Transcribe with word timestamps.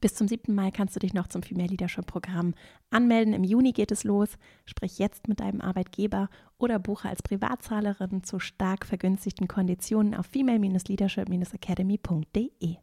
Bis 0.00 0.14
zum 0.14 0.28
7. 0.28 0.54
Mai 0.54 0.70
kannst 0.70 0.94
du 0.94 1.00
dich 1.00 1.12
noch 1.12 1.26
zum 1.26 1.42
Female 1.42 1.66
Leadership 1.68 2.06
Programm 2.06 2.54
anmelden. 2.90 3.34
Im 3.34 3.42
Juni 3.42 3.72
geht 3.72 3.90
es 3.90 4.04
los. 4.04 4.28
Sprich 4.64 5.00
jetzt 5.00 5.26
mit 5.26 5.40
deinem 5.40 5.60
Arbeitgeber 5.60 6.28
oder 6.56 6.78
buche 6.78 7.08
als 7.08 7.20
Privatzahlerin 7.20 8.22
zu 8.22 8.38
stark 8.38 8.86
vergünstigten 8.86 9.48
Konditionen 9.48 10.14
auf 10.14 10.26
female-leadership-academy.de. 10.26 12.76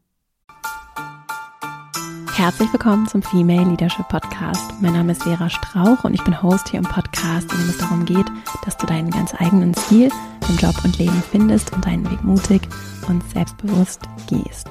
Herzlich 2.33 2.73
willkommen 2.73 3.08
zum 3.08 3.22
Female 3.22 3.70
Leadership 3.70 4.10
Podcast. 4.10 4.74
Mein 4.82 4.92
Name 4.92 5.13
ist 5.13 5.24
Vera 5.24 5.50
Strauch 5.50 6.04
und 6.04 6.13
ich 6.13 6.24
bin 6.26 6.44
Host 6.44 6.68
hier 6.68 6.79
im 6.79 6.86
Podcast, 6.86 7.50
in 7.54 7.60
dem 7.60 7.70
es 7.70 7.78
darum 7.78 8.04
geht, 8.04 8.28
dass 8.66 8.76
du 8.76 8.86
deinen 8.86 9.10
ganz 9.10 9.34
eigenen 9.36 9.74
Stil 9.74 10.12
im 10.50 10.58
Job 10.58 10.76
und 10.84 10.97
Leben 10.97 11.24
findest 11.32 11.72
und 11.72 11.86
deinen 11.86 12.12
Weg 12.12 12.22
mutig 12.26 12.68
und 13.08 13.24
selbstbewusst 13.29 14.02
gehst. 14.28 14.68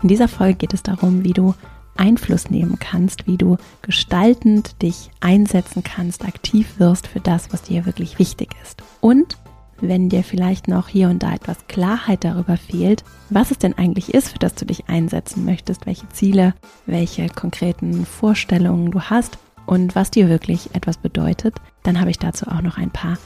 In 0.00 0.08
dieser 0.08 0.28
Folge 0.28 0.54
geht 0.54 0.72
es 0.72 0.82
darum, 0.82 1.24
wie 1.24 1.34
du 1.34 1.54
Einfluss 1.96 2.50
nehmen 2.50 2.78
kannst, 2.78 3.26
wie 3.26 3.36
du 3.36 3.56
gestaltend 3.82 4.82
dich 4.82 5.10
einsetzen 5.20 5.82
kannst, 5.82 6.24
aktiv 6.24 6.78
wirst 6.78 7.06
für 7.06 7.20
das, 7.20 7.52
was 7.52 7.62
dir 7.62 7.86
wirklich 7.86 8.18
wichtig 8.18 8.50
ist. 8.62 8.82
Und 9.00 9.38
wenn 9.80 10.08
dir 10.08 10.22
vielleicht 10.22 10.68
noch 10.68 10.88
hier 10.88 11.08
und 11.08 11.22
da 11.22 11.34
etwas 11.34 11.66
Klarheit 11.68 12.24
darüber 12.24 12.56
fehlt, 12.56 13.04
was 13.30 13.50
es 13.50 13.58
denn 13.58 13.76
eigentlich 13.76 14.14
ist, 14.14 14.30
für 14.30 14.38
das 14.38 14.54
du 14.54 14.64
dich 14.64 14.88
einsetzen 14.88 15.44
möchtest, 15.44 15.86
welche 15.86 16.08
Ziele, 16.10 16.54
welche 16.86 17.28
konkreten 17.28 18.06
Vorstellungen 18.06 18.90
du 18.90 19.00
hast 19.00 19.38
und 19.66 19.94
was 19.94 20.10
dir 20.10 20.28
wirklich 20.28 20.74
etwas 20.74 20.96
bedeutet, 20.96 21.56
dann 21.82 22.00
habe 22.00 22.10
ich 22.10 22.18
dazu 22.18 22.46
auch 22.46 22.62
noch 22.62 22.78
ein 22.78 22.90
paar 22.90 23.18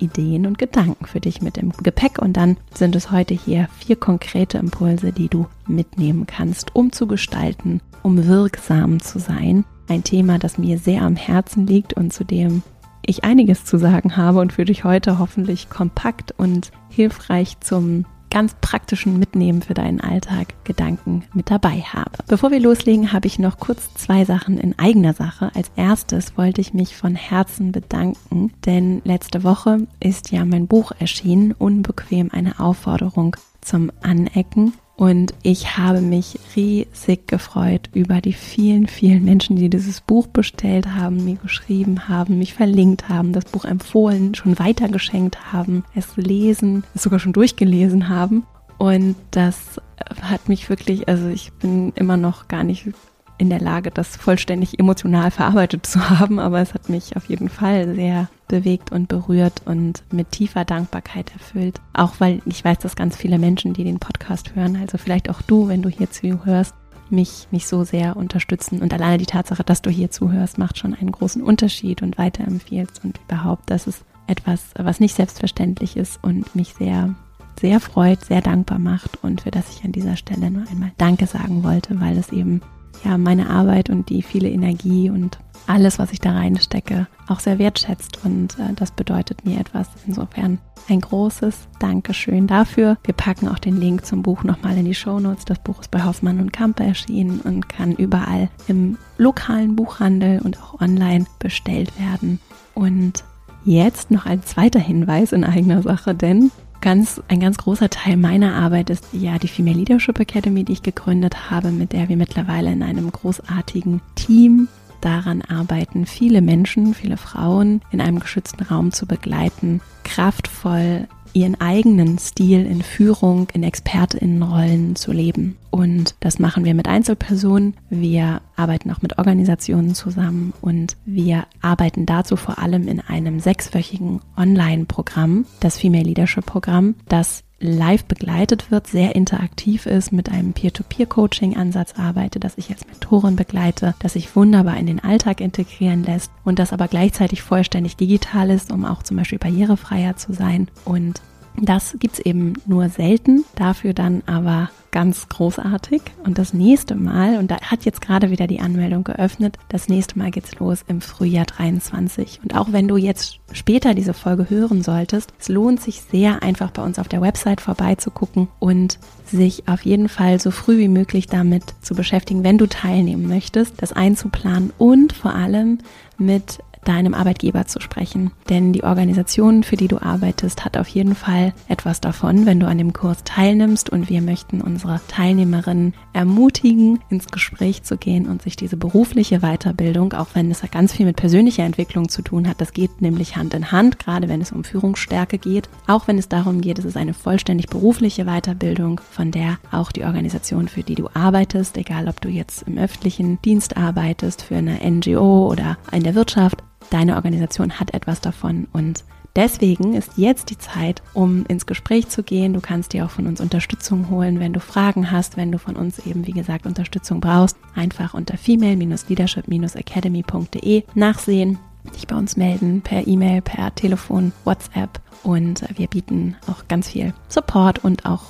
Ideen 0.00 0.46
und 0.46 0.58
Gedanken 0.58 1.06
für 1.06 1.20
dich 1.20 1.40
mit 1.40 1.56
im 1.56 1.72
Gepäck. 1.72 2.18
Und 2.18 2.36
dann 2.36 2.56
sind 2.74 2.96
es 2.96 3.10
heute 3.10 3.34
hier 3.34 3.68
vier 3.78 3.96
konkrete 3.96 4.58
Impulse, 4.58 5.12
die 5.12 5.28
du 5.28 5.46
mitnehmen 5.66 6.26
kannst, 6.26 6.74
um 6.74 6.92
zu 6.92 7.06
gestalten, 7.06 7.80
um 8.04 8.28
wirksam 8.28 9.00
zu 9.00 9.18
sein. 9.18 9.64
Ein 9.88 10.04
Thema, 10.04 10.38
das 10.38 10.58
mir 10.58 10.78
sehr 10.78 11.02
am 11.02 11.16
Herzen 11.16 11.66
liegt 11.66 11.94
und 11.94 12.12
zu 12.12 12.24
dem 12.24 12.62
ich 13.06 13.24
einiges 13.24 13.64
zu 13.64 13.78
sagen 13.78 14.16
habe 14.16 14.38
und 14.38 14.52
für 14.52 14.64
dich 14.64 14.84
heute 14.84 15.18
hoffentlich 15.18 15.68
kompakt 15.68 16.32
und 16.36 16.70
hilfreich 16.88 17.58
zum 17.60 18.04
ganz 18.30 18.56
praktischen 18.60 19.18
Mitnehmen 19.18 19.62
für 19.62 19.74
deinen 19.74 20.00
Alltag 20.00 20.54
Gedanken 20.64 21.22
mit 21.34 21.52
dabei 21.52 21.82
habe. 21.82 22.10
Bevor 22.26 22.50
wir 22.50 22.58
loslegen, 22.58 23.12
habe 23.12 23.28
ich 23.28 23.38
noch 23.38 23.58
kurz 23.58 23.94
zwei 23.94 24.24
Sachen 24.24 24.58
in 24.58 24.76
eigener 24.76 25.12
Sache. 25.12 25.52
Als 25.54 25.70
erstes 25.76 26.36
wollte 26.36 26.60
ich 26.60 26.74
mich 26.74 26.96
von 26.96 27.14
Herzen 27.14 27.70
bedanken, 27.70 28.52
denn 28.66 29.02
letzte 29.04 29.44
Woche 29.44 29.86
ist 30.00 30.32
ja 30.32 30.44
mein 30.44 30.66
Buch 30.66 30.90
erschienen, 30.98 31.52
Unbequem 31.52 32.30
eine 32.32 32.58
Aufforderung 32.58 33.36
zum 33.60 33.92
Anecken. 34.02 34.72
Und 34.96 35.34
ich 35.42 35.76
habe 35.76 36.00
mich 36.00 36.38
riesig 36.54 37.26
gefreut 37.26 37.90
über 37.94 38.20
die 38.20 38.32
vielen, 38.32 38.86
vielen 38.86 39.24
Menschen, 39.24 39.56
die 39.56 39.68
dieses 39.68 40.00
Buch 40.00 40.28
bestellt 40.28 40.86
haben, 40.94 41.24
mir 41.24 41.34
geschrieben 41.36 42.08
haben, 42.08 42.38
mich 42.38 42.54
verlinkt 42.54 43.08
haben, 43.08 43.32
das 43.32 43.44
Buch 43.46 43.64
empfohlen, 43.64 44.34
schon 44.36 44.58
weitergeschenkt 44.58 45.52
haben, 45.52 45.84
es 45.96 46.16
lesen, 46.16 46.84
es 46.94 47.02
sogar 47.02 47.18
schon 47.18 47.32
durchgelesen 47.32 48.08
haben. 48.08 48.44
Und 48.78 49.16
das 49.32 49.80
hat 50.22 50.48
mich 50.48 50.68
wirklich, 50.68 51.08
also 51.08 51.28
ich 51.28 51.52
bin 51.54 51.92
immer 51.96 52.16
noch 52.16 52.46
gar 52.46 52.62
nicht 52.62 52.88
in 53.38 53.50
der 53.50 53.60
Lage, 53.60 53.90
das 53.90 54.16
vollständig 54.16 54.78
emotional 54.78 55.30
verarbeitet 55.30 55.86
zu 55.86 56.08
haben, 56.08 56.38
aber 56.38 56.60
es 56.60 56.74
hat 56.74 56.88
mich 56.88 57.16
auf 57.16 57.26
jeden 57.26 57.48
Fall 57.48 57.94
sehr 57.94 58.28
bewegt 58.48 58.92
und 58.92 59.08
berührt 59.08 59.62
und 59.64 60.04
mit 60.12 60.30
tiefer 60.30 60.64
Dankbarkeit 60.64 61.32
erfüllt. 61.32 61.80
Auch 61.92 62.14
weil 62.18 62.40
ich 62.46 62.64
weiß, 62.64 62.78
dass 62.78 62.96
ganz 62.96 63.16
viele 63.16 63.38
Menschen, 63.38 63.72
die 63.72 63.84
den 63.84 63.98
Podcast 63.98 64.54
hören, 64.54 64.76
also 64.76 64.98
vielleicht 64.98 65.30
auch 65.30 65.42
du, 65.42 65.68
wenn 65.68 65.82
du 65.82 65.88
hier 65.88 66.10
zuhörst, 66.10 66.74
mich, 67.10 67.48
mich 67.50 67.66
so 67.66 67.84
sehr 67.84 68.16
unterstützen. 68.16 68.80
Und 68.80 68.92
alleine 68.92 69.18
die 69.18 69.26
Tatsache, 69.26 69.62
dass 69.62 69.82
du 69.82 69.90
hier 69.90 70.10
zuhörst, 70.10 70.58
macht 70.58 70.78
schon 70.78 70.94
einen 70.94 71.12
großen 71.12 71.42
Unterschied 71.42 72.02
und 72.02 72.18
weiterempfiehlst 72.18 73.04
und 73.04 73.20
überhaupt, 73.28 73.70
das 73.70 73.86
ist 73.86 74.04
etwas, 74.26 74.60
was 74.76 75.00
nicht 75.00 75.14
selbstverständlich 75.14 75.96
ist 75.96 76.18
und 76.22 76.54
mich 76.56 76.74
sehr 76.74 77.14
sehr 77.60 77.78
freut, 77.80 78.24
sehr 78.24 78.40
dankbar 78.40 78.78
macht 78.78 79.22
und 79.22 79.42
für 79.42 79.50
das 79.50 79.70
ich 79.70 79.84
an 79.84 79.92
dieser 79.92 80.16
Stelle 80.16 80.50
nur 80.50 80.68
einmal 80.68 80.92
Danke 80.98 81.26
sagen 81.26 81.62
wollte, 81.62 82.00
weil 82.00 82.18
es 82.18 82.30
eben 82.32 82.60
ja 83.04 83.18
meine 83.18 83.50
Arbeit 83.50 83.90
und 83.90 84.08
die 84.08 84.22
viele 84.22 84.48
Energie 84.48 85.10
und 85.10 85.38
alles, 85.66 85.98
was 85.98 86.12
ich 86.12 86.20
da 86.20 86.32
reinstecke, 86.32 87.06
auch 87.28 87.40
sehr 87.40 87.58
wertschätzt 87.58 88.24
und 88.24 88.58
äh, 88.58 88.74
das 88.76 88.90
bedeutet 88.90 89.44
mir 89.44 89.58
etwas. 89.58 89.88
Insofern 90.06 90.58
ein 90.88 91.00
großes 91.00 91.68
Dankeschön 91.78 92.46
dafür. 92.46 92.98
Wir 93.04 93.14
packen 93.14 93.48
auch 93.48 93.58
den 93.58 93.80
Link 93.80 94.04
zum 94.04 94.22
Buch 94.22 94.44
nochmal 94.44 94.76
in 94.76 94.84
die 94.84 94.94
Show 94.94 95.18
Notes. 95.20 95.44
Das 95.46 95.58
Buch 95.58 95.80
ist 95.80 95.90
bei 95.90 96.04
Hoffmann 96.04 96.40
und 96.40 96.52
Kampe 96.52 96.84
erschienen 96.84 97.40
und 97.40 97.68
kann 97.68 97.92
überall 97.92 98.50
im 98.68 98.98
lokalen 99.16 99.76
Buchhandel 99.76 100.40
und 100.42 100.60
auch 100.62 100.80
online 100.80 101.24
bestellt 101.38 101.98
werden. 101.98 102.40
Und 102.74 103.24
jetzt 103.64 104.10
noch 104.10 104.26
ein 104.26 104.42
zweiter 104.42 104.80
Hinweis 104.80 105.32
in 105.32 105.44
eigener 105.44 105.80
Sache, 105.80 106.14
denn 106.14 106.50
ganz, 106.84 107.22
ein 107.28 107.40
ganz 107.40 107.56
großer 107.56 107.88
Teil 107.88 108.18
meiner 108.18 108.54
Arbeit 108.56 108.90
ist 108.90 109.06
ja 109.12 109.38
die 109.38 109.48
Female 109.48 109.78
Leadership 109.78 110.20
Academy, 110.20 110.64
die 110.64 110.74
ich 110.74 110.82
gegründet 110.82 111.50
habe, 111.50 111.70
mit 111.70 111.94
der 111.94 112.10
wir 112.10 112.16
mittlerweile 112.18 112.70
in 112.70 112.82
einem 112.82 113.10
großartigen 113.10 114.02
Team 114.16 114.68
daran 115.00 115.40
arbeiten, 115.40 116.04
viele 116.04 116.42
Menschen, 116.42 116.92
viele 116.92 117.16
Frauen 117.16 117.80
in 117.90 118.02
einem 118.02 118.20
geschützten 118.20 118.62
Raum 118.64 118.92
zu 118.92 119.06
begleiten, 119.06 119.80
kraftvoll 120.04 121.08
ihren 121.34 121.60
eigenen 121.60 122.18
Stil 122.18 122.64
in 122.64 122.82
Führung, 122.82 123.48
in 123.52 123.62
Expertinnenrollen 123.62 124.96
zu 124.96 125.12
leben. 125.12 125.56
Und 125.70 126.14
das 126.20 126.38
machen 126.38 126.64
wir 126.64 126.74
mit 126.74 126.86
Einzelpersonen. 126.86 127.74
Wir 127.90 128.40
arbeiten 128.56 128.90
auch 128.92 129.02
mit 129.02 129.18
Organisationen 129.18 129.94
zusammen 129.94 130.52
und 130.60 130.96
wir 131.04 131.46
arbeiten 131.60 132.06
dazu 132.06 132.36
vor 132.36 132.58
allem 132.58 132.88
in 132.88 133.00
einem 133.00 133.40
sechswöchigen 133.40 134.20
Online-Programm, 134.36 135.46
das 135.60 135.76
Female 135.76 136.04
Leadership 136.04 136.46
Programm, 136.46 136.94
das 137.08 137.42
live 137.60 138.04
begleitet 138.04 138.70
wird, 138.70 138.86
sehr 138.86 139.14
interaktiv 139.14 139.86
ist, 139.86 140.12
mit 140.12 140.30
einem 140.30 140.52
Peer-to-Peer-Coaching-Ansatz 140.52 141.94
arbeite, 141.96 142.40
das 142.40 142.58
ich 142.58 142.70
als 142.70 142.86
Mentorin 142.86 143.36
begleite, 143.36 143.94
das 144.00 144.14
sich 144.14 144.34
wunderbar 144.36 144.76
in 144.76 144.86
den 144.86 145.00
Alltag 145.02 145.40
integrieren 145.40 146.02
lässt 146.02 146.30
und 146.44 146.58
das 146.58 146.72
aber 146.72 146.88
gleichzeitig 146.88 147.42
vollständig 147.42 147.96
digital 147.96 148.50
ist, 148.50 148.72
um 148.72 148.84
auch 148.84 149.02
zum 149.02 149.16
Beispiel 149.16 149.38
barrierefreier 149.38 150.16
zu 150.16 150.32
sein. 150.32 150.68
Und 150.84 151.22
das 151.56 151.96
gibt's 152.00 152.18
eben 152.18 152.54
nur 152.66 152.88
selten, 152.88 153.44
dafür 153.54 153.94
dann 153.94 154.22
aber 154.26 154.70
ganz 154.94 155.28
großartig. 155.28 156.02
Und 156.24 156.38
das 156.38 156.54
nächste 156.54 156.94
Mal, 156.94 157.38
und 157.38 157.50
da 157.50 157.60
hat 157.62 157.84
jetzt 157.84 158.00
gerade 158.00 158.30
wieder 158.30 158.46
die 158.46 158.60
Anmeldung 158.60 159.02
geöffnet, 159.02 159.58
das 159.68 159.88
nächste 159.88 160.16
Mal 160.16 160.30
geht's 160.30 160.56
los 160.60 160.84
im 160.86 161.00
Frühjahr 161.00 161.46
23. 161.46 162.38
Und 162.44 162.54
auch 162.54 162.68
wenn 162.70 162.86
du 162.86 162.96
jetzt 162.96 163.40
später 163.50 163.94
diese 163.94 164.14
Folge 164.14 164.48
hören 164.48 164.84
solltest, 164.84 165.34
es 165.40 165.48
lohnt 165.48 165.80
sich 165.80 166.00
sehr 166.00 166.44
einfach 166.44 166.70
bei 166.70 166.82
uns 166.84 167.00
auf 167.00 167.08
der 167.08 167.20
Website 167.20 167.60
vorbeizugucken 167.60 168.46
und 168.60 169.00
sich 169.26 169.66
auf 169.66 169.84
jeden 169.84 170.08
Fall 170.08 170.38
so 170.38 170.52
früh 170.52 170.78
wie 170.78 170.88
möglich 170.88 171.26
damit 171.26 171.64
zu 171.82 171.96
beschäftigen, 171.96 172.44
wenn 172.44 172.58
du 172.58 172.68
teilnehmen 172.68 173.26
möchtest, 173.26 173.82
das 173.82 173.92
einzuplanen 173.92 174.72
und 174.78 175.12
vor 175.12 175.34
allem 175.34 175.78
mit 176.18 176.60
deinem 176.84 177.14
Arbeitgeber 177.14 177.66
zu 177.66 177.80
sprechen. 177.80 178.30
Denn 178.48 178.72
die 178.72 178.84
Organisation, 178.84 179.62
für 179.62 179.76
die 179.76 179.88
du 179.88 180.00
arbeitest, 180.02 180.64
hat 180.64 180.76
auf 180.76 180.88
jeden 180.88 181.14
Fall 181.14 181.54
etwas 181.68 182.00
davon, 182.00 182.46
wenn 182.46 182.60
du 182.60 182.66
an 182.66 182.78
dem 182.78 182.92
Kurs 182.92 183.24
teilnimmst. 183.24 183.90
Und 183.90 184.10
wir 184.10 184.20
möchten 184.20 184.60
unsere 184.60 185.00
Teilnehmerinnen 185.08 185.94
ermutigen, 186.12 187.00
ins 187.08 187.28
Gespräch 187.28 187.82
zu 187.82 187.96
gehen 187.96 188.26
und 188.26 188.42
sich 188.42 188.56
diese 188.56 188.76
berufliche 188.76 189.40
Weiterbildung, 189.40 190.12
auch 190.12 190.28
wenn 190.34 190.50
es 190.50 190.62
ganz 190.70 190.92
viel 190.92 191.06
mit 191.06 191.16
persönlicher 191.16 191.64
Entwicklung 191.64 192.08
zu 192.08 192.22
tun 192.22 192.48
hat, 192.48 192.60
das 192.60 192.72
geht 192.72 193.00
nämlich 193.00 193.36
Hand 193.36 193.54
in 193.54 193.70
Hand, 193.70 193.98
gerade 193.98 194.28
wenn 194.28 194.40
es 194.40 194.52
um 194.52 194.64
Führungsstärke 194.64 195.38
geht. 195.38 195.68
Auch 195.86 196.08
wenn 196.08 196.18
es 196.18 196.28
darum 196.28 196.60
geht, 196.60 196.78
es 196.78 196.84
ist 196.84 196.96
eine 196.96 197.14
vollständig 197.14 197.68
berufliche 197.68 198.24
Weiterbildung, 198.24 199.00
von 199.10 199.30
der 199.30 199.58
auch 199.70 199.92
die 199.92 200.04
Organisation, 200.04 200.68
für 200.68 200.82
die 200.82 200.94
du 200.94 201.08
arbeitest, 201.14 201.76
egal 201.76 202.08
ob 202.08 202.20
du 202.20 202.28
jetzt 202.28 202.62
im 202.62 202.78
öffentlichen 202.78 203.40
Dienst 203.42 203.76
arbeitest, 203.76 204.42
für 204.42 204.56
eine 204.56 204.78
NGO 204.84 205.48
oder 205.50 205.78
in 205.92 206.02
der 206.02 206.14
Wirtschaft, 206.14 206.62
deine 206.94 207.16
Organisation 207.16 207.80
hat 207.80 207.92
etwas 207.92 208.20
davon 208.20 208.68
und 208.72 209.02
Deswegen 209.36 209.94
ist 209.94 210.12
jetzt 210.14 210.50
die 210.50 210.58
Zeit, 210.58 211.02
um 211.12 211.44
ins 211.46 211.66
Gespräch 211.66 212.08
zu 212.08 212.22
gehen. 212.22 212.54
Du 212.54 212.60
kannst 212.60 212.92
dir 212.92 213.04
auch 213.04 213.10
von 213.10 213.26
uns 213.26 213.40
Unterstützung 213.40 214.08
holen, 214.08 214.38
wenn 214.38 214.52
du 214.52 214.60
Fragen 214.60 215.10
hast, 215.10 215.36
wenn 215.36 215.50
du 215.50 215.58
von 215.58 215.74
uns 215.74 215.98
eben, 216.06 216.24
wie 216.24 216.32
gesagt, 216.32 216.66
Unterstützung 216.66 217.20
brauchst. 217.20 217.56
Einfach 217.74 218.14
unter 218.14 218.38
female-leadership-academy.de 218.38 220.84
nachsehen, 220.94 221.58
dich 221.96 222.06
bei 222.06 222.14
uns 222.14 222.36
melden, 222.36 222.82
per 222.82 223.08
E-Mail, 223.08 223.42
per 223.42 223.74
Telefon, 223.74 224.30
WhatsApp. 224.44 225.00
Und 225.24 225.64
wir 225.76 225.88
bieten 225.88 226.36
auch 226.46 226.68
ganz 226.68 226.90
viel 226.90 227.12
Support 227.28 227.82
und 227.82 228.06
auch 228.06 228.26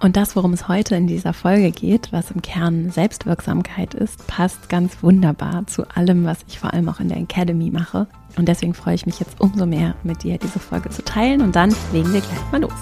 Und 0.00 0.16
das, 0.16 0.34
worum 0.34 0.54
es 0.54 0.66
heute 0.66 0.96
in 0.96 1.06
dieser 1.06 1.34
Folge 1.34 1.70
geht, 1.70 2.10
was 2.10 2.30
im 2.30 2.40
Kern 2.40 2.90
Selbstwirksamkeit 2.90 3.92
ist, 3.92 4.26
passt 4.26 4.70
ganz 4.70 5.02
wunderbar 5.02 5.66
zu 5.66 5.86
allem, 5.88 6.24
was 6.24 6.38
ich 6.48 6.58
vor 6.58 6.72
allem 6.72 6.88
auch 6.88 7.00
in 7.00 7.08
der 7.08 7.18
Academy 7.18 7.70
mache. 7.70 8.06
Und 8.36 8.48
deswegen 8.48 8.72
freue 8.72 8.94
ich 8.94 9.04
mich 9.04 9.20
jetzt 9.20 9.38
umso 9.40 9.66
mehr, 9.66 9.94
mit 10.02 10.22
dir 10.22 10.38
diese 10.38 10.58
Folge 10.58 10.88
zu 10.88 11.04
teilen. 11.04 11.42
Und 11.42 11.54
dann 11.54 11.74
legen 11.92 12.12
wir 12.14 12.22
gleich 12.22 12.50
mal 12.50 12.62
los. 12.62 12.72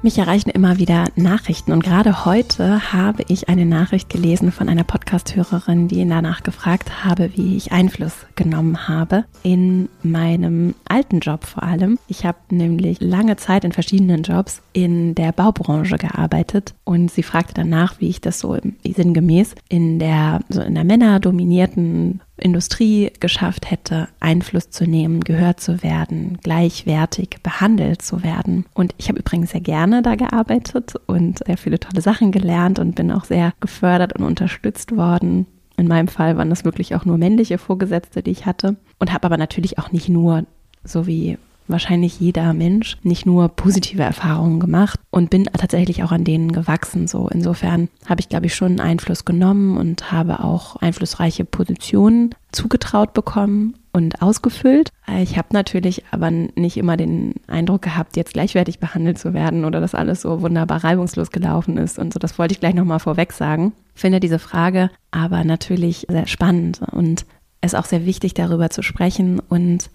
Mich 0.00 0.16
erreichen 0.16 0.50
immer 0.50 0.78
wieder 0.78 1.06
Nachrichten 1.16 1.72
und 1.72 1.82
gerade 1.82 2.24
heute 2.24 2.92
habe 2.92 3.24
ich 3.26 3.48
eine 3.48 3.66
Nachricht 3.66 4.08
gelesen 4.08 4.52
von 4.52 4.68
einer 4.68 4.84
Podcast-Hörerin, 4.84 5.88
die 5.88 6.06
danach 6.08 6.44
gefragt 6.44 7.04
habe, 7.04 7.32
wie 7.34 7.56
ich 7.56 7.72
Einfluss 7.72 8.14
genommen 8.36 8.86
habe 8.86 9.24
in 9.42 9.88
meinem 10.04 10.76
alten 10.88 11.18
Job 11.18 11.44
vor 11.44 11.64
allem. 11.64 11.98
Ich 12.06 12.24
habe 12.24 12.38
nämlich 12.50 13.00
lange 13.00 13.38
Zeit 13.38 13.64
in 13.64 13.72
verschiedenen 13.72 14.22
Jobs 14.22 14.62
in 14.72 15.16
der 15.16 15.32
Baubranche 15.32 15.96
gearbeitet 15.96 16.74
und 16.84 17.10
sie 17.10 17.24
fragte 17.24 17.54
danach, 17.54 17.98
wie 17.98 18.08
ich 18.08 18.20
das 18.20 18.38
so 18.38 18.56
sinngemäß 18.86 19.56
in 19.68 19.98
der 19.98 20.42
so 20.48 20.62
in 20.62 20.76
der 20.76 20.84
männerdominierten 20.84 22.20
Industrie 22.40 23.10
geschafft 23.18 23.68
hätte, 23.70 24.06
Einfluss 24.20 24.70
zu 24.70 24.84
nehmen, 24.84 25.24
gehört 25.24 25.60
zu 25.60 25.82
werden, 25.82 26.38
gleichwertig 26.42 27.38
behandelt 27.42 28.02
zu 28.02 28.22
werden. 28.22 28.64
Und 28.74 28.94
ich 28.96 29.08
habe 29.08 29.18
übrigens 29.18 29.50
sehr 29.50 29.60
gerne 29.60 29.87
da 30.02 30.14
gearbeitet 30.14 30.94
und 31.06 31.38
sehr 31.46 31.56
viele 31.56 31.78
tolle 31.78 32.00
Sachen 32.00 32.32
gelernt 32.32 32.78
und 32.78 32.94
bin 32.94 33.10
auch 33.12 33.24
sehr 33.24 33.52
gefördert 33.60 34.14
und 34.14 34.24
unterstützt 34.24 34.96
worden. 34.96 35.46
In 35.76 35.88
meinem 35.88 36.08
Fall 36.08 36.36
waren 36.36 36.50
das 36.50 36.64
wirklich 36.64 36.94
auch 36.94 37.04
nur 37.04 37.18
männliche 37.18 37.58
Vorgesetzte, 37.58 38.22
die 38.22 38.32
ich 38.32 38.46
hatte. 38.46 38.76
Und 38.98 39.12
habe 39.12 39.26
aber 39.26 39.36
natürlich 39.36 39.78
auch 39.78 39.92
nicht 39.92 40.08
nur, 40.08 40.44
so 40.84 41.06
wie 41.06 41.38
wahrscheinlich 41.68 42.18
jeder 42.18 42.52
Mensch 42.54 42.96
nicht 43.02 43.26
nur 43.26 43.48
positive 43.50 44.02
Erfahrungen 44.02 44.58
gemacht 44.58 44.98
und 45.10 45.30
bin 45.30 45.44
tatsächlich 45.44 46.02
auch 46.02 46.12
an 46.12 46.24
denen 46.24 46.52
gewachsen. 46.52 47.06
So 47.06 47.28
insofern 47.28 47.88
habe 48.06 48.20
ich, 48.20 48.28
glaube 48.28 48.46
ich, 48.46 48.54
schon 48.54 48.80
Einfluss 48.80 49.24
genommen 49.24 49.76
und 49.76 50.10
habe 50.10 50.42
auch 50.42 50.76
einflussreiche 50.76 51.44
Positionen 51.44 52.34
zugetraut 52.52 53.12
bekommen 53.12 53.74
und 53.98 54.22
ausgefüllt. 54.22 54.90
Ich 55.20 55.36
habe 55.36 55.48
natürlich 55.52 56.04
aber 56.12 56.30
nicht 56.30 56.76
immer 56.76 56.96
den 56.96 57.34
Eindruck 57.48 57.82
gehabt, 57.82 58.16
jetzt 58.16 58.32
gleichwertig 58.32 58.78
behandelt 58.78 59.18
zu 59.18 59.34
werden 59.34 59.64
oder 59.64 59.80
dass 59.80 59.94
alles 59.94 60.22
so 60.22 60.40
wunderbar 60.40 60.84
reibungslos 60.84 61.30
gelaufen 61.30 61.76
ist 61.76 61.98
und 61.98 62.14
so. 62.14 62.20
Das 62.20 62.38
wollte 62.38 62.52
ich 62.52 62.60
gleich 62.60 62.74
nochmal 62.74 63.00
vorweg 63.00 63.32
sagen. 63.32 63.72
Finde 63.94 64.20
diese 64.20 64.38
Frage 64.38 64.90
aber 65.10 65.42
natürlich 65.42 66.06
sehr 66.08 66.28
spannend 66.28 66.80
und 66.92 67.26
es 67.60 67.72
ist 67.72 67.78
auch 67.78 67.86
sehr 67.86 68.06
wichtig, 68.06 68.34
darüber 68.34 68.70
zu 68.70 68.82
sprechen 68.82 69.40
und 69.40 69.90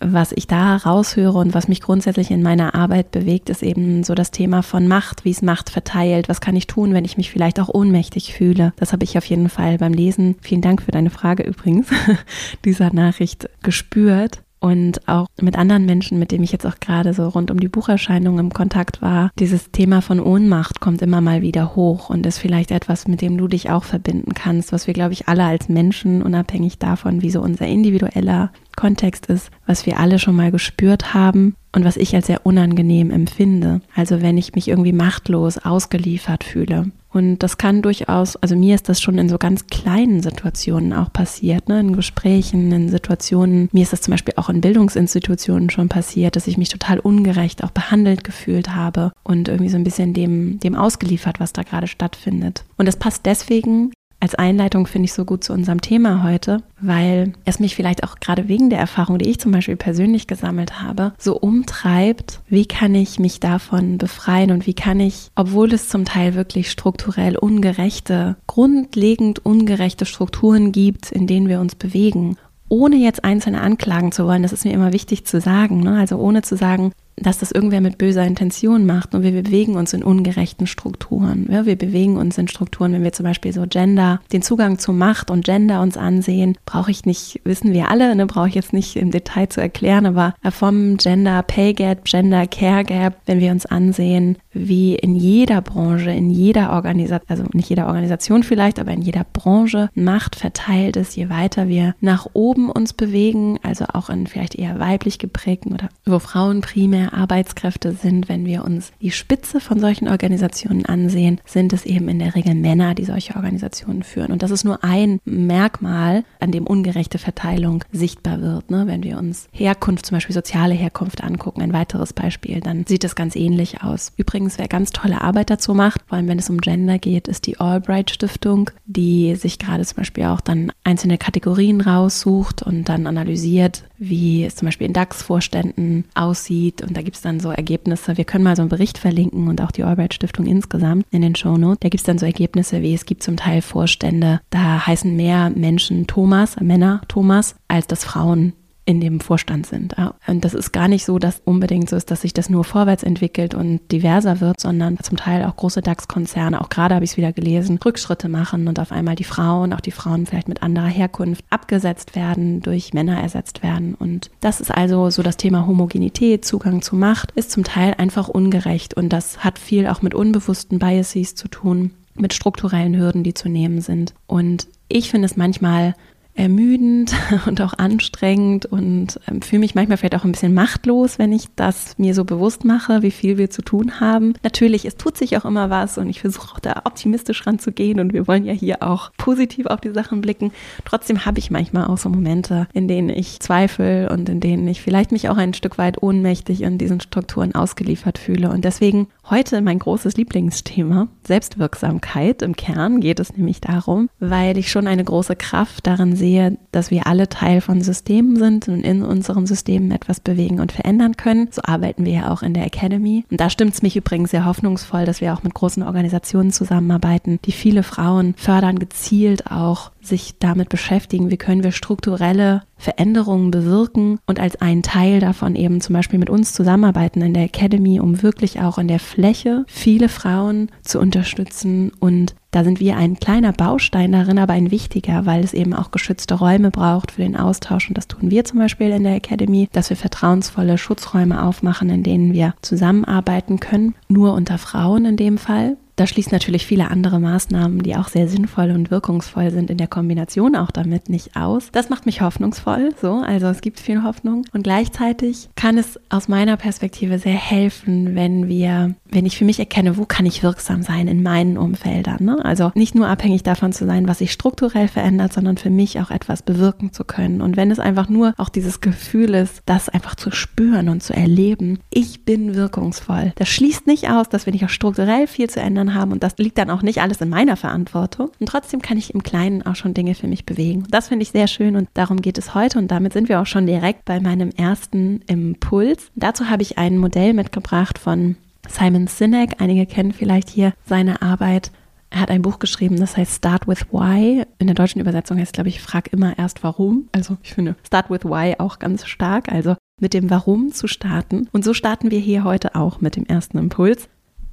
was 0.00 0.32
ich 0.32 0.46
da 0.46 0.76
raushöre 0.76 1.38
und 1.38 1.54
was 1.54 1.68
mich 1.68 1.80
grundsätzlich 1.80 2.30
in 2.30 2.42
meiner 2.42 2.74
Arbeit 2.74 3.10
bewegt, 3.10 3.50
ist 3.50 3.62
eben 3.62 4.04
so 4.04 4.14
das 4.14 4.30
Thema 4.30 4.62
von 4.62 4.86
Macht, 4.86 5.24
wie 5.24 5.30
es 5.30 5.42
Macht 5.42 5.70
verteilt. 5.70 6.28
Was 6.28 6.40
kann 6.40 6.56
ich 6.56 6.66
tun, 6.66 6.94
wenn 6.94 7.04
ich 7.04 7.16
mich 7.16 7.30
vielleicht 7.30 7.58
auch 7.60 7.68
ohnmächtig 7.68 8.32
fühle? 8.34 8.72
Das 8.76 8.92
habe 8.92 9.04
ich 9.04 9.18
auf 9.18 9.24
jeden 9.24 9.48
Fall 9.48 9.78
beim 9.78 9.92
Lesen, 9.92 10.36
vielen 10.40 10.62
Dank 10.62 10.82
für 10.82 10.92
deine 10.92 11.10
Frage 11.10 11.42
übrigens, 11.42 11.88
dieser 12.64 12.92
Nachricht 12.92 13.48
gespürt 13.62 14.42
und 14.60 15.06
auch 15.08 15.26
mit 15.40 15.56
anderen 15.56 15.86
Menschen, 15.86 16.18
mit 16.18 16.32
denen 16.32 16.44
ich 16.44 16.52
jetzt 16.52 16.66
auch 16.66 16.80
gerade 16.80 17.14
so 17.14 17.28
rund 17.28 17.50
um 17.50 17.60
die 17.60 17.68
Bucherscheinung 17.68 18.38
im 18.38 18.52
Kontakt 18.52 19.00
war, 19.02 19.30
dieses 19.38 19.70
Thema 19.70 20.02
von 20.02 20.20
Ohnmacht 20.20 20.80
kommt 20.80 21.02
immer 21.02 21.20
mal 21.20 21.42
wieder 21.42 21.76
hoch 21.76 22.10
und 22.10 22.26
ist 22.26 22.38
vielleicht 22.38 22.70
etwas, 22.70 23.06
mit 23.06 23.20
dem 23.20 23.38
du 23.38 23.48
dich 23.48 23.70
auch 23.70 23.84
verbinden 23.84 24.34
kannst, 24.34 24.72
was 24.72 24.86
wir, 24.86 24.94
glaube 24.94 25.12
ich, 25.12 25.28
alle 25.28 25.44
als 25.44 25.68
Menschen, 25.68 26.22
unabhängig 26.22 26.78
davon, 26.78 27.22
wie 27.22 27.30
so 27.30 27.40
unser 27.40 27.66
individueller 27.66 28.50
Kontext 28.76 29.26
ist, 29.26 29.50
was 29.66 29.86
wir 29.86 29.98
alle 29.98 30.18
schon 30.18 30.36
mal 30.36 30.50
gespürt 30.50 31.14
haben 31.14 31.54
und 31.74 31.84
was 31.84 31.96
ich 31.96 32.14
als 32.14 32.26
sehr 32.26 32.46
unangenehm 32.46 33.10
empfinde. 33.10 33.80
Also 33.94 34.22
wenn 34.22 34.38
ich 34.38 34.54
mich 34.54 34.68
irgendwie 34.68 34.92
machtlos 34.92 35.58
ausgeliefert 35.58 36.44
fühle. 36.44 36.90
Und 37.12 37.38
das 37.38 37.56
kann 37.56 37.82
durchaus, 37.82 38.36
also 38.36 38.54
mir 38.54 38.74
ist 38.74 38.88
das 38.88 39.00
schon 39.00 39.18
in 39.18 39.28
so 39.28 39.38
ganz 39.38 39.66
kleinen 39.66 40.22
Situationen 40.22 40.92
auch 40.92 41.12
passiert, 41.12 41.68
ne? 41.68 41.80
in 41.80 41.96
Gesprächen, 41.96 42.70
in 42.70 42.88
Situationen. 42.90 43.68
Mir 43.72 43.82
ist 43.82 43.92
das 43.92 44.02
zum 44.02 44.12
Beispiel 44.12 44.34
auch 44.36 44.48
in 44.48 44.60
Bildungsinstitutionen 44.60 45.70
schon 45.70 45.88
passiert, 45.88 46.36
dass 46.36 46.46
ich 46.46 46.58
mich 46.58 46.68
total 46.68 46.98
ungerecht 46.98 47.64
auch 47.64 47.70
behandelt 47.70 48.24
gefühlt 48.24 48.74
habe 48.74 49.12
und 49.24 49.48
irgendwie 49.48 49.70
so 49.70 49.76
ein 49.76 49.84
bisschen 49.84 50.12
dem, 50.12 50.60
dem 50.60 50.74
ausgeliefert, 50.74 51.40
was 51.40 51.52
da 51.52 51.62
gerade 51.62 51.86
stattfindet. 51.86 52.64
Und 52.76 52.86
das 52.86 52.96
passt 52.96 53.24
deswegen 53.24 53.92
als 54.20 54.34
Einleitung 54.34 54.86
finde 54.86 55.06
ich 55.06 55.12
so 55.12 55.24
gut 55.24 55.44
zu 55.44 55.52
unserem 55.52 55.80
Thema 55.80 56.24
heute, 56.24 56.62
weil 56.80 57.34
es 57.44 57.60
mich 57.60 57.76
vielleicht 57.76 58.02
auch 58.02 58.16
gerade 58.16 58.48
wegen 58.48 58.68
der 58.68 58.80
Erfahrung, 58.80 59.18
die 59.18 59.28
ich 59.28 59.38
zum 59.38 59.52
Beispiel 59.52 59.76
persönlich 59.76 60.26
gesammelt 60.26 60.82
habe, 60.82 61.12
so 61.18 61.36
umtreibt, 61.36 62.40
wie 62.48 62.66
kann 62.66 62.94
ich 62.94 63.20
mich 63.20 63.38
davon 63.38 63.96
befreien 63.96 64.50
und 64.50 64.66
wie 64.66 64.74
kann 64.74 64.98
ich, 64.98 65.30
obwohl 65.36 65.72
es 65.72 65.88
zum 65.88 66.04
Teil 66.04 66.34
wirklich 66.34 66.70
strukturell 66.70 67.36
ungerechte, 67.36 68.36
grundlegend 68.48 69.44
ungerechte 69.44 70.04
Strukturen 70.04 70.72
gibt, 70.72 71.12
in 71.12 71.26
denen 71.28 71.48
wir 71.48 71.60
uns 71.60 71.76
bewegen, 71.76 72.36
ohne 72.68 72.96
jetzt 72.96 73.24
einzelne 73.24 73.60
anklagen 73.60 74.12
zu 74.12 74.26
wollen, 74.26 74.42
das 74.42 74.52
ist 74.52 74.64
mir 74.64 74.72
immer 74.72 74.92
wichtig 74.92 75.26
zu 75.26 75.40
sagen, 75.40 75.80
ne? 75.80 75.98
also 75.98 76.16
ohne 76.16 76.42
zu 76.42 76.56
sagen, 76.56 76.92
dass 77.22 77.38
das 77.38 77.52
irgendwer 77.52 77.80
mit 77.80 77.98
böser 77.98 78.24
Intention 78.24 78.86
macht 78.86 79.14
und 79.14 79.22
wir 79.22 79.32
bewegen 79.32 79.76
uns 79.76 79.92
in 79.92 80.02
ungerechten 80.02 80.66
Strukturen. 80.66 81.46
Ja, 81.50 81.66
wir 81.66 81.76
bewegen 81.76 82.16
uns 82.16 82.38
in 82.38 82.48
Strukturen, 82.48 82.92
wenn 82.92 83.04
wir 83.04 83.12
zum 83.12 83.24
Beispiel 83.24 83.52
so 83.52 83.64
Gender, 83.68 84.20
den 84.32 84.42
Zugang 84.42 84.78
zu 84.78 84.92
Macht 84.92 85.30
und 85.30 85.44
Gender 85.44 85.82
uns 85.82 85.96
ansehen, 85.96 86.56
brauche 86.66 86.90
ich 86.90 87.04
nicht, 87.04 87.40
wissen 87.44 87.72
wir 87.72 87.90
alle, 87.90 88.14
ne, 88.14 88.26
brauche 88.26 88.48
ich 88.48 88.54
jetzt 88.54 88.72
nicht 88.72 88.96
im 88.96 89.10
Detail 89.10 89.48
zu 89.48 89.60
erklären, 89.60 90.06
aber 90.06 90.34
vom 90.50 90.96
Gender 90.96 91.42
Pay 91.42 91.74
Gap, 91.74 92.04
Gender 92.04 92.46
Care 92.46 92.84
Gap, 92.84 93.16
wenn 93.26 93.40
wir 93.40 93.50
uns 93.50 93.66
ansehen, 93.66 94.36
wie 94.52 94.94
in 94.94 95.14
jeder 95.14 95.60
Branche, 95.60 96.10
in 96.10 96.30
jeder 96.30 96.72
Organisation, 96.72 97.28
also 97.28 97.44
nicht 97.52 97.68
jeder 97.68 97.86
Organisation 97.86 98.42
vielleicht, 98.42 98.78
aber 98.78 98.92
in 98.92 99.02
jeder 99.02 99.24
Branche 99.32 99.90
Macht 99.94 100.36
verteilt 100.36 100.96
ist, 100.96 101.16
je 101.16 101.28
weiter 101.28 101.68
wir 101.68 101.94
nach 102.00 102.26
oben 102.32 102.70
uns 102.70 102.92
bewegen, 102.92 103.58
also 103.62 103.84
auch 103.92 104.10
in 104.10 104.26
vielleicht 104.26 104.54
eher 104.54 104.78
weiblich 104.78 105.18
geprägten 105.18 105.72
oder 105.72 105.88
wo 106.04 106.18
Frauen 106.18 106.60
primär 106.60 107.07
Arbeitskräfte 107.12 107.92
sind, 107.92 108.28
wenn 108.28 108.46
wir 108.46 108.64
uns 108.64 108.92
die 109.00 109.10
Spitze 109.10 109.60
von 109.60 109.80
solchen 109.80 110.08
Organisationen 110.08 110.86
ansehen, 110.86 111.40
sind 111.44 111.72
es 111.72 111.84
eben 111.86 112.08
in 112.08 112.18
der 112.18 112.34
Regel 112.34 112.54
Männer, 112.54 112.94
die 112.94 113.04
solche 113.04 113.36
Organisationen 113.36 114.02
führen. 114.02 114.32
Und 114.32 114.42
das 114.42 114.50
ist 114.50 114.64
nur 114.64 114.84
ein 114.84 115.20
Merkmal, 115.24 116.24
an 116.40 116.52
dem 116.52 116.66
ungerechte 116.66 117.18
Verteilung 117.18 117.84
sichtbar 117.92 118.40
wird. 118.40 118.70
Ne? 118.70 118.86
Wenn 118.86 119.02
wir 119.02 119.18
uns 119.18 119.48
Herkunft, 119.52 120.06
zum 120.06 120.16
Beispiel 120.16 120.34
soziale 120.34 120.74
Herkunft 120.74 121.22
angucken, 121.22 121.62
ein 121.62 121.72
weiteres 121.72 122.12
Beispiel, 122.12 122.60
dann 122.60 122.84
sieht 122.86 123.04
es 123.04 123.14
ganz 123.14 123.36
ähnlich 123.36 123.82
aus. 123.82 124.12
Übrigens, 124.16 124.58
wer 124.58 124.68
ganz 124.68 124.90
tolle 124.90 125.20
Arbeit 125.20 125.50
dazu 125.50 125.74
macht, 125.74 126.02
vor 126.06 126.16
allem 126.16 126.28
wenn 126.28 126.38
es 126.38 126.50
um 126.50 126.60
Gender 126.60 126.98
geht, 126.98 127.28
ist 127.28 127.46
die 127.46 127.60
Albright 127.60 128.10
Stiftung, 128.10 128.70
die 128.86 129.34
sich 129.36 129.58
gerade 129.58 129.84
zum 129.84 129.96
Beispiel 129.96 130.24
auch 130.24 130.40
dann 130.40 130.72
einzelne 130.84 131.18
Kategorien 131.18 131.80
raussucht 131.80 132.62
und 132.62 132.88
dann 132.88 133.06
analysiert, 133.06 133.84
wie 133.98 134.44
es 134.44 134.56
zum 134.56 134.66
Beispiel 134.66 134.86
in 134.86 134.92
DAX-Vorständen 134.92 136.04
aussieht. 136.14 136.82
Und 136.82 136.96
da 136.98 137.02
gibt 137.02 137.14
es 137.14 137.22
dann 137.22 137.38
so 137.38 137.50
Ergebnisse. 137.50 138.16
Wir 138.16 138.24
können 138.24 138.42
mal 138.42 138.56
so 138.56 138.62
einen 138.62 138.70
Bericht 138.70 138.98
verlinken 138.98 139.46
und 139.46 139.62
auch 139.62 139.70
die 139.70 139.84
Albright 139.84 140.14
Stiftung 140.14 140.46
insgesamt 140.46 141.06
in 141.12 141.22
den 141.22 141.36
Show 141.36 141.56
Notes. 141.56 141.78
Da 141.78 141.88
gibt 141.90 142.00
es 142.00 142.04
dann 142.04 142.18
so 142.18 142.26
Ergebnisse 142.26 142.82
wie 142.82 142.92
es 142.92 143.06
gibt 143.06 143.22
zum 143.22 143.36
Teil 143.36 143.62
Vorstände, 143.62 144.40
da 144.50 144.84
heißen 144.84 145.14
mehr 145.14 145.50
Menschen 145.50 146.08
Thomas, 146.08 146.58
Männer 146.60 147.02
Thomas, 147.06 147.54
als 147.68 147.86
das 147.86 148.02
Frauen 148.02 148.52
in 148.88 149.02
dem 149.02 149.20
Vorstand 149.20 149.66
sind. 149.66 149.94
Und 150.26 150.46
das 150.46 150.54
ist 150.54 150.72
gar 150.72 150.88
nicht 150.88 151.04
so, 151.04 151.18
dass 151.18 151.42
unbedingt 151.44 151.90
so 151.90 151.96
ist, 151.96 152.10
dass 152.10 152.22
sich 152.22 152.32
das 152.32 152.48
nur 152.48 152.64
vorwärts 152.64 153.02
entwickelt 153.02 153.54
und 153.54 153.80
diverser 153.92 154.40
wird, 154.40 154.58
sondern 154.58 154.98
zum 155.00 155.18
Teil 155.18 155.44
auch 155.44 155.56
große 155.56 155.82
DAX-Konzerne, 155.82 156.58
auch 156.58 156.70
gerade 156.70 156.94
habe 156.94 157.04
ich 157.04 157.10
es 157.10 157.16
wieder 157.18 157.34
gelesen, 157.34 157.78
Rückschritte 157.84 158.30
machen 158.30 158.66
und 158.66 158.80
auf 158.80 158.90
einmal 158.90 159.14
die 159.14 159.24
Frauen, 159.24 159.74
auch 159.74 159.82
die 159.82 159.90
Frauen 159.90 160.24
vielleicht 160.24 160.48
mit 160.48 160.62
anderer 160.62 160.86
Herkunft 160.86 161.44
abgesetzt 161.50 162.16
werden, 162.16 162.62
durch 162.62 162.94
Männer 162.94 163.20
ersetzt 163.20 163.62
werden. 163.62 163.94
Und 163.94 164.30
das 164.40 164.58
ist 164.58 164.70
also 164.70 165.10
so 165.10 165.22
das 165.22 165.36
Thema 165.36 165.66
Homogenität, 165.66 166.46
Zugang 166.46 166.80
zu 166.80 166.96
Macht, 166.96 167.32
ist 167.32 167.50
zum 167.50 167.64
Teil 167.64 167.92
einfach 167.98 168.28
ungerecht 168.28 168.94
und 168.94 169.10
das 169.10 169.44
hat 169.44 169.58
viel 169.58 169.86
auch 169.86 170.00
mit 170.00 170.14
unbewussten 170.14 170.78
Biases 170.78 171.34
zu 171.34 171.48
tun, 171.48 171.90
mit 172.14 172.32
strukturellen 172.32 172.96
Hürden, 172.96 173.22
die 173.22 173.34
zu 173.34 173.50
nehmen 173.50 173.82
sind. 173.82 174.14
Und 174.26 174.66
ich 174.88 175.10
finde 175.10 175.26
es 175.26 175.36
manchmal 175.36 175.94
ermüdend 176.38 177.12
und 177.46 177.60
auch 177.60 177.74
anstrengend 177.74 178.64
und 178.66 179.20
ähm, 179.28 179.42
fühle 179.42 179.60
mich 179.60 179.74
manchmal 179.74 179.98
vielleicht 179.98 180.14
auch 180.14 180.24
ein 180.24 180.32
bisschen 180.32 180.54
machtlos, 180.54 181.18
wenn 181.18 181.32
ich 181.32 181.48
das 181.56 181.98
mir 181.98 182.14
so 182.14 182.24
bewusst 182.24 182.64
mache, 182.64 183.02
wie 183.02 183.10
viel 183.10 183.38
wir 183.38 183.50
zu 183.50 183.60
tun 183.60 184.00
haben. 184.00 184.34
Natürlich, 184.42 184.84
es 184.84 184.96
tut 184.96 185.16
sich 185.16 185.36
auch 185.36 185.44
immer 185.44 185.68
was 185.68 185.98
und 185.98 186.08
ich 186.08 186.20
versuche 186.20 186.54
auch 186.54 186.60
da 186.60 186.82
optimistisch 186.84 187.46
ranzugehen 187.46 187.98
und 187.98 188.12
wir 188.12 188.28
wollen 188.28 188.44
ja 188.44 188.52
hier 188.52 188.82
auch 188.82 189.10
positiv 189.16 189.66
auf 189.66 189.80
die 189.80 189.90
Sachen 189.90 190.20
blicken. 190.20 190.52
Trotzdem 190.84 191.26
habe 191.26 191.40
ich 191.40 191.50
manchmal 191.50 191.86
auch 191.86 191.98
so 191.98 192.08
Momente, 192.08 192.68
in 192.72 192.86
denen 192.86 193.10
ich 193.10 193.40
zweifle 193.40 194.08
und 194.10 194.28
in 194.28 194.40
denen 194.40 194.68
ich 194.68 194.80
vielleicht 194.80 195.10
mich 195.10 195.28
auch 195.28 195.36
ein 195.36 195.54
Stück 195.54 195.76
weit 195.76 196.02
ohnmächtig 196.02 196.62
in 196.62 196.78
diesen 196.78 197.00
Strukturen 197.00 197.54
ausgeliefert 197.54 198.16
fühle. 198.16 198.50
Und 198.50 198.64
deswegen 198.64 199.08
heute 199.28 199.60
mein 199.60 199.80
großes 199.80 200.16
Lieblingsthema, 200.16 201.08
Selbstwirksamkeit. 201.26 202.42
Im 202.42 202.54
Kern 202.54 203.00
geht 203.00 203.18
es 203.18 203.36
nämlich 203.36 203.60
darum, 203.60 204.08
weil 204.20 204.56
ich 204.56 204.70
schon 204.70 204.86
eine 204.86 205.04
große 205.04 205.34
Kraft 205.34 205.86
darin 205.86 206.14
sehe, 206.14 206.27
sehe, 206.28 206.58
dass 206.72 206.90
wir 206.90 207.06
alle 207.06 207.28
Teil 207.28 207.60
von 207.60 207.80
Systemen 207.80 208.36
sind 208.36 208.68
und 208.68 208.82
in 208.82 209.02
unseren 209.02 209.46
Systemen 209.46 209.90
etwas 209.90 210.20
bewegen 210.20 210.60
und 210.60 210.72
verändern 210.72 211.16
können. 211.16 211.48
So 211.50 211.62
arbeiten 211.64 212.04
wir 212.04 212.12
ja 212.12 212.30
auch 212.30 212.42
in 212.42 212.52
der 212.52 212.66
Academy. 212.66 213.24
Und 213.30 213.40
da 213.40 213.48
stimmt 213.48 213.74
es 213.74 213.82
mich 213.82 213.96
übrigens 213.96 214.30
sehr 214.30 214.44
hoffnungsvoll, 214.44 215.06
dass 215.06 215.20
wir 215.20 215.32
auch 215.32 215.42
mit 215.42 215.54
großen 215.54 215.82
Organisationen 215.82 216.52
zusammenarbeiten, 216.52 217.38
die 217.44 217.52
viele 217.52 217.82
Frauen 217.82 218.34
fördern, 218.36 218.78
gezielt 218.78 219.50
auch 219.50 219.90
sich 220.02 220.34
damit 220.38 220.68
beschäftigen, 220.68 221.30
wie 221.30 221.36
können 221.36 221.64
wir 221.64 221.72
strukturelle 221.72 222.62
Veränderungen 222.76 223.50
bewirken 223.50 224.18
und 224.26 224.38
als 224.38 224.60
einen 224.60 224.82
Teil 224.82 225.20
davon 225.20 225.56
eben 225.56 225.80
zum 225.80 225.94
Beispiel 225.94 226.18
mit 226.18 226.30
uns 226.30 226.52
zusammenarbeiten 226.52 227.22
in 227.22 227.34
der 227.34 227.44
Academy, 227.44 228.00
um 228.00 228.22
wirklich 228.22 228.60
auch 228.60 228.78
in 228.78 228.88
der 228.88 229.00
Fläche 229.00 229.64
viele 229.66 230.08
Frauen 230.08 230.70
zu 230.82 231.00
unterstützen. 231.00 231.92
Und 231.98 232.34
da 232.50 232.64
sind 232.64 232.80
wir 232.80 232.96
ein 232.96 233.18
kleiner 233.18 233.52
Baustein 233.52 234.12
darin, 234.12 234.38
aber 234.38 234.54
ein 234.54 234.70
wichtiger, 234.70 235.26
weil 235.26 235.44
es 235.44 235.52
eben 235.52 235.74
auch 235.74 235.90
geschützte 235.90 236.34
Räume 236.34 236.70
braucht 236.70 237.12
für 237.12 237.22
den 237.22 237.36
Austausch. 237.36 237.88
Und 237.88 237.98
das 237.98 238.08
tun 238.08 238.30
wir 238.30 238.44
zum 238.44 238.58
Beispiel 238.58 238.90
in 238.90 239.04
der 239.04 239.16
Academy, 239.16 239.68
dass 239.72 239.90
wir 239.90 239.96
vertrauensvolle 239.96 240.78
Schutzräume 240.78 241.42
aufmachen, 241.42 241.90
in 241.90 242.02
denen 242.02 242.32
wir 242.32 242.54
zusammenarbeiten 242.62 243.60
können, 243.60 243.94
nur 244.08 244.32
unter 244.32 244.56
Frauen 244.56 245.04
in 245.04 245.16
dem 245.16 245.36
Fall. 245.36 245.76
Da 245.98 246.06
schließt 246.06 246.30
natürlich 246.30 246.64
viele 246.64 246.92
andere 246.92 247.18
Maßnahmen, 247.18 247.82
die 247.82 247.96
auch 247.96 248.06
sehr 248.06 248.28
sinnvoll 248.28 248.70
und 248.70 248.92
wirkungsvoll 248.92 249.50
sind 249.50 249.68
in 249.68 249.78
der 249.78 249.88
Kombination 249.88 250.54
auch 250.54 250.70
damit 250.70 251.08
nicht 251.08 251.34
aus. 251.34 251.70
Das 251.72 251.90
macht 251.90 252.06
mich 252.06 252.20
hoffnungsvoll, 252.20 252.94
so. 253.02 253.14
Also 253.14 253.48
es 253.48 253.62
gibt 253.62 253.80
viel 253.80 254.04
Hoffnung. 254.04 254.44
Und 254.52 254.62
gleichzeitig 254.62 255.48
kann 255.56 255.76
es 255.76 255.98
aus 256.08 256.28
meiner 256.28 256.56
Perspektive 256.56 257.18
sehr 257.18 257.32
helfen, 257.32 258.14
wenn 258.14 258.46
wir, 258.46 258.94
wenn 259.10 259.26
ich 259.26 259.36
für 259.36 259.44
mich 259.44 259.58
erkenne, 259.58 259.96
wo 259.96 260.04
kann 260.04 260.24
ich 260.24 260.44
wirksam 260.44 260.84
sein 260.84 261.08
in 261.08 261.20
meinen 261.24 261.58
Umfeldern. 261.58 262.24
Ne? 262.24 262.44
Also 262.44 262.70
nicht 262.76 262.94
nur 262.94 263.08
abhängig 263.08 263.42
davon 263.42 263.72
zu 263.72 263.84
sein, 263.84 264.06
was 264.06 264.18
sich 264.18 264.30
strukturell 264.30 264.86
verändert, 264.86 265.32
sondern 265.32 265.56
für 265.56 265.70
mich 265.70 265.98
auch 265.98 266.12
etwas 266.12 266.42
bewirken 266.42 266.92
zu 266.92 267.02
können. 267.02 267.40
Und 267.40 267.56
wenn 267.56 267.72
es 267.72 267.80
einfach 267.80 268.08
nur 268.08 268.34
auch 268.36 268.50
dieses 268.50 268.80
Gefühl 268.80 269.34
ist, 269.34 269.62
das 269.66 269.88
einfach 269.88 270.14
zu 270.14 270.30
spüren 270.30 270.90
und 270.90 271.02
zu 271.02 271.12
erleben, 271.12 271.80
ich 271.90 272.24
bin 272.24 272.54
wirkungsvoll. 272.54 273.32
Das 273.34 273.48
schließt 273.48 273.88
nicht 273.88 274.10
aus, 274.10 274.28
dass 274.28 274.46
wir 274.46 274.52
nicht 274.52 274.64
auch 274.64 274.68
strukturell 274.68 275.26
viel 275.26 275.50
zu 275.50 275.58
ändern 275.58 275.87
getan 275.88 275.94
haben. 275.94 276.12
Und 276.12 276.22
das 276.22 276.36
liegt 276.38 276.58
dann 276.58 276.70
auch 276.70 276.82
nicht 276.82 277.00
alles 277.00 277.20
in 277.20 277.28
meiner 277.28 277.56
Verantwortung. 277.56 278.30
Und 278.40 278.48
trotzdem 278.48 278.82
kann 278.82 278.98
ich 278.98 279.14
im 279.14 279.22
Kleinen 279.22 279.64
auch 279.64 279.76
schon 279.76 279.94
Dinge 279.94 280.14
für 280.14 280.26
mich 280.26 280.46
bewegen. 280.46 280.84
Das 280.90 281.08
finde 281.08 281.22
ich 281.22 281.30
sehr 281.30 281.46
schön 281.46 281.76
und 281.76 281.88
darum 281.94 282.20
geht 282.20 282.38
es 282.38 282.54
heute. 282.54 282.78
Und 282.78 282.90
damit 282.90 283.12
sind 283.12 283.28
wir 283.28 283.40
auch 283.40 283.46
schon 283.46 283.66
direkt 283.66 284.04
bei 284.04 284.20
meinem 284.20 284.50
ersten 284.50 285.22
Impuls. 285.26 286.10
Dazu 286.14 286.48
habe 286.48 286.62
ich 286.62 286.78
ein 286.78 286.98
Modell 286.98 287.32
mitgebracht 287.32 287.98
von 287.98 288.36
Simon 288.68 289.06
Sinek. 289.06 289.60
Einige 289.60 289.86
kennen 289.86 290.12
vielleicht 290.12 290.50
hier 290.50 290.72
seine 290.84 291.22
Arbeit. 291.22 291.70
Er 292.10 292.20
hat 292.20 292.30
ein 292.30 292.40
Buch 292.40 292.58
geschrieben, 292.58 292.98
das 292.98 293.18
heißt 293.18 293.36
Start 293.36 293.68
with 293.68 293.86
Why. 293.92 294.44
In 294.58 294.66
der 294.66 294.74
deutschen 294.74 295.00
Übersetzung 295.00 295.38
heißt, 295.38 295.52
glaube 295.52 295.68
ich, 295.68 295.82
frag 295.82 296.10
immer 296.10 296.38
erst 296.38 296.62
warum. 296.64 297.08
Also 297.12 297.36
ich 297.42 297.52
finde 297.52 297.76
Start 297.86 298.10
with 298.10 298.24
Why 298.24 298.54
auch 298.58 298.78
ganz 298.78 299.06
stark. 299.06 299.50
Also 299.52 299.76
mit 300.00 300.14
dem 300.14 300.30
Warum 300.30 300.72
zu 300.72 300.86
starten. 300.86 301.48
Und 301.52 301.64
so 301.64 301.74
starten 301.74 302.12
wir 302.12 302.20
hier 302.20 302.44
heute 302.44 302.76
auch 302.76 303.00
mit 303.00 303.16
dem 303.16 303.26
ersten 303.26 303.58
Impuls. 303.58 304.08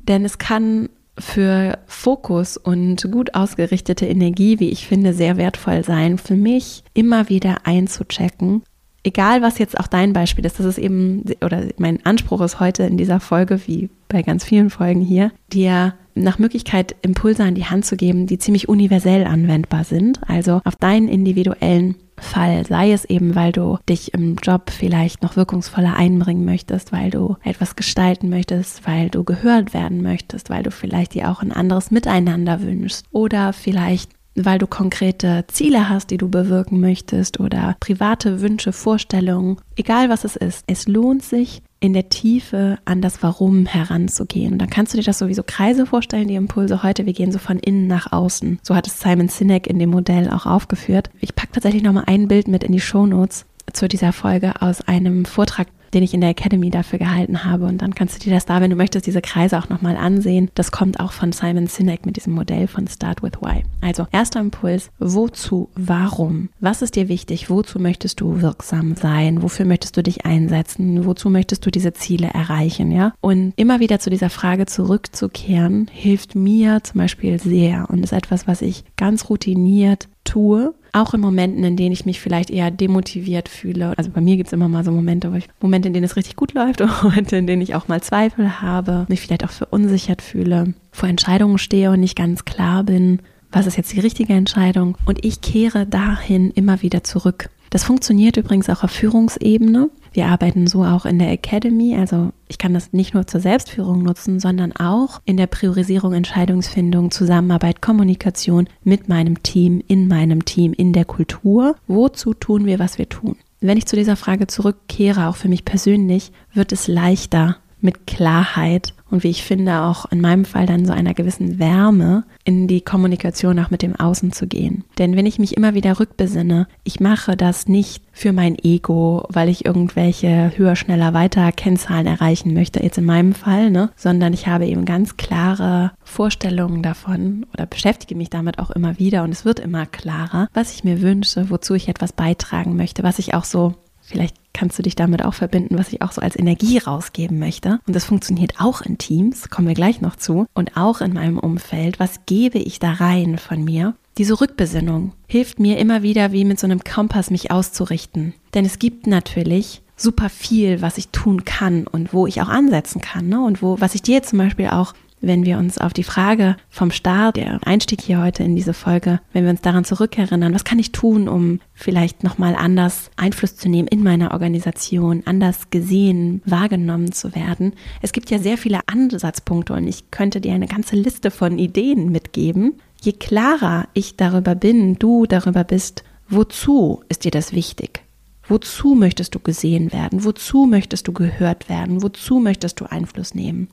Denn 0.07 0.25
es 0.25 0.37
kann 0.37 0.89
für 1.17 1.79
Fokus 1.87 2.57
und 2.57 3.09
gut 3.11 3.35
ausgerichtete 3.35 4.05
Energie, 4.05 4.59
wie 4.59 4.69
ich 4.69 4.87
finde, 4.87 5.13
sehr 5.13 5.37
wertvoll 5.37 5.83
sein, 5.83 6.17
für 6.17 6.35
mich 6.35 6.83
immer 6.93 7.29
wieder 7.29 7.59
einzuchecken. 7.63 8.63
Egal, 9.03 9.41
was 9.41 9.59
jetzt 9.59 9.79
auch 9.79 9.87
dein 9.87 10.13
Beispiel 10.13 10.45
ist, 10.45 10.59
das 10.59 10.65
ist 10.65 10.77
eben, 10.79 11.23
oder 11.43 11.65
mein 11.77 12.03
Anspruch 12.05 12.41
ist 12.41 12.59
heute 12.59 12.83
in 12.83 12.97
dieser 12.97 13.19
Folge, 13.19 13.61
wie 13.67 13.89
bei 14.09 14.23
ganz 14.23 14.43
vielen 14.43 14.71
Folgen 14.71 15.01
hier, 15.01 15.31
dir 15.53 15.93
nach 16.15 16.39
Möglichkeit 16.39 16.95
Impulse 17.01 17.43
an 17.43 17.55
die 17.55 17.65
Hand 17.65 17.85
zu 17.85 17.97
geben, 17.97 18.25
die 18.25 18.39
ziemlich 18.39 18.67
universell 18.67 19.25
anwendbar 19.25 19.83
sind, 19.83 20.21
also 20.27 20.61
auf 20.63 20.75
deinen 20.75 21.07
individuellen 21.07 21.95
Fall, 22.17 22.65
sei 22.65 22.91
es 22.91 23.05
eben, 23.05 23.35
weil 23.35 23.51
du 23.51 23.77
dich 23.89 24.13
im 24.13 24.35
Job 24.35 24.69
vielleicht 24.69 25.21
noch 25.21 25.35
wirkungsvoller 25.35 25.95
einbringen 25.95 26.45
möchtest, 26.45 26.91
weil 26.91 27.09
du 27.09 27.37
etwas 27.43 27.75
gestalten 27.75 28.29
möchtest, 28.29 28.87
weil 28.87 29.09
du 29.09 29.23
gehört 29.23 29.73
werden 29.73 30.01
möchtest, 30.01 30.49
weil 30.49 30.63
du 30.63 30.71
vielleicht 30.71 31.13
dir 31.13 31.29
auch 31.29 31.41
ein 31.41 31.51
anderes 31.51 31.91
Miteinander 31.91 32.61
wünschst 32.61 33.05
oder 33.11 33.53
vielleicht 33.53 34.11
weil 34.35 34.59
du 34.59 34.67
konkrete 34.67 35.45
Ziele 35.47 35.87
hast, 35.87 36.11
die 36.11 36.17
du 36.17 36.29
bewirken 36.29 36.81
möchtest 36.81 37.39
oder 37.39 37.77
private 37.79 38.41
Wünsche, 38.41 38.73
Vorstellungen, 38.73 39.57
egal 39.77 40.09
was 40.09 40.25
es 40.25 40.35
ist. 40.35 40.65
Es 40.67 40.87
lohnt 40.87 41.23
sich, 41.23 41.61
in 41.79 41.93
der 41.93 42.09
Tiefe 42.09 42.79
an 42.85 43.01
das 43.01 43.21
Warum 43.21 43.65
heranzugehen. 43.65 44.53
Und 44.53 44.59
dann 44.59 44.69
kannst 44.69 44.93
du 44.93 44.97
dir 44.97 45.03
das 45.03 45.19
sowieso 45.19 45.43
Kreise 45.45 45.85
vorstellen, 45.85 46.27
die 46.27 46.35
Impulse 46.35 46.83
heute. 46.83 47.05
Wir 47.05 47.13
gehen 47.13 47.31
so 47.31 47.39
von 47.39 47.59
innen 47.59 47.87
nach 47.87 48.11
außen. 48.11 48.59
So 48.63 48.75
hat 48.75 48.87
es 48.87 48.99
Simon 48.99 49.27
Sinek 49.27 49.67
in 49.67 49.79
dem 49.79 49.89
Modell 49.89 50.29
auch 50.29 50.45
aufgeführt. 50.45 51.09
Ich 51.19 51.35
packe 51.35 51.53
tatsächlich 51.53 51.83
nochmal 51.83 52.05
ein 52.07 52.27
Bild 52.27 52.47
mit 52.47 52.63
in 52.63 52.71
die 52.71 52.79
Shownotes 52.79 53.45
zu 53.73 53.87
dieser 53.87 54.13
Folge 54.13 54.61
aus 54.61 54.81
einem 54.81 55.25
Vortrag, 55.25 55.67
den 55.95 56.03
ich 56.03 56.13
in 56.13 56.21
der 56.21 56.29
Academy 56.29 56.69
dafür 56.69 56.99
gehalten 56.99 57.43
habe. 57.43 57.65
Und 57.65 57.81
dann 57.81 57.95
kannst 57.95 58.15
du 58.15 58.19
dir 58.19 58.33
das 58.33 58.45
da, 58.45 58.61
wenn 58.61 58.69
du 58.69 58.75
möchtest, 58.75 59.07
diese 59.07 59.21
Kreise 59.21 59.57
auch 59.57 59.69
nochmal 59.69 59.95
ansehen. 59.95 60.51
Das 60.53 60.71
kommt 60.71 60.99
auch 60.99 61.13
von 61.13 61.31
Simon 61.31 61.67
Sinek 61.67 62.05
mit 62.05 62.17
diesem 62.17 62.33
Modell 62.33 62.67
von 62.67 62.87
Start 62.87 63.23
with 63.23 63.41
Why. 63.41 63.63
Also 63.81 64.05
erster 64.11 64.41
Impuls, 64.41 64.91
wozu, 64.99 65.69
warum? 65.75 66.49
Was 66.59 66.81
ist 66.81 66.95
dir 66.95 67.07
wichtig? 67.07 67.49
Wozu 67.49 67.79
möchtest 67.79 68.21
du 68.21 68.41
wirksam 68.41 68.95
sein? 68.95 69.41
Wofür 69.41 69.65
möchtest 69.65 69.95
du 69.97 70.03
dich 70.03 70.25
einsetzen? 70.25 71.05
Wozu 71.05 71.29
möchtest 71.29 71.65
du 71.65 71.71
diese 71.71 71.93
Ziele 71.93 72.27
erreichen? 72.27 72.91
Ja? 72.91 73.13
Und 73.21 73.53
immer 73.55 73.79
wieder 73.79 73.99
zu 73.99 74.09
dieser 74.09 74.29
Frage 74.29 74.65
zurückzukehren, 74.65 75.87
hilft 75.91 76.35
mir 76.35 76.83
zum 76.83 76.99
Beispiel 76.99 77.39
sehr 77.39 77.89
und 77.89 78.03
ist 78.03 78.13
etwas, 78.13 78.47
was 78.47 78.61
ich 78.61 78.83
ganz 78.97 79.29
routiniert 79.29 80.09
tue, 80.25 80.73
auch 80.91 81.13
in 81.13 81.21
Momenten, 81.21 81.63
in 81.63 81.77
denen 81.77 81.93
ich 81.93 82.05
mich 82.05 82.19
vielleicht 82.19 82.49
eher 82.49 82.71
demotiviert 82.71 83.47
fühle. 83.47 83.93
Also 83.97 84.11
bei 84.11 84.21
mir 84.21 84.35
gibt 84.35 84.47
es 84.47 84.53
immer 84.53 84.67
mal 84.67 84.83
so 84.83 84.91
Momente, 84.91 85.31
wo 85.31 85.35
ich, 85.35 85.47
Momente, 85.61 85.87
in 85.87 85.93
denen 85.93 86.05
es 86.05 86.17
richtig 86.17 86.35
gut 86.35 86.53
läuft 86.53 86.81
und 86.81 87.03
Momente, 87.03 87.37
in 87.37 87.47
denen 87.47 87.61
ich 87.61 87.75
auch 87.75 87.87
mal 87.87 88.01
Zweifel 88.01 88.61
habe, 88.61 89.05
mich 89.07 89.21
vielleicht 89.21 89.45
auch 89.45 89.51
verunsichert 89.51 90.21
fühle, 90.21 90.73
vor 90.91 91.07
Entscheidungen 91.07 91.57
stehe 91.57 91.91
und 91.91 92.01
nicht 92.01 92.17
ganz 92.17 92.43
klar 92.43 92.83
bin, 92.83 93.21
was 93.51 93.67
ist 93.67 93.77
jetzt 93.77 93.93
die 93.93 94.01
richtige 94.01 94.33
Entscheidung. 94.33 94.97
Und 95.05 95.23
ich 95.23 95.39
kehre 95.39 95.85
dahin 95.85 96.51
immer 96.51 96.81
wieder 96.81 97.03
zurück. 97.03 97.49
Das 97.69 97.83
funktioniert 97.83 98.37
übrigens 98.37 98.69
auch 98.69 98.83
auf 98.83 98.91
Führungsebene. 98.91 99.89
Wir 100.15 100.27
arbeiten 100.27 100.65
so 100.65 100.85
auch 100.85 101.05
in 101.05 101.19
der 101.19 101.29
Academy. 101.31 101.97
Also 101.97 102.31
ich 102.47 102.57
kann 102.57 102.73
das 102.73 102.93
nicht 102.93 103.13
nur 103.13 103.27
zur 103.27 103.41
Selbstführung 103.41 104.01
nutzen, 104.01 104.39
sondern 104.39 104.71
auch 104.71 105.19
in 105.25 105.35
der 105.35 105.47
Priorisierung, 105.47 106.13
Entscheidungsfindung, 106.13 107.11
Zusammenarbeit, 107.11 107.81
Kommunikation 107.81 108.69
mit 108.85 109.09
meinem 109.09 109.43
Team, 109.43 109.83
in 109.87 110.07
meinem 110.07 110.45
Team, 110.45 110.71
in 110.71 110.93
der 110.93 111.03
Kultur. 111.03 111.75
Wozu 111.87 112.33
tun 112.33 112.65
wir, 112.65 112.79
was 112.79 112.97
wir 112.97 113.09
tun? 113.09 113.35
Wenn 113.59 113.77
ich 113.77 113.87
zu 113.87 113.97
dieser 113.97 114.15
Frage 114.15 114.47
zurückkehre, 114.47 115.27
auch 115.27 115.35
für 115.35 115.49
mich 115.49 115.65
persönlich, 115.65 116.31
wird 116.53 116.71
es 116.71 116.87
leichter, 116.87 117.57
mit 117.81 118.07
Klarheit 118.07 118.93
und 119.15 119.23
wie 119.23 119.29
ich 119.29 119.43
finde 119.43 119.81
auch 119.81 120.11
in 120.11 120.19
meinem 120.19 120.43
Fall 120.43 120.65
dann 120.65 120.85
so 120.85 120.91
einer 120.91 121.13
gewissen 121.13 121.57
Wärme 121.57 122.25
in 122.43 122.67
die 122.67 122.81
Kommunikation 122.81 123.57
auch 123.59 123.71
mit 123.71 123.81
dem 123.81 123.95
Außen 123.95 124.33
zu 124.33 124.45
gehen. 124.45 124.83
Denn 124.97 125.15
wenn 125.15 125.25
ich 125.25 125.39
mich 125.39 125.55
immer 125.55 125.73
wieder 125.73 126.01
rückbesinne, 126.01 126.67
ich 126.83 126.99
mache 126.99 127.37
das 127.37 127.69
nicht 127.69 128.03
für 128.11 128.33
mein 128.33 128.57
Ego, 128.61 129.25
weil 129.29 129.47
ich 129.47 129.65
irgendwelche 129.65 130.51
höher, 130.57 130.75
schneller, 130.75 131.13
weiter 131.13 131.51
Kennzahlen 131.53 132.07
erreichen 132.07 132.53
möchte, 132.53 132.83
jetzt 132.83 132.97
in 132.97 133.05
meinem 133.05 133.33
Fall, 133.33 133.71
ne, 133.71 133.89
sondern 133.95 134.33
ich 134.33 134.47
habe 134.47 134.67
eben 134.67 134.83
ganz 134.83 135.15
klare 135.15 135.91
Vorstellungen 136.03 136.83
davon 136.83 137.45
oder 137.53 137.65
beschäftige 137.65 138.15
mich 138.15 138.29
damit 138.29 138.59
auch 138.59 138.71
immer 138.71 138.99
wieder 138.99 139.23
und 139.23 139.31
es 139.31 139.45
wird 139.45 139.61
immer 139.61 139.85
klarer, 139.85 140.49
was 140.53 140.73
ich 140.73 140.83
mir 140.83 141.01
wünsche, 141.01 141.49
wozu 141.49 141.73
ich 141.73 141.87
etwas 141.87 142.11
beitragen 142.11 142.75
möchte, 142.75 143.03
was 143.03 143.17
ich 143.17 143.33
auch 143.33 143.45
so 143.45 143.75
Vielleicht 144.05 144.35
kannst 144.53 144.79
du 144.79 144.83
dich 144.83 144.95
damit 144.95 145.23
auch 145.23 145.33
verbinden, 145.33 145.77
was 145.77 145.91
ich 145.91 146.01
auch 146.01 146.11
so 146.11 146.21
als 146.21 146.37
Energie 146.37 146.77
rausgeben 146.77 147.39
möchte. 147.39 147.79
Und 147.87 147.95
das 147.95 148.05
funktioniert 148.05 148.53
auch 148.59 148.81
in 148.81 148.97
Teams, 148.97 149.49
kommen 149.49 149.67
wir 149.67 149.75
gleich 149.75 149.99
noch 149.99 150.15
zu, 150.15 150.45
und 150.53 150.77
auch 150.77 151.01
in 151.01 151.13
meinem 151.13 151.39
Umfeld. 151.39 151.99
Was 151.99 152.25
gebe 152.25 152.59
ich 152.59 152.79
da 152.79 152.93
rein 152.93 153.37
von 153.37 153.63
mir? 153.63 153.95
Diese 154.17 154.39
Rückbesinnung 154.39 155.11
hilft 155.27 155.59
mir 155.59 155.77
immer 155.77 156.03
wieder, 156.03 156.31
wie 156.31 156.45
mit 156.45 156.59
so 156.59 156.67
einem 156.67 156.83
Kompass 156.83 157.31
mich 157.31 157.51
auszurichten. 157.51 158.33
Denn 158.53 158.65
es 158.65 158.79
gibt 158.79 159.07
natürlich 159.07 159.81
super 159.97 160.29
viel, 160.29 160.81
was 160.81 160.97
ich 160.97 161.09
tun 161.09 161.45
kann 161.45 161.87
und 161.87 162.13
wo 162.13 162.27
ich 162.27 162.41
auch 162.41 162.49
ansetzen 162.49 163.01
kann. 163.01 163.27
Ne? 163.27 163.41
Und 163.43 163.61
wo, 163.61 163.79
was 163.79 163.95
ich 163.95 164.01
dir 164.01 164.23
zum 164.23 164.39
Beispiel 164.39 164.67
auch 164.67 164.93
wenn 165.25 165.45
wir 165.45 165.57
uns 165.57 165.77
auf 165.77 165.93
die 165.93 166.03
Frage 166.03 166.55
vom 166.69 166.91
Start, 166.91 167.37
der 167.37 167.59
Einstieg 167.65 168.01
hier 168.01 168.21
heute 168.21 168.43
in 168.43 168.55
diese 168.55 168.73
Folge, 168.73 169.19
wenn 169.33 169.43
wir 169.43 169.51
uns 169.51 169.61
daran 169.61 169.85
zurückerinnern, 169.85 170.53
was 170.53 170.63
kann 170.63 170.79
ich 170.79 170.91
tun, 170.91 171.27
um 171.27 171.59
vielleicht 171.73 172.23
nochmal 172.23 172.55
anders 172.55 173.11
Einfluss 173.17 173.55
zu 173.55 173.69
nehmen 173.69 173.87
in 173.87 174.03
meiner 174.03 174.31
Organisation, 174.31 175.23
anders 175.25 175.69
gesehen, 175.69 176.41
wahrgenommen 176.45 177.11
zu 177.11 177.35
werden. 177.35 177.73
Es 178.01 178.11
gibt 178.11 178.29
ja 178.29 178.39
sehr 178.39 178.57
viele 178.57 178.79
Ansatzpunkte 178.87 179.73
und 179.73 179.87
ich 179.87 180.11
könnte 180.11 180.41
dir 180.41 180.53
eine 180.53 180.67
ganze 180.67 180.95
Liste 180.95 181.31
von 181.31 181.57
Ideen 181.57 182.11
mitgeben. 182.11 182.75
Je 183.01 183.13
klarer 183.13 183.87
ich 183.93 184.17
darüber 184.17 184.55
bin, 184.55 184.95
du 184.95 185.25
darüber 185.25 185.63
bist, 185.63 186.03
wozu 186.29 187.03
ist 187.09 187.25
dir 187.25 187.31
das 187.31 187.51
wichtig? 187.51 188.01
Wozu 188.47 188.93
möchtest 188.93 189.33
du 189.33 189.39
gesehen 189.39 189.91
werden? 189.91 190.23
Wozu 190.23 190.65
möchtest 190.65 191.07
du 191.07 191.13
gehört 191.13 191.67
werden? 191.67 192.03
Wozu 192.03 192.39
möchtest 192.39 192.79
du 192.79 192.85
Einfluss 192.85 193.33
nehmen? 193.33 193.69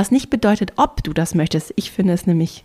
Was 0.00 0.10
nicht 0.10 0.30
bedeutet, 0.30 0.72
ob 0.76 1.04
du 1.04 1.12
das 1.12 1.34
möchtest. 1.34 1.74
Ich 1.76 1.90
finde 1.90 2.14
es 2.14 2.26
nämlich 2.26 2.64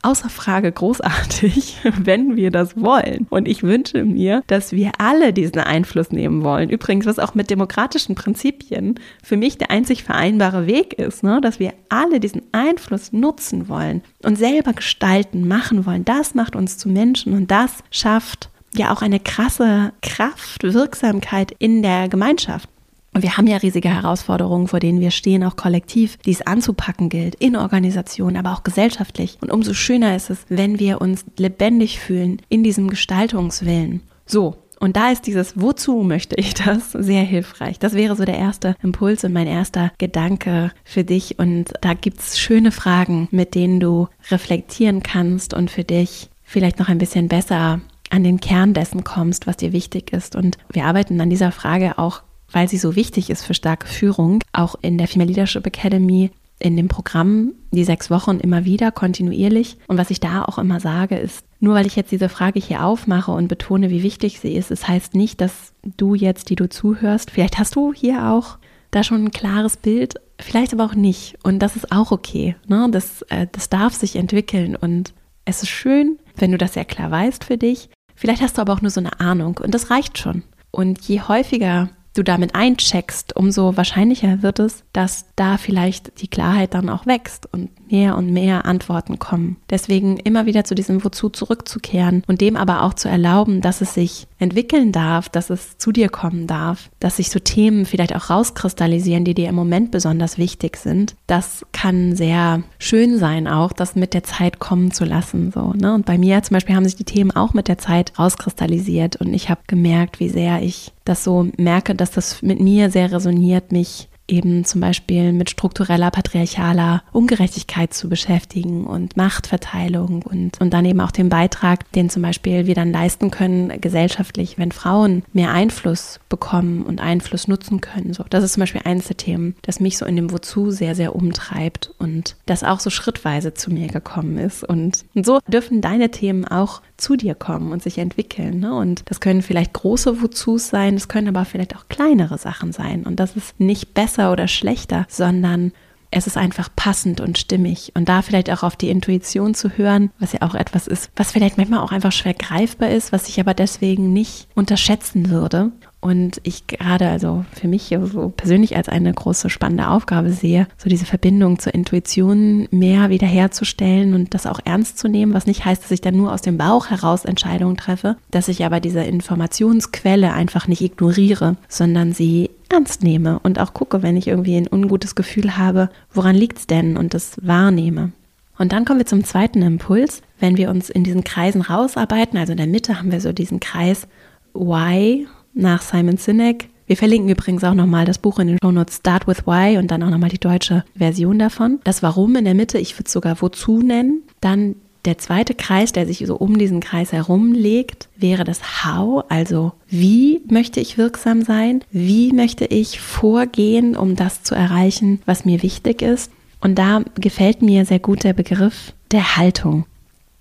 außer 0.00 0.30
Frage 0.30 0.72
großartig, 0.72 1.76
wenn 1.98 2.36
wir 2.36 2.50
das 2.50 2.80
wollen. 2.80 3.26
Und 3.28 3.48
ich 3.48 3.62
wünsche 3.62 4.02
mir, 4.06 4.42
dass 4.46 4.72
wir 4.72 4.92
alle 4.96 5.34
diesen 5.34 5.58
Einfluss 5.58 6.10
nehmen 6.10 6.42
wollen. 6.42 6.70
Übrigens, 6.70 7.04
was 7.04 7.18
auch 7.18 7.34
mit 7.34 7.50
demokratischen 7.50 8.14
Prinzipien 8.14 8.94
für 9.22 9.36
mich 9.36 9.58
der 9.58 9.70
einzig 9.70 10.04
vereinbare 10.04 10.66
Weg 10.66 10.94
ist, 10.94 11.22
ne? 11.22 11.42
dass 11.42 11.60
wir 11.60 11.74
alle 11.90 12.18
diesen 12.18 12.44
Einfluss 12.52 13.12
nutzen 13.12 13.68
wollen 13.68 14.00
und 14.24 14.38
selber 14.38 14.72
gestalten, 14.72 15.46
machen 15.46 15.84
wollen. 15.84 16.06
Das 16.06 16.34
macht 16.34 16.56
uns 16.56 16.78
zu 16.78 16.88
Menschen 16.88 17.34
und 17.34 17.50
das 17.50 17.84
schafft 17.90 18.48
ja 18.74 18.90
auch 18.90 19.02
eine 19.02 19.20
krasse 19.20 19.92
Kraft, 20.00 20.62
Wirksamkeit 20.62 21.54
in 21.58 21.82
der 21.82 22.08
Gemeinschaft. 22.08 22.70
Und 23.12 23.22
wir 23.22 23.36
haben 23.36 23.46
ja 23.46 23.56
riesige 23.56 23.88
Herausforderungen, 23.88 24.68
vor 24.68 24.80
denen 24.80 25.00
wir 25.00 25.10
stehen, 25.10 25.42
auch 25.42 25.56
kollektiv, 25.56 26.16
die 26.18 26.30
es 26.30 26.42
anzupacken 26.42 27.08
gilt, 27.08 27.34
in 27.36 27.56
Organisationen, 27.56 28.36
aber 28.36 28.52
auch 28.52 28.62
gesellschaftlich. 28.62 29.38
Und 29.40 29.50
umso 29.50 29.74
schöner 29.74 30.14
ist 30.14 30.30
es, 30.30 30.44
wenn 30.48 30.78
wir 30.78 31.00
uns 31.00 31.24
lebendig 31.36 31.98
fühlen 31.98 32.40
in 32.48 32.62
diesem 32.62 32.88
Gestaltungswillen. 32.88 34.02
So, 34.26 34.56
und 34.80 34.96
da 34.96 35.10
ist 35.10 35.26
dieses 35.26 35.60
Wozu 35.60 36.02
möchte 36.02 36.36
ich 36.36 36.54
das 36.54 36.92
sehr 36.92 37.22
hilfreich. 37.22 37.78
Das 37.78 37.94
wäre 37.94 38.16
so 38.16 38.24
der 38.24 38.38
erste 38.38 38.76
Impuls 38.82 39.22
und 39.24 39.32
mein 39.32 39.46
erster 39.46 39.92
Gedanke 39.98 40.72
für 40.84 41.04
dich. 41.04 41.38
Und 41.38 41.74
da 41.82 41.92
gibt's 41.94 42.38
schöne 42.38 42.72
Fragen, 42.72 43.28
mit 43.30 43.54
denen 43.54 43.78
du 43.78 44.08
reflektieren 44.30 45.02
kannst 45.02 45.52
und 45.52 45.70
für 45.70 45.84
dich 45.84 46.30
vielleicht 46.42 46.78
noch 46.78 46.88
ein 46.88 46.98
bisschen 46.98 47.28
besser 47.28 47.80
an 48.08 48.24
den 48.24 48.40
Kern 48.40 48.72
dessen 48.72 49.04
kommst, 49.04 49.46
was 49.46 49.58
dir 49.58 49.72
wichtig 49.72 50.12
ist. 50.12 50.34
Und 50.34 50.56
wir 50.72 50.86
arbeiten 50.86 51.20
an 51.20 51.30
dieser 51.30 51.52
Frage 51.52 51.98
auch, 51.98 52.22
weil 52.52 52.68
sie 52.68 52.78
so 52.78 52.96
wichtig 52.96 53.30
ist 53.30 53.44
für 53.44 53.54
starke 53.54 53.86
Führung, 53.86 54.42
auch 54.52 54.76
in 54.82 54.98
der 54.98 55.08
Female 55.08 55.28
Leadership 55.28 55.66
Academy 55.66 56.30
in 56.60 56.76
dem 56.76 56.88
Programm 56.88 57.52
die 57.72 57.84
sechs 57.84 58.10
Wochen 58.10 58.38
immer 58.38 58.64
wieder 58.64 58.92
kontinuierlich. 58.92 59.78
Und 59.88 59.96
was 59.96 60.10
ich 60.10 60.20
da 60.20 60.44
auch 60.44 60.58
immer 60.58 60.78
sage, 60.78 61.16
ist, 61.16 61.44
nur 61.58 61.74
weil 61.74 61.86
ich 61.86 61.96
jetzt 61.96 62.12
diese 62.12 62.28
Frage 62.28 62.60
hier 62.60 62.84
aufmache 62.84 63.32
und 63.32 63.48
betone, 63.48 63.90
wie 63.90 64.02
wichtig 64.02 64.40
sie 64.40 64.54
ist, 64.54 64.70
es 64.70 64.80
das 64.80 64.88
heißt 64.88 65.14
nicht, 65.14 65.40
dass 65.40 65.72
du 65.82 66.14
jetzt, 66.14 66.50
die 66.50 66.56
du 66.56 66.68
zuhörst, 66.68 67.30
vielleicht 67.30 67.58
hast 67.58 67.76
du 67.76 67.92
hier 67.92 68.26
auch 68.26 68.58
da 68.90 69.02
schon 69.04 69.24
ein 69.24 69.30
klares 69.30 69.76
Bild, 69.76 70.14
vielleicht 70.38 70.72
aber 70.72 70.84
auch 70.84 70.94
nicht. 70.94 71.38
Und 71.42 71.60
das 71.60 71.76
ist 71.76 71.92
auch 71.92 72.12
okay. 72.12 72.56
Ne? 72.66 72.88
Das, 72.90 73.22
äh, 73.22 73.46
das 73.50 73.68
darf 73.68 73.94
sich 73.94 74.16
entwickeln. 74.16 74.76
Und 74.76 75.14
es 75.44 75.62
ist 75.62 75.70
schön, 75.70 76.18
wenn 76.36 76.52
du 76.52 76.58
das 76.58 76.74
sehr 76.74 76.84
klar 76.84 77.10
weißt 77.10 77.44
für 77.44 77.56
dich. 77.56 77.88
Vielleicht 78.14 78.42
hast 78.42 78.58
du 78.58 78.62
aber 78.62 78.74
auch 78.74 78.82
nur 78.82 78.90
so 78.90 79.00
eine 79.00 79.18
Ahnung 79.20 79.58
und 79.62 79.72
das 79.72 79.90
reicht 79.90 80.18
schon. 80.18 80.42
Und 80.70 81.00
je 81.02 81.22
häufiger 81.22 81.88
du 82.14 82.22
damit 82.22 82.54
eincheckst, 82.54 83.36
umso 83.36 83.76
wahrscheinlicher 83.76 84.42
wird 84.42 84.58
es, 84.58 84.84
dass 84.92 85.26
da 85.36 85.58
vielleicht 85.58 86.20
die 86.22 86.28
Klarheit 86.28 86.74
dann 86.74 86.88
auch 86.88 87.06
wächst 87.06 87.52
und 87.52 87.70
mehr 87.90 88.16
und 88.16 88.32
mehr 88.32 88.64
Antworten 88.64 89.18
kommen. 89.18 89.56
Deswegen 89.68 90.16
immer 90.18 90.46
wieder 90.46 90.64
zu 90.64 90.74
diesem 90.74 91.04
Wozu 91.04 91.28
zurückzukehren 91.28 92.22
und 92.26 92.40
dem 92.40 92.56
aber 92.56 92.82
auch 92.82 92.94
zu 92.94 93.08
erlauben, 93.08 93.60
dass 93.60 93.80
es 93.80 93.94
sich 93.94 94.26
entwickeln 94.38 94.92
darf, 94.92 95.28
dass 95.28 95.50
es 95.50 95.78
zu 95.78 95.92
dir 95.92 96.08
kommen 96.08 96.46
darf, 96.46 96.90
dass 96.98 97.16
sich 97.16 97.30
so 97.30 97.38
Themen 97.38 97.86
vielleicht 97.86 98.14
auch 98.14 98.30
rauskristallisieren, 98.30 99.24
die 99.24 99.34
dir 99.34 99.48
im 99.48 99.54
Moment 99.54 99.90
besonders 99.90 100.38
wichtig 100.38 100.76
sind. 100.76 101.14
Das 101.26 101.64
kann 101.72 102.16
sehr 102.16 102.62
schön 102.78 103.18
sein, 103.18 103.46
auch 103.46 103.72
das 103.72 103.96
mit 103.96 104.14
der 104.14 104.24
Zeit 104.24 104.58
kommen 104.58 104.90
zu 104.90 105.04
lassen. 105.04 105.52
So, 105.52 105.72
ne? 105.72 105.94
Und 105.94 106.06
bei 106.06 106.18
mir 106.18 106.42
zum 106.42 106.54
Beispiel 106.54 106.74
haben 106.74 106.84
sich 106.84 106.96
die 106.96 107.04
Themen 107.04 107.30
auch 107.30 107.54
mit 107.54 107.68
der 107.68 107.78
Zeit 107.78 108.18
rauskristallisiert 108.18 109.16
und 109.16 109.34
ich 109.34 109.50
habe 109.50 109.60
gemerkt, 109.66 110.20
wie 110.20 110.28
sehr 110.28 110.62
ich 110.62 110.92
das 111.04 111.24
so 111.24 111.48
merke, 111.56 111.94
dass 111.94 112.10
das 112.10 112.42
mit 112.42 112.60
mir 112.60 112.90
sehr 112.90 113.12
resoniert, 113.12 113.72
mich 113.72 114.08
eben 114.30 114.64
zum 114.64 114.80
Beispiel 114.80 115.32
mit 115.32 115.50
struktureller, 115.50 116.10
patriarchaler 116.10 117.02
Ungerechtigkeit 117.12 117.92
zu 117.92 118.08
beschäftigen 118.08 118.86
und 118.86 119.16
Machtverteilung 119.16 120.22
und, 120.22 120.60
und 120.60 120.72
dann 120.72 120.84
eben 120.84 121.00
auch 121.00 121.10
den 121.10 121.28
Beitrag, 121.28 121.90
den 121.92 122.10
zum 122.10 122.22
Beispiel 122.22 122.66
wir 122.66 122.74
dann 122.74 122.92
leisten 122.92 123.30
können 123.30 123.80
gesellschaftlich, 123.80 124.58
wenn 124.58 124.72
Frauen 124.72 125.24
mehr 125.32 125.52
Einfluss 125.52 126.20
bekommen 126.28 126.82
und 126.82 127.00
Einfluss 127.00 127.48
nutzen 127.48 127.80
können. 127.80 128.14
So, 128.14 128.24
das 128.30 128.44
ist 128.44 128.54
zum 128.54 128.62
Beispiel 128.62 128.82
eines 128.84 129.08
der 129.08 129.16
Themen, 129.16 129.54
das 129.62 129.80
mich 129.80 129.98
so 129.98 130.06
in 130.06 130.16
dem 130.16 130.30
Wozu 130.32 130.70
sehr, 130.70 130.94
sehr 130.94 131.14
umtreibt 131.14 131.92
und 131.98 132.36
das 132.46 132.64
auch 132.64 132.80
so 132.80 132.90
schrittweise 132.90 133.54
zu 133.54 133.70
mir 133.70 133.88
gekommen 133.88 134.38
ist. 134.38 134.64
Und, 134.64 135.04
und 135.14 135.26
so 135.26 135.40
dürfen 135.48 135.80
deine 135.80 136.10
Themen 136.10 136.46
auch 136.46 136.82
zu 137.00 137.16
dir 137.16 137.34
kommen 137.34 137.72
und 137.72 137.82
sich 137.82 137.98
entwickeln. 137.98 138.60
Ne? 138.60 138.74
Und 138.74 139.02
das 139.06 139.20
können 139.20 139.42
vielleicht 139.42 139.72
große 139.72 140.20
Wozus 140.20 140.68
sein, 140.68 140.94
es 140.94 141.08
können 141.08 141.28
aber 141.28 141.44
vielleicht 141.44 141.74
auch 141.74 141.88
kleinere 141.88 142.38
Sachen 142.38 142.72
sein. 142.72 143.04
Und 143.04 143.18
das 143.18 143.36
ist 143.36 143.58
nicht 143.58 143.94
besser 143.94 144.19
oder 144.28 144.48
schlechter, 144.48 145.06
sondern 145.08 145.72
es 146.10 146.26
ist 146.26 146.36
einfach 146.36 146.68
passend 146.74 147.20
und 147.20 147.38
stimmig. 147.38 147.92
Und 147.94 148.08
da 148.08 148.22
vielleicht 148.22 148.50
auch 148.50 148.62
auf 148.62 148.76
die 148.76 148.90
Intuition 148.90 149.54
zu 149.54 149.70
hören, 149.76 150.10
was 150.18 150.32
ja 150.32 150.42
auch 150.42 150.54
etwas 150.54 150.86
ist, 150.86 151.10
was 151.16 151.32
vielleicht 151.32 151.56
manchmal 151.56 151.80
auch 151.80 151.92
einfach 151.92 152.12
schwer 152.12 152.34
greifbar 152.34 152.90
ist, 152.90 153.12
was 153.12 153.28
ich 153.28 153.38
aber 153.38 153.54
deswegen 153.54 154.12
nicht 154.12 154.48
unterschätzen 154.54 155.30
würde. 155.30 155.70
Und 156.00 156.40
ich 156.44 156.66
gerade 156.66 157.08
also 157.08 157.44
für 157.52 157.68
mich 157.68 157.94
so 158.04 158.32
persönlich 158.34 158.74
als 158.74 158.88
eine 158.88 159.12
große 159.12 159.50
spannende 159.50 159.88
Aufgabe 159.88 160.32
sehe, 160.32 160.66
so 160.78 160.88
diese 160.88 161.04
Verbindung 161.04 161.58
zur 161.58 161.74
Intuition 161.74 162.66
mehr 162.70 163.10
wiederherzustellen 163.10 164.14
und 164.14 164.32
das 164.32 164.46
auch 164.46 164.60
ernst 164.64 164.98
zu 164.98 165.08
nehmen, 165.08 165.34
was 165.34 165.46
nicht 165.46 165.66
heißt, 165.66 165.84
dass 165.84 165.90
ich 165.90 166.00
dann 166.00 166.16
nur 166.16 166.32
aus 166.32 166.40
dem 166.40 166.56
Bauch 166.56 166.88
heraus 166.88 167.26
Entscheidungen 167.26 167.76
treffe, 167.76 168.16
dass 168.30 168.48
ich 168.48 168.64
aber 168.64 168.80
diese 168.80 169.02
Informationsquelle 169.02 170.32
einfach 170.32 170.66
nicht 170.68 170.80
ignoriere, 170.80 171.56
sondern 171.68 172.14
sie 172.14 172.48
ernst 172.70 173.02
nehme 173.02 173.38
und 173.40 173.58
auch 173.58 173.74
gucke, 173.74 174.02
wenn 174.02 174.16
ich 174.16 174.28
irgendwie 174.28 174.56
ein 174.56 174.68
ungutes 174.70 175.14
Gefühl 175.14 175.56
habe, 175.56 175.90
woran 176.12 176.34
liegt 176.34 176.58
es 176.58 176.66
denn 176.66 176.96
und 176.96 177.14
das 177.14 177.36
wahrnehme. 177.42 178.12
Und 178.58 178.72
dann 178.72 178.84
kommen 178.84 179.00
wir 179.00 179.06
zum 179.06 179.24
zweiten 179.24 179.62
Impuls, 179.62 180.22
wenn 180.38 180.56
wir 180.56 180.70
uns 180.70 180.90
in 180.90 181.02
diesen 181.02 181.24
Kreisen 181.24 181.62
rausarbeiten, 181.62 182.38
also 182.38 182.52
in 182.52 182.58
der 182.58 182.66
Mitte 182.66 182.98
haben 182.98 183.12
wir 183.12 183.20
so 183.20 183.32
diesen 183.32 183.58
Kreis 183.60 184.06
Why, 184.52 185.26
nach 185.54 185.82
Simon 185.82 186.16
Sinek. 186.16 186.68
Wir 186.86 186.96
verlinken 186.96 187.30
übrigens 187.30 187.62
auch 187.62 187.74
nochmal 187.74 188.04
das 188.04 188.18
Buch 188.18 188.38
in 188.38 188.48
den 188.48 188.58
Shownotes 188.60 188.96
Start 188.96 189.26
with 189.28 189.46
Why 189.46 189.78
und 189.78 189.90
dann 189.90 190.02
auch 190.02 190.10
nochmal 190.10 190.30
die 190.30 190.40
deutsche 190.40 190.84
Version 190.96 191.38
davon. 191.38 191.78
Das 191.84 192.02
Warum 192.02 192.34
in 192.36 192.44
der 192.44 192.54
Mitte, 192.54 192.78
ich 192.78 192.94
würde 192.94 193.06
es 193.06 193.12
sogar 193.12 193.40
Wozu 193.40 193.80
nennen. 193.80 194.24
Dann 194.40 194.74
der 195.04 195.18
zweite 195.18 195.54
Kreis, 195.54 195.92
der 195.92 196.06
sich 196.06 196.24
so 196.26 196.36
um 196.36 196.58
diesen 196.58 196.80
Kreis 196.80 197.12
herumlegt, 197.12 198.08
wäre 198.16 198.44
das 198.44 198.84
How, 198.84 199.24
also 199.28 199.72
wie 199.88 200.42
möchte 200.48 200.80
ich 200.80 200.98
wirksam 200.98 201.42
sein? 201.42 201.82
Wie 201.90 202.32
möchte 202.32 202.66
ich 202.66 203.00
vorgehen, 203.00 203.96
um 203.96 204.16
das 204.16 204.42
zu 204.42 204.54
erreichen, 204.54 205.20
was 205.26 205.44
mir 205.44 205.62
wichtig 205.62 206.02
ist? 206.02 206.30
Und 206.60 206.78
da 206.78 207.02
gefällt 207.14 207.62
mir 207.62 207.84
sehr 207.86 207.98
gut 207.98 208.24
der 208.24 208.34
Begriff 208.34 208.92
der 209.10 209.36
Haltung. 209.36 209.86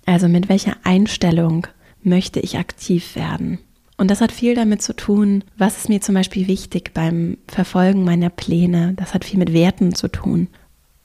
Also 0.06 0.28
mit 0.28 0.50
welcher 0.50 0.76
Einstellung 0.84 1.67
möchte 2.04 2.39
ich 2.39 2.58
aktiv 2.58 3.15
werden? 3.15 3.60
Und 3.95 4.10
das 4.10 4.22
hat 4.22 4.32
viel 4.32 4.56
damit 4.56 4.82
zu 4.82 4.95
tun, 4.95 5.43
was 5.58 5.78
ist 5.78 5.89
mir 5.89 6.00
zum 6.00 6.15
Beispiel 6.15 6.48
wichtig 6.48 6.93
beim 6.93 7.38
Verfolgen 7.48 8.06
meiner 8.06 8.30
Pläne. 8.30 8.93
Das 8.95 9.13
hat 9.13 9.26
viel 9.26 9.39
mit 9.39 9.52
Werten 9.52 9.93
zu 9.93 10.08
tun. 10.08 10.48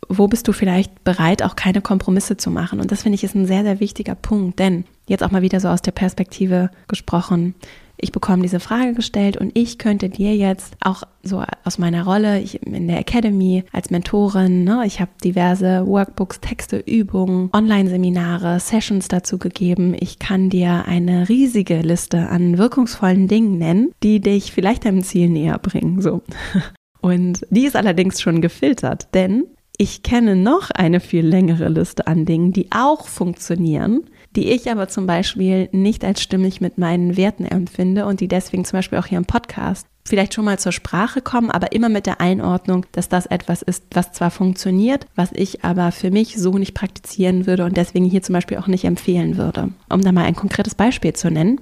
Wo 0.09 0.29
bist 0.29 0.49
du 0.49 0.53
vielleicht 0.53 1.05
bereit, 1.05 1.43
auch 1.43 1.57
keine 1.57 1.81
Kompromisse 1.81 2.37
zu 2.37 2.51
machen? 2.51 2.81
Und 2.81 2.90
das 2.90 3.03
finde 3.03 3.17
ich 3.17 3.25
ist 3.25 3.35
ein 3.35 3.47
sehr, 3.47 3.62
sehr 3.62 3.81
wichtiger 3.81 4.14
Punkt, 4.14 4.59
denn 4.59 4.85
jetzt 5.09 5.23
auch 5.23 5.31
mal 5.31 5.43
wieder 5.43 5.61
so 5.61 5.69
aus 5.69 5.83
der 5.83 5.93
Perspektive 5.93 6.71
gesprochen, 6.88 7.55
ich 7.97 8.12
bekomme 8.12 8.43
diese 8.43 8.61
Frage 8.61 8.93
gestellt 8.93 9.37
und 9.37 9.57
ich 9.57 9.79
könnte 9.79 10.09
dir 10.11 10.37
jetzt 10.37 10.77
auch 10.81 11.05
so 11.23 11.43
aus 11.64 11.79
meiner 11.79 12.05
Rolle 12.05 12.40
in 12.40 12.88
der 12.88 12.99
Academy 12.99 13.64
als 13.73 13.90
Mentorin, 13.90 14.64
ne, 14.64 14.83
ich 14.85 15.01
habe 15.01 15.12
diverse 15.23 15.87
Workbooks, 15.87 16.40
Texte, 16.40 16.79
Übungen, 16.79 17.51
Online-Seminare, 17.53 18.59
Sessions 18.61 19.09
dazu 19.09 19.38
gegeben. 19.38 19.97
Ich 19.99 20.19
kann 20.19 20.51
dir 20.51 20.85
eine 20.87 21.29
riesige 21.29 21.81
Liste 21.81 22.29
an 22.29 22.59
wirkungsvollen 22.59 23.29
Dingen 23.29 23.59
nennen, 23.59 23.93
die 24.03 24.21
dich 24.21 24.53
vielleicht 24.53 24.85
deinem 24.85 25.03
Ziel 25.03 25.29
näher 25.31 25.59
bringen. 25.59 26.03
So. 26.03 26.23
Und 27.01 27.47
die 27.51 27.64
ist 27.64 27.77
allerdings 27.77 28.21
schon 28.21 28.40
gefiltert, 28.40 29.09
denn 29.14 29.45
ich 29.77 30.03
kenne 30.03 30.37
noch 30.37 30.71
eine 30.71 31.01
viel 31.01 31.27
längere 31.27 31.69
Liste 31.69 32.07
an 32.07 32.25
Dingen, 32.25 32.53
die 32.53 32.71
auch 32.71 33.07
funktionieren, 33.07 34.05
die 34.37 34.51
ich 34.51 34.71
aber 34.71 34.89
zum 34.89 35.07
Beispiel 35.07 35.69
nicht 35.73 36.05
als 36.05 36.23
stimmig 36.23 36.61
mit 36.61 36.79
meinen 36.79 37.17
Werten 37.17 37.45
empfinde 37.45 38.07
und 38.07 38.21
die 38.21 38.29
deswegen 38.29 38.65
zum 38.65 38.79
Beispiel 38.79 38.99
auch 38.99 39.07
hier 39.07 39.19
im 39.19 39.25
Podcast 39.25 39.87
vielleicht 40.07 40.35
schon 40.35 40.45
mal 40.45 40.59
zur 40.59 40.73
Sprache 40.73 41.23
kommen, 41.23 41.51
aber 41.51 41.73
immer 41.73 41.89
mit 41.89 42.07
der 42.07 42.21
Einordnung, 42.21 42.87
dass 42.93 43.09
das 43.09 43.27
etwas 43.27 43.63
ist, 43.63 43.85
was 43.93 44.13
zwar 44.13 44.31
funktioniert, 44.31 45.07
was 45.15 45.31
ich 45.33 45.65
aber 45.65 45.93
für 45.93 46.11
mich 46.11 46.37
so 46.37 46.59
nicht 46.59 46.75
praktizieren 46.75 47.47
würde 47.47 47.65
und 47.65 47.77
deswegen 47.77 48.05
hier 48.05 48.23
zum 48.23 48.35
Beispiel 48.35 48.59
auch 48.59 48.67
nicht 48.67 48.85
empfehlen 48.85 49.37
würde. 49.37 49.71
Um 49.89 50.03
da 50.03 50.13
mal 50.13 50.25
ein 50.25 50.37
konkretes 50.37 50.75
Beispiel 50.75 51.15
zu 51.15 51.31
nennen. 51.31 51.61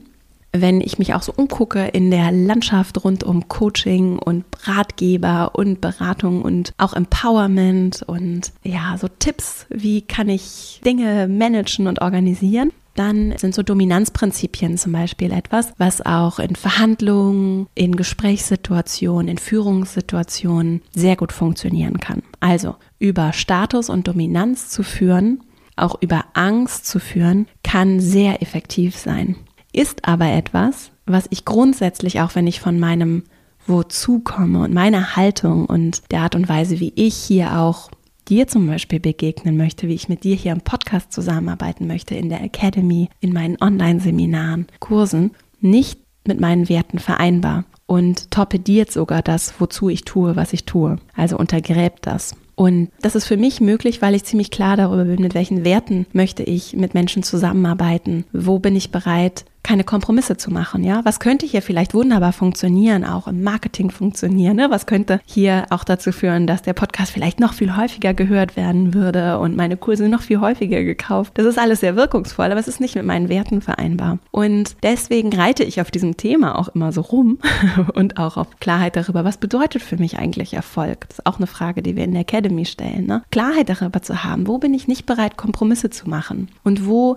Wenn 0.53 0.83
ich 0.83 0.99
mich 0.99 1.15
auch 1.15 1.23
so 1.23 1.33
umgucke 1.35 1.87
in 1.87 2.11
der 2.11 2.31
Landschaft 2.31 3.03
rund 3.03 3.25
um 3.25 3.49
Coaching 3.49 4.19
und 4.19 4.45
Ratgeber 4.65 5.53
und 5.55 5.81
Beratung 5.81 6.43
und 6.43 6.75
auch 6.77 6.93
Empowerment 6.93 8.03
und 8.03 8.53
ja, 8.63 8.97
so 8.99 9.09
Tipps, 9.09 9.67
wie 9.71 10.03
kann 10.03 10.29
ich 10.29 10.81
Dinge 10.85 11.27
managen 11.27 11.87
und 11.87 12.03
organisieren, 12.03 12.71
dann 12.95 13.35
sind 13.39 13.55
so 13.55 13.63
Dominanzprinzipien 13.63 14.77
zum 14.77 14.93
Beispiel 14.93 15.33
etwas, 15.33 15.73
was 15.79 16.05
auch 16.05 16.39
in 16.39 16.57
Verhandlungen, 16.57 17.67
in 17.75 17.97
Gesprächssituationen, 17.97 19.29
in 19.29 19.39
Führungssituationen 19.39 20.83
sehr 20.95 21.17
gut 21.17 21.33
funktionieren 21.33 21.99
kann. 21.99 22.23
Also 22.41 22.77
über 22.99 23.33
Status 23.33 23.89
und 23.89 24.09
Dominanz 24.09 24.69
zu 24.69 24.83
führen, 24.83 25.43
auch 25.77 25.97
über 26.03 26.27
Angst 26.35 26.87
zu 26.87 27.01
führen, 27.01 27.47
kann 27.63 28.01
sehr 28.01 28.43
effektiv 28.43 28.97
sein. 28.97 29.37
Ist 29.73 30.07
aber 30.07 30.31
etwas, 30.31 30.91
was 31.07 31.27
ich 31.31 31.45
grundsätzlich, 31.45 32.21
auch 32.21 32.35
wenn 32.35 32.47
ich 32.47 32.61
von 32.61 32.79
meinem 32.79 33.25
Wozu 33.67 34.21
komme 34.21 34.61
und 34.61 34.75
meiner 34.75 35.17
Haltung 35.17 35.67
und 35.67 36.03
der 36.11 36.21
Art 36.21 36.35
und 36.35 36.49
Weise, 36.49 36.81
wie 36.81 36.93
ich 36.97 37.15
hier 37.15 37.59
auch 37.59 37.91
dir 38.29 38.47
zum 38.47 38.67
Beispiel 38.67 39.01
begegnen 39.01 39.57
möchte, 39.57 39.89
wie 39.89 39.95
ich 39.95 40.09
mit 40.09 40.25
dir 40.25 40.37
hier 40.37 40.53
im 40.53 40.61
Podcast 40.61 41.13
zusammenarbeiten 41.13 41.87
möchte, 41.87 42.15
in 42.15 42.29
der 42.29 42.43
Academy, 42.43 43.09
in 43.21 43.33
meinen 43.33 43.57
Online-Seminaren, 43.61 44.67
Kursen, 44.81 45.33
nicht 45.61 46.01
mit 46.27 46.41
meinen 46.41 46.69
Werten 46.69 46.99
vereinbar 46.99 47.65
und 47.87 48.31
torpediert 48.31 48.93
sogar 48.93 49.23
das, 49.23 49.55
wozu 49.59 49.89
ich 49.89 50.05
tue, 50.05 50.37
was 50.37 50.53
ich 50.53 50.65
tue. 50.65 50.97
Also 51.15 51.37
untergräbt 51.37 52.07
das. 52.07 52.35
Und 52.55 52.91
das 53.01 53.15
ist 53.15 53.27
für 53.27 53.37
mich 53.37 53.61
möglich, 53.61 54.03
weil 54.03 54.15
ich 54.15 54.25
ziemlich 54.25 54.51
klar 54.51 54.77
darüber 54.77 55.05
bin, 55.05 55.21
mit 55.21 55.35
welchen 55.35 55.65
Werten 55.65 56.07
möchte 56.13 56.43
ich 56.43 56.75
mit 56.77 56.95
Menschen 56.95 57.23
zusammenarbeiten, 57.23 58.25
wo 58.33 58.59
bin 58.59 58.77
ich 58.77 58.91
bereit, 58.91 59.45
keine 59.73 59.85
Kompromisse 59.85 60.37
zu 60.37 60.51
machen, 60.53 60.85
ja? 60.85 61.01
Was 61.05 61.19
könnte 61.19 61.47
hier 61.47 61.63
vielleicht 61.63 61.95
wunderbar 61.95 62.35
funktionieren, 62.35 63.07
auch 63.07 63.27
im 63.27 63.43
Marketing 63.43 63.91
funktionieren, 63.91 64.57
ne? 64.57 64.67
Was 64.69 64.85
könnte 64.85 65.19
hier 65.25 65.65
auch 65.71 65.83
dazu 65.83 66.13
führen, 66.13 66.47
dass 66.47 66.61
der 66.61 66.75
Podcast 66.75 67.11
vielleicht 67.11 67.41
noch 67.41 67.55
viel 67.55 67.75
häufiger 67.75 68.13
gehört 68.13 68.55
werden 68.55 68.93
würde 68.93 69.39
und 69.39 69.57
meine 69.57 69.79
Kurse 69.79 70.11
noch 70.11 70.21
viel 70.21 70.41
häufiger 70.41 70.83
gekauft? 70.83 71.33
Das 71.37 71.47
ist 71.47 71.59
alles 71.59 71.81
sehr 71.81 71.97
wirkungsvoll, 71.97 72.51
aber 72.51 72.61
es 72.61 72.69
ist 72.69 72.81
nicht 72.81 72.97
mit 72.97 73.07
meinen 73.07 73.31
Werten 73.31 73.63
vereinbar. 73.63 74.19
Und 74.31 74.77
deswegen 74.83 75.33
reite 75.33 75.65
ich 75.65 75.81
auf 75.81 75.91
diesem 75.91 76.19
Thema 76.19 76.59
auch 76.59 76.69
immer 76.69 76.93
so 76.93 77.01
rum 77.01 77.39
und 77.95 78.19
auch 78.19 78.37
auf 78.37 78.61
Klarheit 78.61 78.95
darüber, 78.95 79.25
was 79.25 79.39
bedeutet 79.39 79.81
für 79.81 79.97
mich 79.97 80.19
eigentlich 80.19 80.53
Erfolg? 80.53 81.09
Das 81.09 81.21
ist 81.21 81.27
auch 81.27 81.39
eine 81.39 81.47
Frage, 81.47 81.81
die 81.83 81.97
wir 81.97 82.05
in 82.05 82.13
der 82.13 82.23
Academy 82.23 82.67
stellen, 82.67 83.07
ne? 83.07 83.23
Klarheit 83.31 83.71
darüber 83.71 84.03
zu 84.03 84.23
haben, 84.23 84.47
wo 84.49 84.59
bin 84.59 84.75
ich 84.75 84.87
nicht 84.87 85.07
bereit, 85.07 85.39
Kompromisse 85.39 85.89
zu 85.89 86.11
machen 86.11 86.51
und 86.63 86.87
wo 86.87 87.17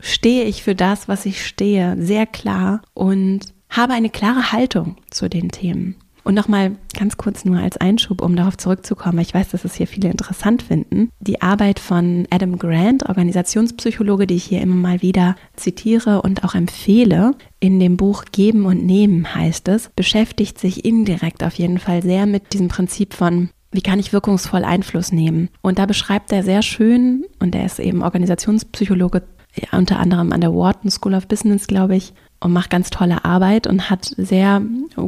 stehe 0.00 0.44
ich 0.44 0.62
für 0.62 0.74
das, 0.74 1.08
was 1.08 1.26
ich 1.26 1.46
stehe, 1.46 1.96
sehr 1.98 2.26
klar 2.26 2.82
und 2.94 3.40
habe 3.68 3.92
eine 3.92 4.10
klare 4.10 4.52
Haltung 4.52 4.96
zu 5.10 5.28
den 5.28 5.50
Themen. 5.50 5.96
Und 6.26 6.34
nochmal 6.34 6.72
ganz 6.98 7.16
kurz 7.16 7.44
nur 7.44 7.58
als 7.58 7.76
Einschub, 7.76 8.20
um 8.20 8.34
darauf 8.34 8.56
zurückzukommen, 8.56 9.20
ich 9.20 9.32
weiß, 9.32 9.50
dass 9.50 9.64
es 9.64 9.76
hier 9.76 9.86
viele 9.86 10.10
interessant 10.10 10.60
finden. 10.60 11.10
Die 11.20 11.40
Arbeit 11.40 11.78
von 11.78 12.26
Adam 12.30 12.58
Grant, 12.58 13.08
Organisationspsychologe, 13.08 14.26
die 14.26 14.34
ich 14.34 14.42
hier 14.42 14.60
immer 14.60 14.74
mal 14.74 15.02
wieder 15.02 15.36
zitiere 15.54 16.22
und 16.22 16.42
auch 16.42 16.56
empfehle, 16.56 17.36
in 17.60 17.78
dem 17.78 17.96
Buch 17.96 18.24
Geben 18.32 18.64
und 18.64 18.84
Nehmen 18.84 19.36
heißt 19.36 19.68
es, 19.68 19.90
beschäftigt 19.94 20.58
sich 20.58 20.84
indirekt 20.84 21.44
auf 21.44 21.54
jeden 21.54 21.78
Fall 21.78 22.02
sehr 22.02 22.26
mit 22.26 22.52
diesem 22.52 22.66
Prinzip 22.66 23.14
von 23.14 23.50
wie 23.70 23.82
kann 23.82 24.00
ich 24.00 24.12
wirkungsvoll 24.12 24.64
Einfluss 24.64 25.12
nehmen? 25.12 25.48
Und 25.60 25.78
da 25.78 25.86
beschreibt 25.86 26.32
er 26.32 26.42
sehr 26.42 26.62
schön, 26.62 27.24
und 27.38 27.54
er 27.54 27.66
ist 27.66 27.78
eben 27.78 28.02
Organisationspsychologe 28.02 29.22
ja, 29.56 29.78
unter 29.78 29.98
anderem 29.98 30.32
an 30.32 30.40
der 30.40 30.54
Wharton 30.54 30.90
School 30.90 31.14
of 31.14 31.28
Business, 31.28 31.66
glaube 31.66 31.96
ich, 31.96 32.12
und 32.40 32.52
macht 32.52 32.70
ganz 32.70 32.90
tolle 32.90 33.24
Arbeit 33.24 33.66
und 33.66 33.88
hat 33.88 34.12
sehr 34.16 34.62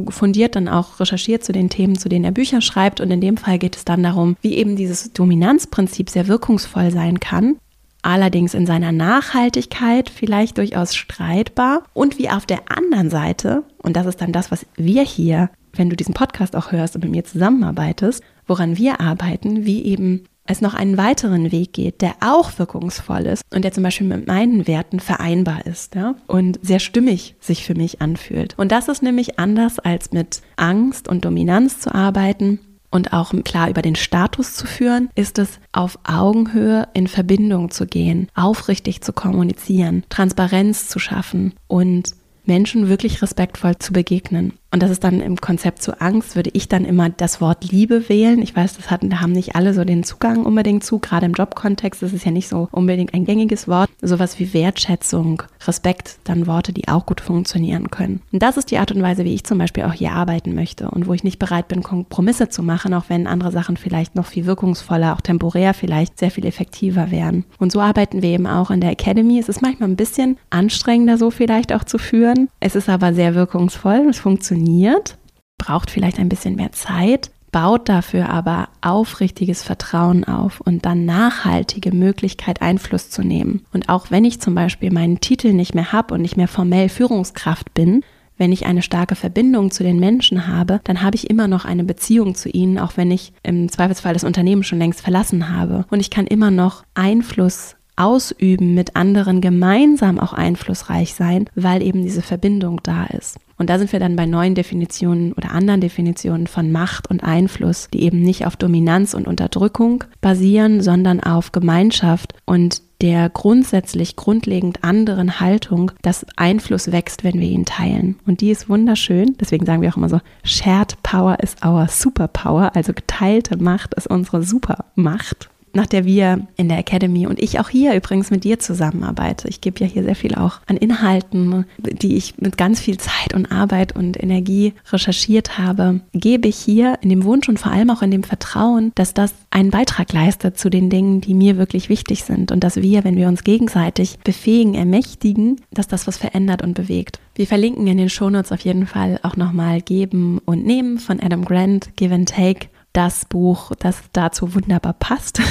fundiert 0.09 0.55
dann 0.55 0.67
auch 0.67 0.99
recherchiert 0.99 1.43
zu 1.43 1.51
den 1.51 1.69
Themen, 1.69 1.97
zu 1.97 2.09
denen 2.09 2.25
er 2.25 2.31
Bücher 2.31 2.61
schreibt. 2.61 3.01
Und 3.01 3.11
in 3.11 3.21
dem 3.21 3.37
Fall 3.37 3.59
geht 3.59 3.75
es 3.75 3.85
dann 3.85 4.03
darum, 4.03 4.35
wie 4.41 4.55
eben 4.55 4.75
dieses 4.75 5.13
Dominanzprinzip 5.13 6.09
sehr 6.09 6.27
wirkungsvoll 6.27 6.91
sein 6.91 7.19
kann. 7.19 7.57
Allerdings 8.01 8.53
in 8.53 8.65
seiner 8.65 8.91
Nachhaltigkeit 8.91 10.09
vielleicht 10.09 10.57
durchaus 10.57 10.95
streitbar 10.95 11.83
und 11.93 12.17
wie 12.17 12.29
auf 12.29 12.45
der 12.45 12.61
anderen 12.69 13.09
Seite, 13.09 13.63
und 13.77 13.95
das 13.95 14.05
ist 14.05 14.21
dann 14.21 14.31
das, 14.31 14.51
was 14.51 14.65
wir 14.75 15.03
hier, 15.03 15.49
wenn 15.73 15.89
du 15.89 15.97
diesen 15.97 16.13
Podcast 16.13 16.55
auch 16.55 16.71
hörst 16.71 16.95
und 16.95 17.03
mit 17.03 17.11
mir 17.11 17.25
zusammenarbeitest, 17.25 18.23
woran 18.47 18.77
wir 18.77 19.01
arbeiten, 19.01 19.65
wie 19.65 19.83
eben 19.83 20.23
es 20.49 20.61
noch 20.61 20.73
einen 20.73 20.97
weiteren 20.97 21.51
Weg 21.51 21.73
geht, 21.73 22.01
der 22.01 22.15
auch 22.21 22.57
wirkungsvoll 22.57 23.27
ist 23.27 23.43
und 23.53 23.63
der 23.63 23.71
zum 23.71 23.83
Beispiel 23.83 24.07
mit 24.07 24.27
meinen 24.27 24.67
Werten 24.67 24.99
vereinbar 24.99 25.65
ist 25.65 25.95
ja, 25.95 26.15
und 26.27 26.59
sehr 26.61 26.79
stimmig 26.79 27.35
sich 27.39 27.63
für 27.63 27.75
mich 27.75 28.01
anfühlt. 28.01 28.55
Und 28.57 28.71
das 28.71 28.87
ist 28.87 29.03
nämlich 29.03 29.39
anders 29.39 29.79
als 29.79 30.11
mit 30.11 30.41
Angst 30.57 31.07
und 31.07 31.23
Dominanz 31.23 31.79
zu 31.79 31.93
arbeiten 31.93 32.59
und 32.89 33.13
auch 33.13 33.33
klar 33.43 33.69
über 33.69 33.83
den 33.83 33.95
Status 33.95 34.55
zu 34.55 34.65
führen, 34.65 35.09
ist 35.13 35.37
es 35.37 35.59
auf 35.71 35.99
Augenhöhe 36.03 36.87
in 36.95 37.07
Verbindung 37.07 37.69
zu 37.69 37.85
gehen, 37.85 38.27
aufrichtig 38.33 39.01
zu 39.01 39.13
kommunizieren, 39.13 40.03
Transparenz 40.09 40.87
zu 40.87 40.97
schaffen 40.97 41.53
und 41.67 42.09
Menschen 42.45 42.89
wirklich 42.89 43.21
respektvoll 43.21 43.77
zu 43.77 43.93
begegnen. 43.93 44.53
Und 44.71 44.83
das 44.83 44.91
ist 44.91 45.03
dann 45.03 45.19
im 45.19 45.37
Konzept 45.37 45.81
zu 45.81 45.99
Angst, 45.99 46.35
würde 46.35 46.51
ich 46.53 46.69
dann 46.69 46.85
immer 46.85 47.09
das 47.09 47.41
Wort 47.41 47.71
Liebe 47.71 48.07
wählen. 48.07 48.41
Ich 48.41 48.55
weiß, 48.55 48.77
das 48.77 48.91
hatten, 48.91 49.09
da 49.09 49.19
haben 49.19 49.31
nicht 49.31 49.55
alle 49.55 49.73
so 49.73 49.83
den 49.83 50.03
Zugang 50.03 50.45
unbedingt 50.45 50.83
zu. 50.83 50.99
Gerade 50.99 51.25
im 51.25 51.33
Jobkontext 51.33 52.03
ist 52.03 52.13
es 52.13 52.23
ja 52.23 52.31
nicht 52.31 52.47
so 52.47 52.69
unbedingt 52.71 53.13
ein 53.13 53.25
gängiges 53.25 53.67
Wort. 53.67 53.89
Sowas 54.01 54.37
wie 54.39 54.53
Wertschätzung, 54.53 55.41
Respekt, 55.65 56.19
dann 56.23 56.45
Worte, 56.45 56.71
die 56.71 56.87
auch 56.87 57.07
gut 57.07 57.19
funktionieren 57.19 57.89
können. 57.89 58.21
Und 58.31 58.43
das 58.43 58.57
ist 58.57 58.69
die 58.69 58.77
Art 58.77 58.91
und 58.91 59.01
Weise, 59.01 59.25
wie 59.25 59.33
ich 59.33 59.43
zum 59.43 59.57
Beispiel 59.57 59.83
auch 59.83 59.93
hier 59.93 60.11
arbeiten 60.11 60.53
möchte 60.53 60.89
und 60.91 61.07
wo 61.07 61.13
ich 61.13 61.23
nicht 61.23 61.39
bereit 61.39 61.67
bin, 61.67 61.81
Kompromisse 61.81 62.49
zu 62.49 62.61
machen, 62.61 62.93
auch 62.93 63.05
wenn 63.07 63.25
andere 63.25 63.51
Sachen 63.51 63.75
vielleicht 63.75 64.15
noch 64.15 64.27
viel 64.27 64.45
wirkungsvoller, 64.45 65.15
auch 65.15 65.21
temporär 65.21 65.73
vielleicht 65.73 66.19
sehr 66.19 66.31
viel 66.31 66.45
effektiver 66.45 67.09
wären. 67.09 67.43
Und 67.57 67.71
so 67.71 67.81
arbeiten 67.81 68.21
wir 68.21 68.29
eben 68.29 68.45
auch 68.45 68.69
in 68.69 68.81
der 68.81 68.91
Academy. 68.91 69.39
Es 69.39 69.49
ist 69.49 69.63
manchmal 69.63 69.89
ein 69.89 69.95
bisschen 69.95 70.37
anstrengender, 70.51 71.17
so 71.17 71.31
vielleicht 71.31 71.73
auch 71.73 71.83
zu 71.83 71.97
führen. 71.97 72.49
Es 72.59 72.75
ist 72.75 72.87
aber 72.87 73.13
sehr 73.15 73.33
wirkungsvoll. 73.33 74.07
Es 74.09 74.19
funktioniert 74.19 74.58
funktioniert, 74.59 75.17
braucht 75.57 75.91
vielleicht 75.91 76.19
ein 76.19 76.29
bisschen 76.29 76.55
mehr 76.55 76.71
Zeit, 76.71 77.31
baut 77.51 77.89
dafür 77.89 78.29
aber 78.29 78.69
aufrichtiges 78.81 79.63
Vertrauen 79.63 80.23
auf 80.23 80.61
und 80.61 80.85
dann 80.85 81.05
nachhaltige 81.05 81.93
Möglichkeit 81.93 82.61
Einfluss 82.61 83.09
zu 83.09 83.23
nehmen. 83.23 83.65
Und 83.73 83.89
auch 83.89 84.11
wenn 84.11 84.25
ich 84.25 84.39
zum 84.39 84.55
Beispiel 84.55 84.91
meinen 84.91 85.19
Titel 85.19 85.53
nicht 85.53 85.73
mehr 85.73 85.91
habe 85.91 86.13
und 86.13 86.21
nicht 86.21 86.37
mehr 86.37 86.47
formell 86.47 86.89
Führungskraft 86.89 87.73
bin, 87.73 88.03
wenn 88.37 88.51
ich 88.53 88.65
eine 88.65 88.81
starke 88.81 89.15
Verbindung 89.15 89.71
zu 89.71 89.83
den 89.83 89.99
Menschen 89.99 90.47
habe, 90.47 90.79
dann 90.85 91.01
habe 91.01 91.15
ich 91.15 91.29
immer 91.29 91.47
noch 91.47 91.65
eine 91.65 91.83
Beziehung 91.83 92.35
zu 92.35 92.49
ihnen, 92.49 92.79
auch 92.79 92.95
wenn 92.95 93.11
ich 93.11 93.33
im 93.43 93.69
Zweifelsfall 93.69 94.13
das 94.13 94.23
Unternehmen 94.23 94.63
schon 94.63 94.79
längst 94.79 95.01
verlassen 95.01 95.53
habe. 95.53 95.85
Und 95.89 95.99
ich 95.99 96.09
kann 96.09 96.25
immer 96.25 96.51
noch 96.51 96.83
Einfluss 96.93 97.75
ausüben, 97.99 98.73
mit 98.73 98.95
anderen 98.95 99.41
gemeinsam 99.41 100.19
auch 100.19 100.33
einflussreich 100.33 101.13
sein, 101.13 101.45
weil 101.55 101.81
eben 101.81 102.03
diese 102.03 102.21
Verbindung 102.21 102.81
da 102.83 103.05
ist. 103.05 103.37
Und 103.57 103.69
da 103.69 103.77
sind 103.77 103.91
wir 103.91 103.99
dann 103.99 104.15
bei 104.15 104.25
neuen 104.25 104.55
Definitionen 104.55 105.33
oder 105.33 105.51
anderen 105.51 105.81
Definitionen 105.81 106.47
von 106.47 106.71
Macht 106.71 107.09
und 107.09 107.23
Einfluss, 107.23 107.89
die 107.93 108.03
eben 108.03 108.21
nicht 108.21 108.45
auf 108.45 108.55
Dominanz 108.55 109.13
und 109.13 109.27
Unterdrückung 109.27 110.05
basieren, 110.21 110.81
sondern 110.81 111.19
auf 111.19 111.51
Gemeinschaft 111.51 112.33
und 112.45 112.81
der 113.01 113.29
grundsätzlich 113.29 114.15
grundlegend 114.15 114.83
anderen 114.83 115.39
Haltung, 115.39 115.91
dass 116.01 116.25
Einfluss 116.35 116.91
wächst, 116.91 117.23
wenn 117.23 117.39
wir 117.39 117.47
ihn 117.47 117.65
teilen. 117.65 118.17
Und 118.25 118.41
die 118.41 118.51
ist 118.51 118.69
wunderschön. 118.69 119.35
Deswegen 119.39 119.65
sagen 119.65 119.81
wir 119.81 119.89
auch 119.89 119.97
immer 119.97 120.09
so, 120.09 120.19
Shared 120.43 121.01
Power 121.03 121.37
is 121.41 121.55
our 121.63 121.87
Superpower. 121.87 122.71
Also 122.75 122.93
geteilte 122.93 123.61
Macht 123.61 123.93
ist 123.93 124.07
unsere 124.07 124.43
Supermacht 124.43 125.49
nach 125.73 125.85
der 125.85 126.05
wir 126.05 126.47
in 126.55 126.69
der 126.69 126.77
Academy 126.77 127.27
und 127.27 127.39
ich 127.39 127.59
auch 127.59 127.69
hier 127.69 127.93
übrigens 127.93 128.31
mit 128.31 128.43
dir 128.43 128.59
zusammenarbeite. 128.59 129.47
Ich 129.47 129.61
gebe 129.61 129.79
ja 129.79 129.85
hier 129.85 130.03
sehr 130.03 130.15
viel 130.15 130.35
auch 130.35 130.59
an 130.65 130.77
Inhalten, 130.77 131.65
die 131.77 132.15
ich 132.15 132.37
mit 132.37 132.57
ganz 132.57 132.79
viel 132.79 132.97
Zeit 132.97 133.33
und 133.33 133.51
Arbeit 133.51 133.95
und 133.95 134.21
Energie 134.21 134.73
recherchiert 134.91 135.57
habe, 135.57 136.01
gebe 136.13 136.47
ich 136.47 136.57
hier 136.57 136.97
in 137.01 137.09
dem 137.09 137.23
Wunsch 137.23 137.49
und 137.49 137.59
vor 137.59 137.71
allem 137.71 137.89
auch 137.89 138.01
in 138.01 138.11
dem 138.11 138.23
Vertrauen, 138.23 138.91
dass 138.95 139.13
das 139.13 139.33
einen 139.51 139.71
Beitrag 139.71 140.11
leistet 140.13 140.57
zu 140.57 140.69
den 140.69 140.89
Dingen, 140.89 141.21
die 141.21 141.33
mir 141.33 141.57
wirklich 141.57 141.89
wichtig 141.89 142.23
sind 142.23 142.51
und 142.51 142.63
dass 142.63 142.77
wir, 142.77 143.03
wenn 143.03 143.17
wir 143.17 143.27
uns 143.27 143.43
gegenseitig 143.43 144.19
befähigen, 144.23 144.75
ermächtigen, 144.75 145.61
dass 145.71 145.87
das 145.87 146.07
was 146.07 146.17
verändert 146.17 146.61
und 146.61 146.73
bewegt. 146.73 147.19
Wir 147.35 147.47
verlinken 147.47 147.87
in 147.87 147.97
den 147.97 148.09
Shownotes 148.09 148.51
auf 148.51 148.61
jeden 148.61 148.85
Fall 148.85 149.19
auch 149.23 149.37
nochmal 149.37 149.81
Geben 149.81 150.39
und 150.45 150.65
Nehmen 150.65 150.99
von 150.99 151.19
Adam 151.21 151.45
Grant, 151.45 151.95
Give 151.95 152.13
and 152.13 152.27
Take 152.27 152.67
das 152.99 153.23
Buch, 153.23 153.71
das 153.79 154.01
dazu 154.11 154.53
wunderbar 154.55 154.91
passt. 154.91 155.41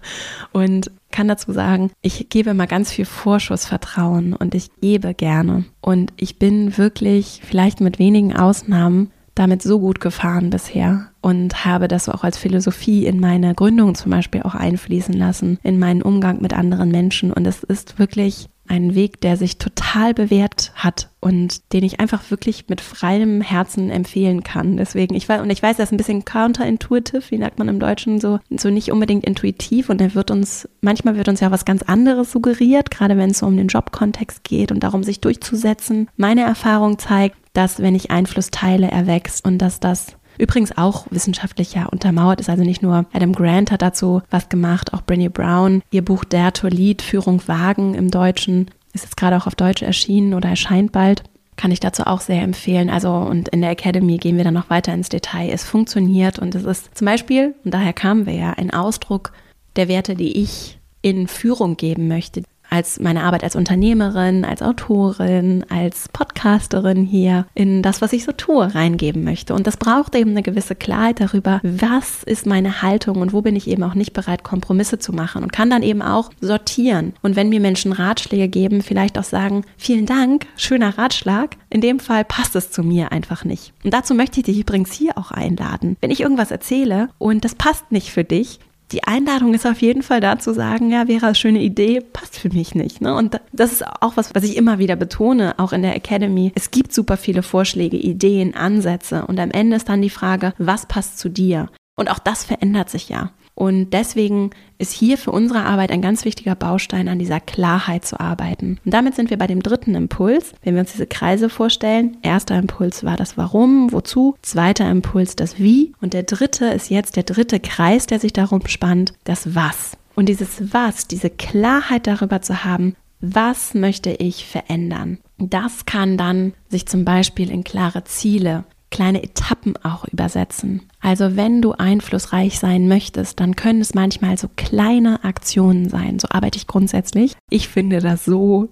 und 0.52 0.90
kann 1.10 1.28
dazu 1.28 1.52
sagen, 1.52 1.90
ich 2.00 2.30
gebe 2.30 2.48
immer 2.48 2.66
ganz 2.66 2.90
viel 2.90 3.04
Vorschussvertrauen 3.04 4.32
und 4.32 4.54
ich 4.54 4.70
gebe 4.80 5.12
gerne. 5.12 5.66
Und 5.82 6.14
ich 6.16 6.38
bin 6.38 6.78
wirklich, 6.78 7.42
vielleicht 7.44 7.82
mit 7.82 7.98
wenigen 7.98 8.34
Ausnahmen, 8.34 9.10
damit 9.34 9.60
so 9.60 9.80
gut 9.80 10.00
gefahren 10.00 10.48
bisher 10.48 11.10
und 11.20 11.66
habe 11.66 11.88
das 11.88 12.08
auch 12.08 12.24
als 12.24 12.38
Philosophie 12.38 13.04
in 13.04 13.20
meine 13.20 13.54
Gründung 13.54 13.94
zum 13.96 14.10
Beispiel 14.10 14.42
auch 14.42 14.54
einfließen 14.54 15.14
lassen, 15.14 15.58
in 15.62 15.78
meinen 15.78 16.00
Umgang 16.00 16.40
mit 16.40 16.54
anderen 16.54 16.90
Menschen. 16.90 17.34
Und 17.34 17.46
es 17.46 17.62
ist 17.64 17.98
wirklich 17.98 18.48
ein 18.66 18.94
Weg, 18.94 19.20
der 19.20 19.36
sich 19.36 19.58
total 19.58 20.14
bewährt 20.14 20.72
hat 20.74 21.10
und 21.20 21.72
den 21.72 21.84
ich 21.84 22.00
einfach 22.00 22.30
wirklich 22.30 22.68
mit 22.68 22.80
freiem 22.80 23.40
Herzen 23.40 23.90
empfehlen 23.90 24.42
kann. 24.42 24.76
Deswegen, 24.76 25.14
ich 25.14 25.28
weiß, 25.28 25.42
und 25.42 25.50
ich 25.50 25.62
weiß, 25.62 25.76
das 25.76 25.88
ist 25.88 25.92
ein 25.92 25.98
bisschen 25.98 26.24
counterintuitive, 26.24 27.30
wie 27.30 27.38
sagt 27.38 27.58
man 27.58 27.68
im 27.68 27.80
Deutschen, 27.80 28.20
so, 28.20 28.40
so 28.50 28.70
nicht 28.70 28.90
unbedingt 28.90 29.24
intuitiv 29.24 29.90
und 29.90 30.00
er 30.00 30.14
wird 30.14 30.30
uns, 30.30 30.68
manchmal 30.80 31.16
wird 31.16 31.28
uns 31.28 31.40
ja 31.40 31.50
was 31.50 31.64
ganz 31.64 31.82
anderes 31.82 32.32
suggeriert, 32.32 32.90
gerade 32.90 33.16
wenn 33.16 33.30
es 33.30 33.38
so 33.38 33.46
um 33.46 33.56
den 33.56 33.68
Jobkontext 33.68 34.44
geht 34.44 34.72
und 34.72 34.80
darum, 34.80 35.02
sich 35.02 35.20
durchzusetzen. 35.20 36.08
Meine 36.16 36.42
Erfahrung 36.42 36.98
zeigt, 36.98 37.36
dass 37.52 37.80
wenn 37.80 37.94
ich 37.94 38.10
Einfluss 38.10 38.50
teile, 38.50 38.90
er 38.90 39.06
wächst 39.06 39.44
und 39.44 39.58
dass 39.58 39.80
das 39.80 40.16
übrigens 40.38 40.76
auch 40.76 41.06
wissenschaftlich 41.10 41.74
ja 41.74 41.86
untermauert 41.86 42.40
ist. 42.40 42.50
Also 42.50 42.64
nicht 42.64 42.82
nur 42.82 43.06
Adam 43.12 43.32
Grant 43.32 43.70
hat 43.70 43.82
dazu 43.82 44.22
was 44.30 44.48
gemacht, 44.48 44.92
auch 44.92 45.02
Brené 45.02 45.28
Brown, 45.28 45.82
ihr 45.90 46.04
Buch 46.04 46.24
Der 46.24 46.52
to 46.52 46.68
Lead, 46.68 47.02
Führung 47.02 47.46
wagen 47.46 47.94
im 47.94 48.10
Deutschen, 48.10 48.70
ist 48.92 49.04
jetzt 49.04 49.16
gerade 49.16 49.36
auch 49.36 49.46
auf 49.46 49.54
Deutsch 49.54 49.82
erschienen 49.82 50.34
oder 50.34 50.48
erscheint 50.48 50.92
bald. 50.92 51.24
Kann 51.56 51.70
ich 51.70 51.80
dazu 51.80 52.04
auch 52.04 52.20
sehr 52.20 52.42
empfehlen. 52.42 52.90
Also, 52.90 53.12
und 53.12 53.48
in 53.48 53.60
der 53.60 53.70
Academy 53.70 54.16
gehen 54.16 54.36
wir 54.36 54.44
dann 54.44 54.54
noch 54.54 54.70
weiter 54.70 54.92
ins 54.92 55.08
Detail. 55.08 55.50
Es 55.50 55.64
funktioniert 55.64 56.38
und 56.38 56.54
es 56.54 56.64
ist 56.64 56.96
zum 56.98 57.04
Beispiel, 57.04 57.54
und 57.64 57.72
daher 57.72 57.92
kamen 57.92 58.26
wir 58.26 58.34
ja, 58.34 58.52
ein 58.52 58.72
Ausdruck 58.72 59.32
der 59.76 59.88
Werte, 59.88 60.16
die 60.16 60.40
ich 60.42 60.78
in 61.02 61.28
Führung 61.28 61.76
geben 61.76 62.08
möchte, 62.08 62.42
als 62.74 62.98
meine 62.98 63.22
Arbeit 63.22 63.44
als 63.44 63.54
Unternehmerin, 63.54 64.44
als 64.44 64.60
Autorin, 64.60 65.64
als 65.68 66.08
Podcasterin 66.12 67.04
hier 67.04 67.46
in 67.54 67.82
das, 67.82 68.02
was 68.02 68.12
ich 68.12 68.24
so 68.24 68.32
tue, 68.32 68.74
reingeben 68.74 69.22
möchte. 69.22 69.54
Und 69.54 69.68
das 69.68 69.76
braucht 69.76 70.16
eben 70.16 70.30
eine 70.30 70.42
gewisse 70.42 70.74
Klarheit 70.74 71.20
darüber, 71.20 71.60
was 71.62 72.24
ist 72.24 72.46
meine 72.46 72.82
Haltung 72.82 73.18
und 73.18 73.32
wo 73.32 73.42
bin 73.42 73.54
ich 73.54 73.68
eben 73.68 73.84
auch 73.84 73.94
nicht 73.94 74.12
bereit, 74.12 74.42
Kompromisse 74.42 74.98
zu 74.98 75.12
machen 75.12 75.44
und 75.44 75.52
kann 75.52 75.70
dann 75.70 75.84
eben 75.84 76.02
auch 76.02 76.30
sortieren. 76.40 77.12
Und 77.22 77.36
wenn 77.36 77.48
mir 77.48 77.60
Menschen 77.60 77.92
Ratschläge 77.92 78.48
geben, 78.48 78.82
vielleicht 78.82 79.18
auch 79.18 79.24
sagen, 79.24 79.64
vielen 79.76 80.06
Dank, 80.06 80.46
schöner 80.56 80.98
Ratschlag. 80.98 81.56
In 81.70 81.80
dem 81.80 82.00
Fall 82.00 82.24
passt 82.24 82.56
es 82.56 82.72
zu 82.72 82.82
mir 82.82 83.12
einfach 83.12 83.44
nicht. 83.44 83.72
Und 83.84 83.94
dazu 83.94 84.14
möchte 84.14 84.40
ich 84.40 84.46
dich 84.46 84.58
übrigens 84.58 84.92
hier 84.92 85.16
auch 85.16 85.30
einladen. 85.30 85.96
Wenn 86.00 86.10
ich 86.10 86.22
irgendwas 86.22 86.50
erzähle 86.50 87.08
und 87.18 87.44
das 87.44 87.54
passt 87.54 87.92
nicht 87.92 88.10
für 88.10 88.24
dich, 88.24 88.58
die 88.94 89.02
Einladung 89.02 89.54
ist 89.54 89.66
auf 89.66 89.82
jeden 89.82 90.02
Fall 90.02 90.20
da 90.20 90.38
zu 90.38 90.54
sagen, 90.54 90.88
ja, 90.88 91.08
wäre 91.08 91.26
eine 91.26 91.34
schöne 91.34 91.60
Idee, 91.60 92.00
passt 92.00 92.38
für 92.38 92.48
mich 92.50 92.76
nicht. 92.76 93.00
Ne? 93.00 93.12
Und 93.16 93.40
das 93.52 93.72
ist 93.72 93.84
auch 94.00 94.16
was, 94.16 94.32
was 94.36 94.44
ich 94.44 94.56
immer 94.56 94.78
wieder 94.78 94.94
betone, 94.94 95.58
auch 95.58 95.72
in 95.72 95.82
der 95.82 95.96
Academy. 95.96 96.52
Es 96.54 96.70
gibt 96.70 96.92
super 96.92 97.16
viele 97.16 97.42
Vorschläge, 97.42 97.96
Ideen, 97.96 98.54
Ansätze 98.54 99.26
und 99.26 99.40
am 99.40 99.50
Ende 99.50 99.76
ist 99.76 99.88
dann 99.88 100.00
die 100.00 100.10
Frage, 100.10 100.54
was 100.58 100.86
passt 100.86 101.18
zu 101.18 101.28
dir? 101.28 101.70
Und 101.96 102.08
auch 102.08 102.20
das 102.20 102.44
verändert 102.44 102.88
sich 102.88 103.08
ja. 103.08 103.32
Und 103.54 103.90
deswegen 103.90 104.50
ist 104.78 104.92
hier 104.92 105.16
für 105.16 105.30
unsere 105.30 105.64
Arbeit 105.64 105.90
ein 105.92 106.02
ganz 106.02 106.24
wichtiger 106.24 106.54
Baustein, 106.54 107.08
an 107.08 107.18
dieser 107.18 107.40
Klarheit 107.40 108.04
zu 108.04 108.18
arbeiten. 108.18 108.78
Und 108.84 108.92
damit 108.92 109.14
sind 109.14 109.30
wir 109.30 109.38
bei 109.38 109.46
dem 109.46 109.62
dritten 109.62 109.94
Impuls. 109.94 110.52
Wenn 110.62 110.74
wir 110.74 110.80
uns 110.80 110.92
diese 110.92 111.06
Kreise 111.06 111.48
vorstellen, 111.48 112.16
erster 112.22 112.58
Impuls 112.58 113.04
war 113.04 113.16
das 113.16 113.36
Warum, 113.38 113.92
wozu, 113.92 114.34
zweiter 114.42 114.90
Impuls 114.90 115.36
das 115.36 115.58
Wie 115.58 115.92
und 116.00 116.14
der 116.14 116.24
dritte 116.24 116.66
ist 116.66 116.90
jetzt 116.90 117.16
der 117.16 117.22
dritte 117.22 117.60
Kreis, 117.60 118.06
der 118.06 118.18
sich 118.18 118.32
darum 118.32 118.66
spannt, 118.66 119.12
das 119.24 119.54
Was. 119.54 119.96
Und 120.16 120.28
dieses 120.28 120.72
Was, 120.72 121.06
diese 121.06 121.30
Klarheit 121.30 122.06
darüber 122.06 122.42
zu 122.42 122.64
haben, 122.64 122.96
was 123.20 123.74
möchte 123.74 124.10
ich 124.10 124.46
verändern? 124.46 125.18
Das 125.38 125.86
kann 125.86 126.18
dann 126.18 126.52
sich 126.68 126.86
zum 126.86 127.04
Beispiel 127.04 127.50
in 127.50 127.64
klare 127.64 128.04
Ziele, 128.04 128.64
kleine 128.94 129.24
Etappen 129.24 129.76
auch 129.82 130.04
übersetzen. 130.04 130.82
Also 131.00 131.34
wenn 131.34 131.60
du 131.60 131.72
einflussreich 131.72 132.60
sein 132.60 132.86
möchtest, 132.86 133.40
dann 133.40 133.56
können 133.56 133.80
es 133.80 133.92
manchmal 133.92 134.38
so 134.38 134.48
kleine 134.54 135.24
Aktionen 135.24 135.88
sein. 135.88 136.20
So 136.20 136.28
arbeite 136.30 136.58
ich 136.58 136.68
grundsätzlich. 136.68 137.34
Ich 137.50 137.68
finde 137.68 137.98
das 137.98 138.24
so 138.24 138.68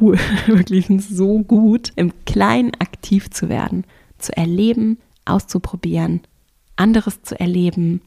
cool, 0.00 0.18
wirklich 0.46 0.86
so 1.06 1.40
gut, 1.40 1.92
im 1.94 2.10
Kleinen 2.24 2.72
aktiv 2.78 3.28
zu 3.30 3.50
werden, 3.50 3.84
zu 4.16 4.34
erleben, 4.34 4.96
auszuprobieren, 5.26 6.22
anderes 6.76 7.20
zu 7.20 7.38
erleben, 7.38 8.00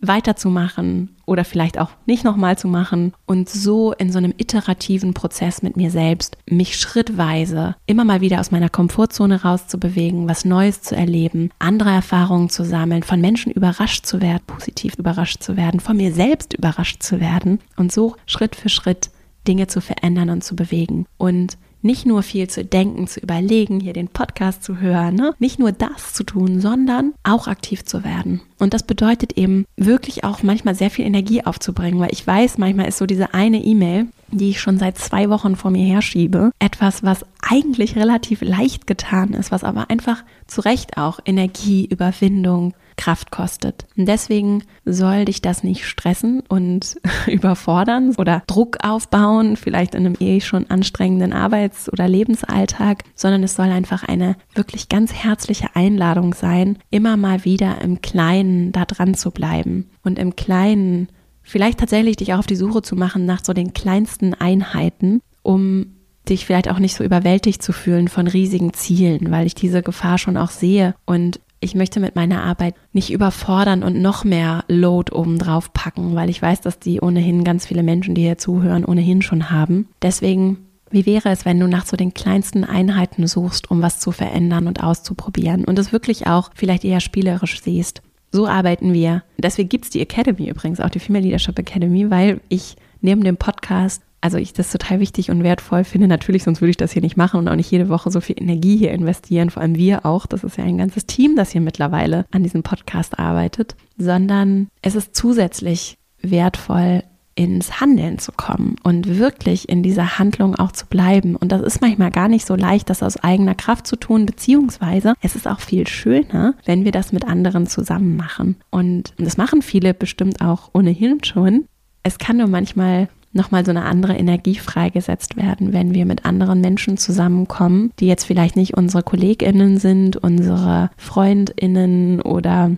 weiterzumachen 0.00 1.16
oder 1.26 1.44
vielleicht 1.44 1.78
auch 1.78 1.90
nicht 2.06 2.24
nochmal 2.24 2.56
zu 2.56 2.68
machen 2.68 3.12
und 3.26 3.48
so 3.48 3.92
in 3.92 4.12
so 4.12 4.18
einem 4.18 4.32
iterativen 4.36 5.14
Prozess 5.14 5.62
mit 5.62 5.76
mir 5.76 5.90
selbst 5.90 6.38
mich 6.46 6.76
schrittweise 6.76 7.74
immer 7.86 8.04
mal 8.04 8.20
wieder 8.20 8.40
aus 8.40 8.50
meiner 8.50 8.68
Komfortzone 8.68 9.42
rauszubewegen, 9.42 10.28
was 10.28 10.44
Neues 10.44 10.82
zu 10.82 10.94
erleben, 10.94 11.50
andere 11.58 11.90
Erfahrungen 11.90 12.48
zu 12.48 12.64
sammeln, 12.64 13.02
von 13.02 13.20
Menschen 13.20 13.52
überrascht 13.52 14.06
zu 14.06 14.20
werden, 14.20 14.42
positiv 14.46 14.94
überrascht 14.94 15.42
zu 15.42 15.56
werden, 15.56 15.80
von 15.80 15.96
mir 15.96 16.12
selbst 16.12 16.54
überrascht 16.54 17.02
zu 17.02 17.20
werden 17.20 17.60
und 17.76 17.92
so 17.92 18.14
Schritt 18.26 18.54
für 18.56 18.68
Schritt 18.68 19.10
Dinge 19.46 19.66
zu 19.66 19.80
verändern 19.80 20.30
und 20.30 20.44
zu 20.44 20.54
bewegen. 20.54 21.06
Und 21.16 21.56
nicht 21.82 22.06
nur 22.06 22.22
viel 22.22 22.48
zu 22.48 22.64
denken, 22.64 23.06
zu 23.06 23.20
überlegen, 23.20 23.80
hier 23.80 23.92
den 23.92 24.08
Podcast 24.08 24.62
zu 24.64 24.78
hören, 24.78 25.14
ne? 25.14 25.34
nicht 25.38 25.58
nur 25.58 25.72
das 25.72 26.12
zu 26.12 26.24
tun, 26.24 26.60
sondern 26.60 27.14
auch 27.22 27.46
aktiv 27.46 27.84
zu 27.84 28.04
werden. 28.04 28.40
Und 28.58 28.74
das 28.74 28.82
bedeutet 28.82 29.34
eben 29.38 29.64
wirklich 29.76 30.24
auch 30.24 30.42
manchmal 30.42 30.74
sehr 30.74 30.90
viel 30.90 31.06
Energie 31.06 31.44
aufzubringen, 31.44 32.00
weil 32.00 32.12
ich 32.12 32.26
weiß, 32.26 32.58
manchmal 32.58 32.88
ist 32.88 32.98
so 32.98 33.06
diese 33.06 33.34
eine 33.34 33.62
E-Mail, 33.62 34.06
die 34.30 34.50
ich 34.50 34.60
schon 34.60 34.78
seit 34.78 34.98
zwei 34.98 35.30
Wochen 35.30 35.56
vor 35.56 35.70
mir 35.70 35.86
herschiebe, 35.86 36.50
etwas, 36.58 37.02
was 37.02 37.24
eigentlich 37.40 37.96
relativ 37.96 38.42
leicht 38.42 38.86
getan 38.86 39.32
ist, 39.32 39.52
was 39.52 39.64
aber 39.64 39.90
einfach 39.90 40.24
zu 40.46 40.60
Recht 40.60 40.98
auch 40.98 41.20
Energie, 41.24 41.86
Überwindung, 41.86 42.74
Kraft 42.98 43.30
kostet. 43.30 43.86
Und 43.96 44.06
deswegen 44.06 44.64
soll 44.84 45.24
dich 45.24 45.40
das 45.40 45.64
nicht 45.64 45.86
stressen 45.86 46.42
und 46.48 47.00
überfordern 47.26 48.14
oder 48.18 48.42
Druck 48.46 48.76
aufbauen, 48.82 49.56
vielleicht 49.56 49.94
in 49.94 50.04
einem 50.04 50.16
eh 50.20 50.40
schon 50.40 50.68
anstrengenden 50.68 51.32
Arbeits- 51.32 51.90
oder 51.90 52.06
Lebensalltag, 52.06 53.04
sondern 53.14 53.42
es 53.42 53.54
soll 53.54 53.70
einfach 53.70 54.04
eine 54.04 54.36
wirklich 54.54 54.90
ganz 54.90 55.14
herzliche 55.14 55.74
Einladung 55.74 56.34
sein, 56.34 56.78
immer 56.90 57.16
mal 57.16 57.46
wieder 57.46 57.80
im 57.80 58.02
Kleinen 58.02 58.72
da 58.72 58.84
dran 58.84 59.14
zu 59.14 59.30
bleiben 59.30 59.88
und 60.02 60.18
im 60.18 60.36
Kleinen 60.36 61.08
vielleicht 61.42 61.78
tatsächlich 61.78 62.16
dich 62.16 62.34
auch 62.34 62.40
auf 62.40 62.46
die 62.46 62.56
Suche 62.56 62.82
zu 62.82 62.94
machen 62.96 63.24
nach 63.24 63.42
so 63.42 63.54
den 63.54 63.72
kleinsten 63.72 64.34
Einheiten, 64.34 65.22
um 65.42 65.94
dich 66.28 66.44
vielleicht 66.44 66.68
auch 66.68 66.78
nicht 66.78 66.94
so 66.94 67.04
überwältigt 67.04 67.62
zu 67.62 67.72
fühlen 67.72 68.08
von 68.08 68.26
riesigen 68.26 68.74
Zielen, 68.74 69.30
weil 69.30 69.46
ich 69.46 69.54
diese 69.54 69.82
Gefahr 69.82 70.18
schon 70.18 70.36
auch 70.36 70.50
sehe 70.50 70.94
und 71.06 71.40
ich 71.60 71.74
möchte 71.74 72.00
mit 72.00 72.14
meiner 72.14 72.42
Arbeit 72.42 72.74
nicht 72.92 73.12
überfordern 73.12 73.82
und 73.82 74.00
noch 74.00 74.24
mehr 74.24 74.64
Load 74.68 75.12
oben 75.12 75.38
drauf 75.38 75.72
packen, 75.72 76.14
weil 76.14 76.30
ich 76.30 76.40
weiß, 76.40 76.60
dass 76.60 76.78
die 76.78 77.00
ohnehin 77.00 77.44
ganz 77.44 77.66
viele 77.66 77.82
Menschen, 77.82 78.14
die 78.14 78.22
hier 78.22 78.38
zuhören, 78.38 78.84
ohnehin 78.84 79.22
schon 79.22 79.50
haben. 79.50 79.88
Deswegen, 80.02 80.58
wie 80.90 81.06
wäre 81.06 81.30
es, 81.30 81.44
wenn 81.44 81.58
du 81.58 81.66
nach 81.66 81.86
so 81.86 81.96
den 81.96 82.14
kleinsten 82.14 82.64
Einheiten 82.64 83.26
suchst, 83.26 83.70
um 83.70 83.82
was 83.82 83.98
zu 83.98 84.12
verändern 84.12 84.66
und 84.66 84.82
auszuprobieren 84.82 85.64
und 85.64 85.78
es 85.78 85.92
wirklich 85.92 86.26
auch 86.26 86.50
vielleicht 86.54 86.84
eher 86.84 87.00
spielerisch 87.00 87.60
siehst? 87.62 88.02
So 88.30 88.46
arbeiten 88.46 88.92
wir. 88.92 89.22
Deswegen 89.38 89.68
gibt 89.68 89.86
es 89.86 89.90
die 89.90 90.00
Academy 90.00 90.48
übrigens, 90.48 90.80
auch 90.80 90.90
die 90.90 90.98
Female 90.98 91.24
Leadership 91.24 91.58
Academy, 91.58 92.10
weil 92.10 92.40
ich 92.48 92.76
neben 93.00 93.24
dem 93.24 93.36
Podcast 93.36 94.02
also 94.20 94.38
ich 94.38 94.52
das 94.52 94.72
total 94.72 95.00
wichtig 95.00 95.30
und 95.30 95.42
wertvoll 95.42 95.84
finde. 95.84 96.08
Natürlich, 96.08 96.44
sonst 96.44 96.60
würde 96.60 96.70
ich 96.70 96.76
das 96.76 96.92
hier 96.92 97.02
nicht 97.02 97.16
machen 97.16 97.38
und 97.38 97.48
auch 97.48 97.54
nicht 97.54 97.70
jede 97.70 97.88
Woche 97.88 98.10
so 98.10 98.20
viel 98.20 98.40
Energie 98.40 98.76
hier 98.76 98.92
investieren. 98.92 99.50
Vor 99.50 99.62
allem 99.62 99.76
wir 99.76 100.04
auch. 100.04 100.26
Das 100.26 100.44
ist 100.44 100.56
ja 100.56 100.64
ein 100.64 100.78
ganzes 100.78 101.06
Team, 101.06 101.36
das 101.36 101.50
hier 101.50 101.60
mittlerweile 101.60 102.26
an 102.30 102.42
diesem 102.42 102.62
Podcast 102.62 103.18
arbeitet. 103.18 103.76
Sondern 103.96 104.68
es 104.82 104.94
ist 104.94 105.14
zusätzlich 105.14 105.96
wertvoll, 106.20 107.02
ins 107.38 107.80
Handeln 107.80 108.18
zu 108.18 108.32
kommen 108.32 108.74
und 108.82 109.16
wirklich 109.16 109.68
in 109.68 109.84
dieser 109.84 110.18
Handlung 110.18 110.56
auch 110.56 110.72
zu 110.72 110.86
bleiben. 110.86 111.36
Und 111.36 111.52
das 111.52 111.62
ist 111.62 111.80
manchmal 111.80 112.10
gar 112.10 112.26
nicht 112.26 112.44
so 112.44 112.56
leicht, 112.56 112.90
das 112.90 113.00
aus 113.00 113.16
eigener 113.16 113.54
Kraft 113.54 113.86
zu 113.86 113.94
tun, 113.94 114.26
beziehungsweise 114.26 115.14
es 115.22 115.36
ist 115.36 115.46
auch 115.46 115.60
viel 115.60 115.86
schöner, 115.86 116.54
wenn 116.64 116.84
wir 116.84 116.90
das 116.90 117.12
mit 117.12 117.24
anderen 117.24 117.68
zusammen 117.68 118.16
machen. 118.16 118.56
Und 118.70 119.14
das 119.18 119.36
machen 119.36 119.62
viele 119.62 119.94
bestimmt 119.94 120.40
auch 120.40 120.70
ohnehin 120.74 121.22
schon. 121.22 121.66
Es 122.02 122.18
kann 122.18 122.38
nur 122.38 122.48
manchmal 122.48 123.08
nochmal 123.38 123.64
so 123.64 123.70
eine 123.70 123.84
andere 123.84 124.14
Energie 124.14 124.56
freigesetzt 124.56 125.36
werden, 125.36 125.72
wenn 125.72 125.94
wir 125.94 126.04
mit 126.04 126.26
anderen 126.26 126.60
Menschen 126.60 126.98
zusammenkommen, 126.98 127.92
die 127.98 128.06
jetzt 128.06 128.24
vielleicht 128.24 128.56
nicht 128.56 128.76
unsere 128.76 129.02
KollegInnen 129.02 129.78
sind, 129.78 130.16
unsere 130.16 130.90
FreundInnen 130.98 132.20
oder 132.20 132.72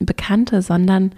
Bekannte, 0.00 0.62
sondern 0.62 1.12